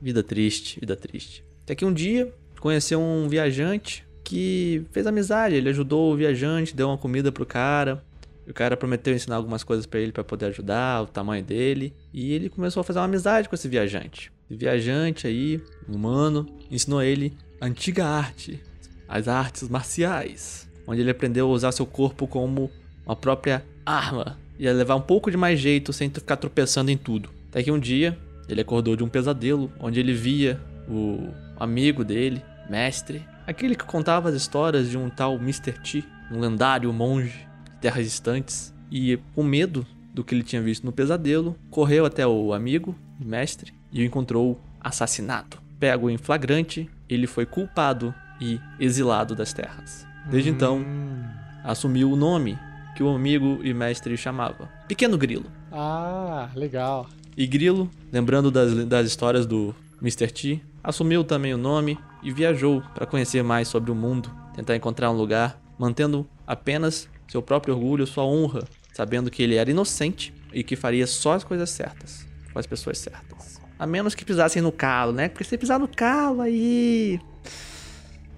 [0.00, 1.44] Vida triste, vida triste.
[1.62, 5.54] Até que um dia conheceu um viajante que fez amizade.
[5.54, 8.04] Ele ajudou o viajante, deu uma comida pro cara.
[8.48, 11.94] O cara prometeu ensinar algumas coisas para ele para poder ajudar, o tamanho dele.
[12.12, 14.32] E ele começou a fazer uma amizade com esse viajante.
[14.56, 18.60] Viajante aí, humano, ensinou a ele a antiga arte,
[19.08, 22.70] as artes marciais, onde ele aprendeu a usar seu corpo como
[23.06, 24.38] uma própria arma.
[24.58, 27.30] Ia levar um pouco de mais jeito sem ficar tropeçando em tudo.
[27.48, 28.18] Até que um dia
[28.48, 34.28] ele acordou de um pesadelo onde ele via o amigo dele, mestre, aquele que contava
[34.28, 35.72] as histórias de um tal Mr.
[35.72, 40.84] T, um lendário monge de terras distantes, e com medo do que ele tinha visto
[40.84, 45.58] no pesadelo, correu até o amigo, mestre, e o encontrou assassinado.
[45.78, 50.06] Pego em flagrante, ele foi culpado e exilado das terras.
[50.30, 51.24] Desde então, Hum.
[51.64, 52.58] assumiu o nome
[52.96, 55.46] que o amigo e mestre chamava Pequeno Grilo.
[55.70, 57.08] Ah, legal.
[57.36, 60.30] E Grilo, lembrando das, das histórias do Mr.
[60.30, 65.10] T, assumiu também o nome e viajou para conhecer mais sobre o mundo, tentar encontrar
[65.10, 70.62] um lugar, mantendo apenas seu próprio orgulho, sua honra, sabendo que ele era inocente e
[70.62, 73.60] que faria só as coisas certas, com as pessoas certas.
[73.78, 75.28] A menos que pisassem no calo, né?
[75.28, 77.20] Porque se pisar no calo aí.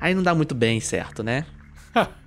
[0.01, 1.47] Aí não dá muito bem certo, né?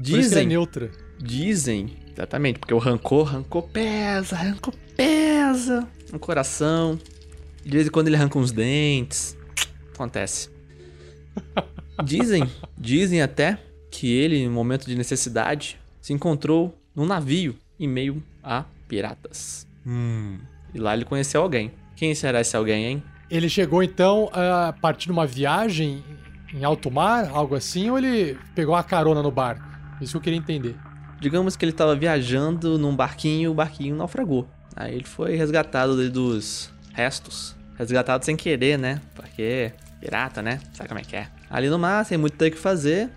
[0.00, 0.90] É Dizem neutra.
[1.18, 6.98] Dizem, exatamente, porque o rancor, rancor pesa, rancor pesa no coração.
[7.62, 9.36] De vez em quando ele arranca uns dentes.
[9.94, 10.48] Acontece.
[12.02, 13.58] Dizem, dizem até
[13.90, 19.66] que ele, em momento de necessidade, se encontrou num navio em meio a piratas.
[19.90, 20.38] Hum.
[20.72, 21.72] E lá ele conheceu alguém.
[21.96, 23.02] Quem será esse alguém, hein?
[23.28, 26.04] Ele chegou então a partir de uma viagem
[26.54, 29.64] em alto mar, algo assim, ou ele pegou uma carona no barco?
[30.00, 30.76] Isso que eu queria entender.
[31.20, 34.48] Digamos que ele estava viajando num barquinho e o barquinho naufragou.
[34.74, 37.56] Aí ele foi resgatado dos restos.
[37.76, 39.00] Resgatado sem querer, né?
[39.14, 40.60] Porque pirata, né?
[40.72, 41.28] Sabe como é que é?
[41.50, 43.10] Ali no mar, sem muito ter o que fazer,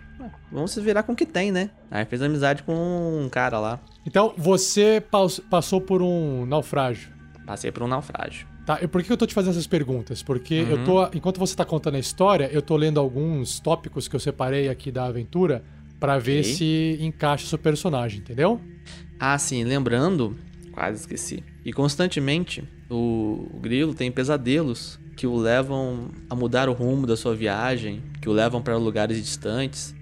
[0.51, 1.69] vamos se virar com o que tem, né?
[1.89, 3.79] Aí fez amizade com um cara lá.
[4.05, 5.03] Então, você
[5.49, 7.09] passou por um naufrágio.
[7.45, 8.47] Passei por um naufrágio.
[8.65, 10.23] Tá, e por que eu tô te fazendo essas perguntas?
[10.23, 14.15] Porque eu tô, enquanto você tá contando a história, eu tô lendo alguns tópicos que
[14.15, 15.63] eu separei aqui da aventura
[15.99, 18.59] pra ver se encaixa o seu personagem, entendeu?
[19.19, 20.37] Ah, sim, lembrando,
[20.71, 21.43] quase esqueci.
[21.65, 27.15] E constantemente o, o grilo tem pesadelos que o levam a mudar o rumo da
[27.17, 29.93] sua viagem, que o levam para lugares distantes.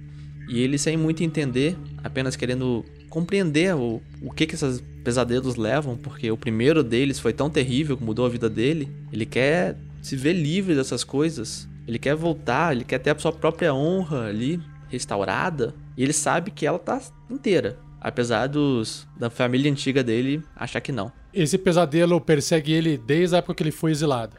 [0.48, 5.96] E ele sem muito entender, apenas querendo compreender o, o que que esses pesadelos levam,
[5.98, 8.90] porque o primeiro deles foi tão terrível que mudou a vida dele.
[9.12, 11.68] Ele quer se ver livre dessas coisas.
[11.88, 14.60] Ele quer voltar, ele quer ter a sua própria honra ali
[14.90, 15.76] restaurada.
[15.98, 17.78] E ele sabe que ela tá inteira.
[18.00, 21.12] Apesar dos da família antiga dele achar que não.
[21.34, 24.38] Esse pesadelo persegue ele desde a época que ele foi exilado.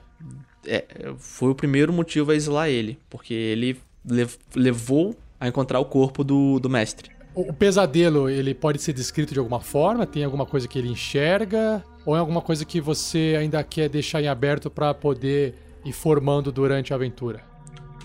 [0.67, 2.99] É, foi o primeiro motivo a exilar ele.
[3.11, 7.11] Porque ele lev- levou a encontrar o corpo do, do mestre.
[7.35, 10.07] O pesadelo, ele pode ser descrito de alguma forma?
[10.07, 11.83] Tem alguma coisa que ele enxerga?
[12.05, 15.55] Ou é alguma coisa que você ainda quer deixar em aberto pra poder
[15.85, 17.41] ir formando durante a aventura?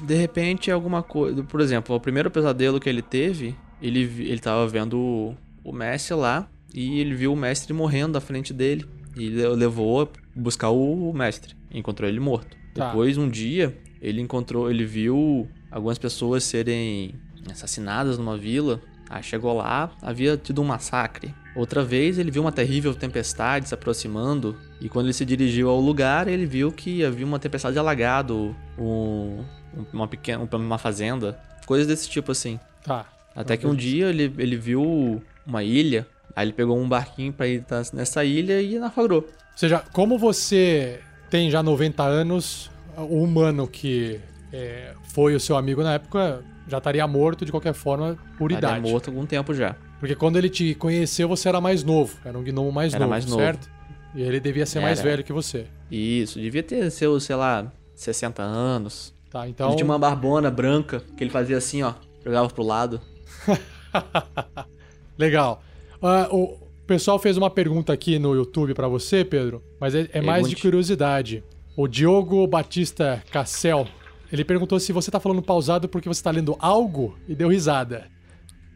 [0.02, 1.44] De repente, alguma coisa.
[1.44, 6.16] Por exemplo, o primeiro pesadelo que ele teve, ele, ele tava vendo o, o mestre
[6.16, 8.86] lá e ele viu o mestre morrendo à frente dele.
[9.18, 11.56] E ele levou a buscar o mestre.
[11.72, 12.56] Encontrou ele morto.
[12.74, 12.88] Tá.
[12.88, 14.70] Depois, um dia, ele encontrou.
[14.70, 17.16] Ele viu algumas pessoas serem
[17.52, 18.80] assassinadas numa vila.
[19.09, 21.34] Aí chegou lá, havia tido um massacre.
[21.55, 24.55] Outra vez, ele viu uma terrível tempestade se aproximando.
[24.81, 29.43] E quando ele se dirigiu ao lugar, ele viu que havia uma tempestade alagado um,
[29.75, 31.39] um- uma pequena uma fazenda.
[31.65, 32.59] Coisas desse tipo assim.
[32.84, 33.05] Tá.
[33.35, 36.05] Até que um dia ele, ele viu uma ilha.
[36.35, 39.19] Aí ele pegou um barquinho pra ir tá- nessa ilha e naufragou.
[39.21, 44.19] Ou seja, como você tem já 90 anos, o humano que
[44.53, 48.77] é, foi o seu amigo na época já estaria morto de qualquer forma por Estaria
[48.77, 48.91] idade.
[48.91, 49.76] morto algum tempo já.
[49.99, 52.15] Porque quando ele te conheceu, você era mais novo.
[52.23, 53.41] Era um gnomo mais Era novo, mais novo.
[53.41, 53.69] certo?
[54.14, 55.10] E ele devia ser mais Era.
[55.10, 55.65] velho que você.
[55.89, 59.14] Isso, devia ter seus, sei lá, 60 anos.
[59.30, 59.68] Tá, então.
[59.69, 61.94] Ele tinha uma barbona branca que ele fazia assim, ó.
[62.23, 62.99] Jogava pro lado.
[65.18, 65.61] Legal.
[66.02, 70.22] Ah, o pessoal fez uma pergunta aqui no YouTube pra você, Pedro, mas é, é
[70.22, 71.44] mais de curiosidade.
[71.76, 73.88] O Diogo Batista Cassel,
[74.32, 78.06] ele perguntou se você tá falando pausado porque você tá lendo algo e deu risada.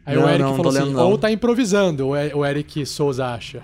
[0.04, 3.26] Aí o Não, Eric não, falou assim, lendo, ou tá improvisando, o o Eric Souza
[3.26, 3.62] acha.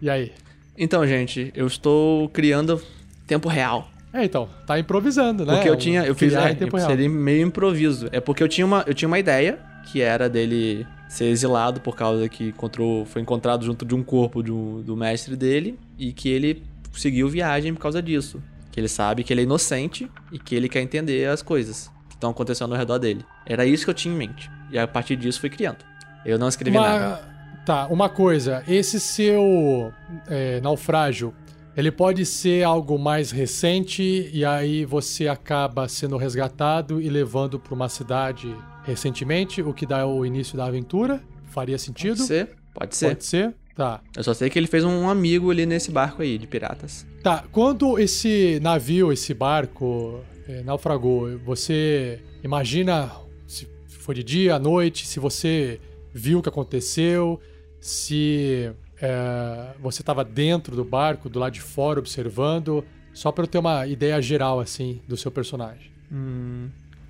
[0.00, 0.32] E aí?
[0.78, 2.80] Então, gente, eu estou criando
[3.26, 3.88] tempo real.
[4.12, 5.54] É, então, tá improvisando, né?
[5.54, 6.54] Porque eu O tinha, eu fiz, é,
[6.86, 8.08] seria meio improviso.
[8.12, 9.58] É porque eu tinha uma, eu tinha uma ideia
[9.90, 14.42] que era dele ser exilado por causa que encontrou, foi encontrado junto de um corpo
[14.42, 18.42] do mestre dele e que ele seguiu viagem por causa disso.
[18.72, 22.16] Que ele sabe que ele é inocente e que ele quer entender as coisas que
[22.16, 23.24] estão acontecendo ao redor dele.
[23.46, 24.50] Era isso que eu tinha em mente.
[24.70, 25.84] E a partir disso fui criando.
[26.24, 27.06] Eu não escrevi nada.
[27.06, 27.32] Uma...
[27.64, 28.64] Tá, uma coisa.
[28.66, 29.92] Esse seu
[30.26, 31.32] é, naufrágio,
[31.76, 37.74] ele pode ser algo mais recente e aí você acaba sendo resgatado e levando pra
[37.74, 38.52] uma cidade
[38.84, 41.22] recentemente, o que dá o início da aventura?
[41.44, 42.16] Faria sentido?
[42.16, 42.56] Pode ser?
[42.74, 43.08] Pode ser.
[43.08, 43.54] Pode ser?
[43.74, 44.00] Tá.
[44.16, 47.06] Eu só sei que ele fez um amigo ali nesse barco aí de piratas.
[47.22, 53.10] Tá, quando esse navio, esse barco é, naufragou, você imagina
[53.46, 55.80] se foi de dia, à noite, se você
[56.12, 57.40] viu o que aconteceu,
[57.80, 58.70] se
[59.00, 63.58] é, você estava dentro do barco, do lado de fora, observando, só pra eu ter
[63.58, 65.90] uma ideia geral, assim, do seu personagem.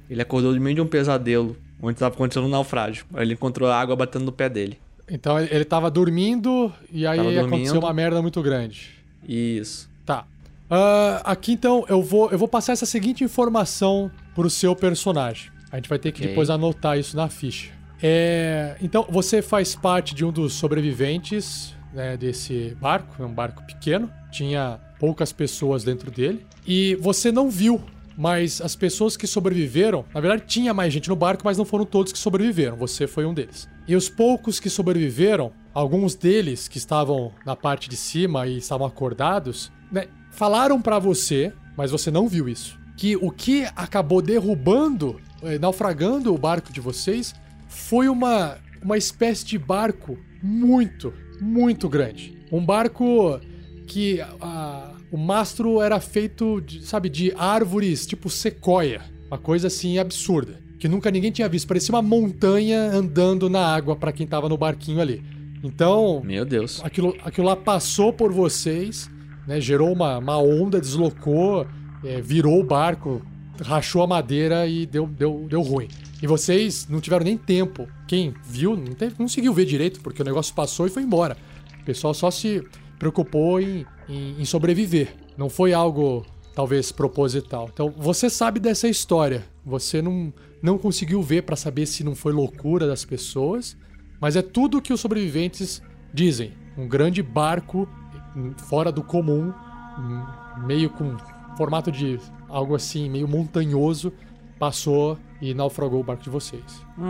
[0.08, 3.04] Ele acordou de meio de um pesadelo, onde estava acontecendo um naufrágio.
[3.16, 4.78] Ele encontrou a água batendo no pé dele.
[5.14, 7.78] Então ele tava dormindo e aí Tava aconteceu dormindo.
[7.84, 8.88] uma merda muito grande.
[9.28, 9.88] Isso.
[10.06, 10.24] Tá.
[10.70, 15.50] Ah, aqui então eu vou, eu vou passar essa seguinte informação pro seu personagem.
[15.70, 16.28] A gente vai ter que Ok.
[16.30, 17.70] depois anotar isso na ficha.
[18.02, 23.62] É, então você faz parte de um dos sobreviventes né, desse barco, é um barco
[23.64, 27.80] pequeno, tinha poucas pessoas dentro dele e você não viu,
[28.16, 31.84] mas as pessoas que sobreviveram, na verdade tinha mais gente no barco, mas não foram
[31.84, 32.76] todos que sobreviveram.
[32.76, 33.68] Você foi um deles.
[33.88, 38.86] E os poucos que sobreviveram, alguns deles que estavam na parte de cima e estavam
[38.86, 45.20] acordados, né, falaram pra você, mas você não viu isso, que o que acabou derrubando,
[45.42, 47.34] eh, naufragando o barco de vocês,
[47.68, 52.38] foi uma, uma espécie de barco muito, muito grande.
[52.52, 53.40] Um barco
[53.86, 59.02] que a- o mastro era feito, de, sabe, de árvores tipo sequoia.
[59.26, 60.58] Uma coisa assim absurda.
[60.78, 61.68] Que nunca ninguém tinha visto.
[61.68, 65.22] Parecia uma montanha andando na água pra quem tava no barquinho ali.
[65.62, 66.80] Então, Meu Deus.
[66.82, 69.08] aquilo, aquilo lá passou por vocês,
[69.46, 69.60] né?
[69.60, 71.66] Gerou uma, uma onda, deslocou,
[72.02, 73.22] é, virou o barco,
[73.60, 75.88] rachou a madeira e deu, deu, deu ruim.
[76.22, 77.86] E vocês não tiveram nem tempo.
[78.08, 81.36] Quem viu não, teve, não conseguiu ver direito, porque o negócio passou e foi embora.
[81.80, 82.64] O pessoal só se
[83.02, 85.12] preocupou em, em, em sobreviver.
[85.36, 86.24] Não foi algo,
[86.54, 87.68] talvez, proposital.
[87.72, 89.42] Então, você sabe dessa história.
[89.66, 93.76] Você não, não conseguiu ver pra saber se não foi loucura das pessoas.
[94.20, 95.82] Mas é tudo que os sobreviventes
[96.14, 96.52] dizem.
[96.78, 97.88] Um grande barco
[98.36, 99.52] hum, fora do comum,
[99.98, 100.26] hum,
[100.64, 101.16] meio com
[101.56, 104.12] formato de algo assim, meio montanhoso,
[104.60, 106.62] passou e naufragou o barco de vocês.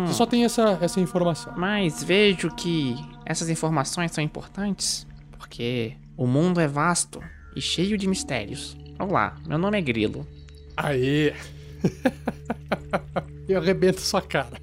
[0.06, 1.52] Você só tem essa, essa informação.
[1.54, 2.96] Mas vejo que
[3.26, 5.06] essas informações são importantes
[5.52, 7.22] porque o mundo é vasto
[7.54, 8.74] e cheio de mistérios.
[8.98, 10.26] Olá, meu nome é Grilo.
[10.74, 11.34] Aê!
[13.46, 14.56] Eu arrebento sua cara.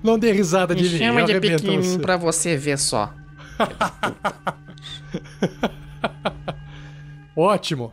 [0.00, 1.98] Não dê risada de Me mim, chama de pequenininho você.
[1.98, 3.12] pra você ver só.
[7.34, 7.92] Ótimo.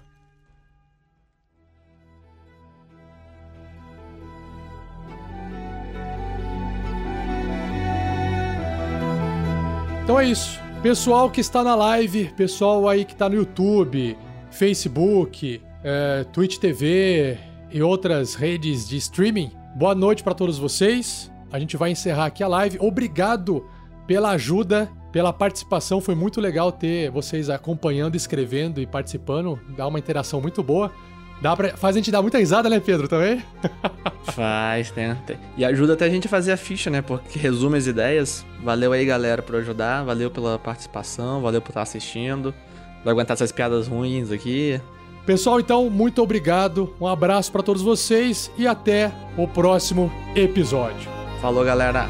[10.08, 10.58] Então é isso.
[10.82, 14.18] Pessoal que está na live, pessoal aí que está no YouTube,
[14.50, 17.38] Facebook, eh, Twitch TV
[17.70, 21.30] e outras redes de streaming, boa noite para todos vocês.
[21.52, 22.78] A gente vai encerrar aqui a live.
[22.80, 23.68] Obrigado
[24.08, 26.00] pela ajuda, pela participação.
[26.00, 29.60] Foi muito legal ter vocês acompanhando, escrevendo e participando.
[29.76, 30.90] Dá uma interação muito boa.
[31.42, 31.78] Dá pra...
[31.78, 33.08] Faz a gente dar muita risada, né, Pedro?
[33.08, 33.44] Também?
[34.34, 35.40] Faz, tenta.
[35.56, 37.02] E ajuda até a gente a fazer a ficha, né?
[37.02, 38.46] Porque resume as ideias.
[38.64, 40.04] Valeu aí, galera, por ajudar.
[40.04, 41.42] Valeu pela participação.
[41.42, 42.54] Valeu por estar assistindo.
[43.04, 44.82] Por aguentar essas piadas ruins aqui.
[45.26, 46.94] Pessoal, então, muito obrigado.
[47.00, 51.10] Um abraço para todos vocês e até o próximo episódio.
[51.42, 52.08] Falou, galera.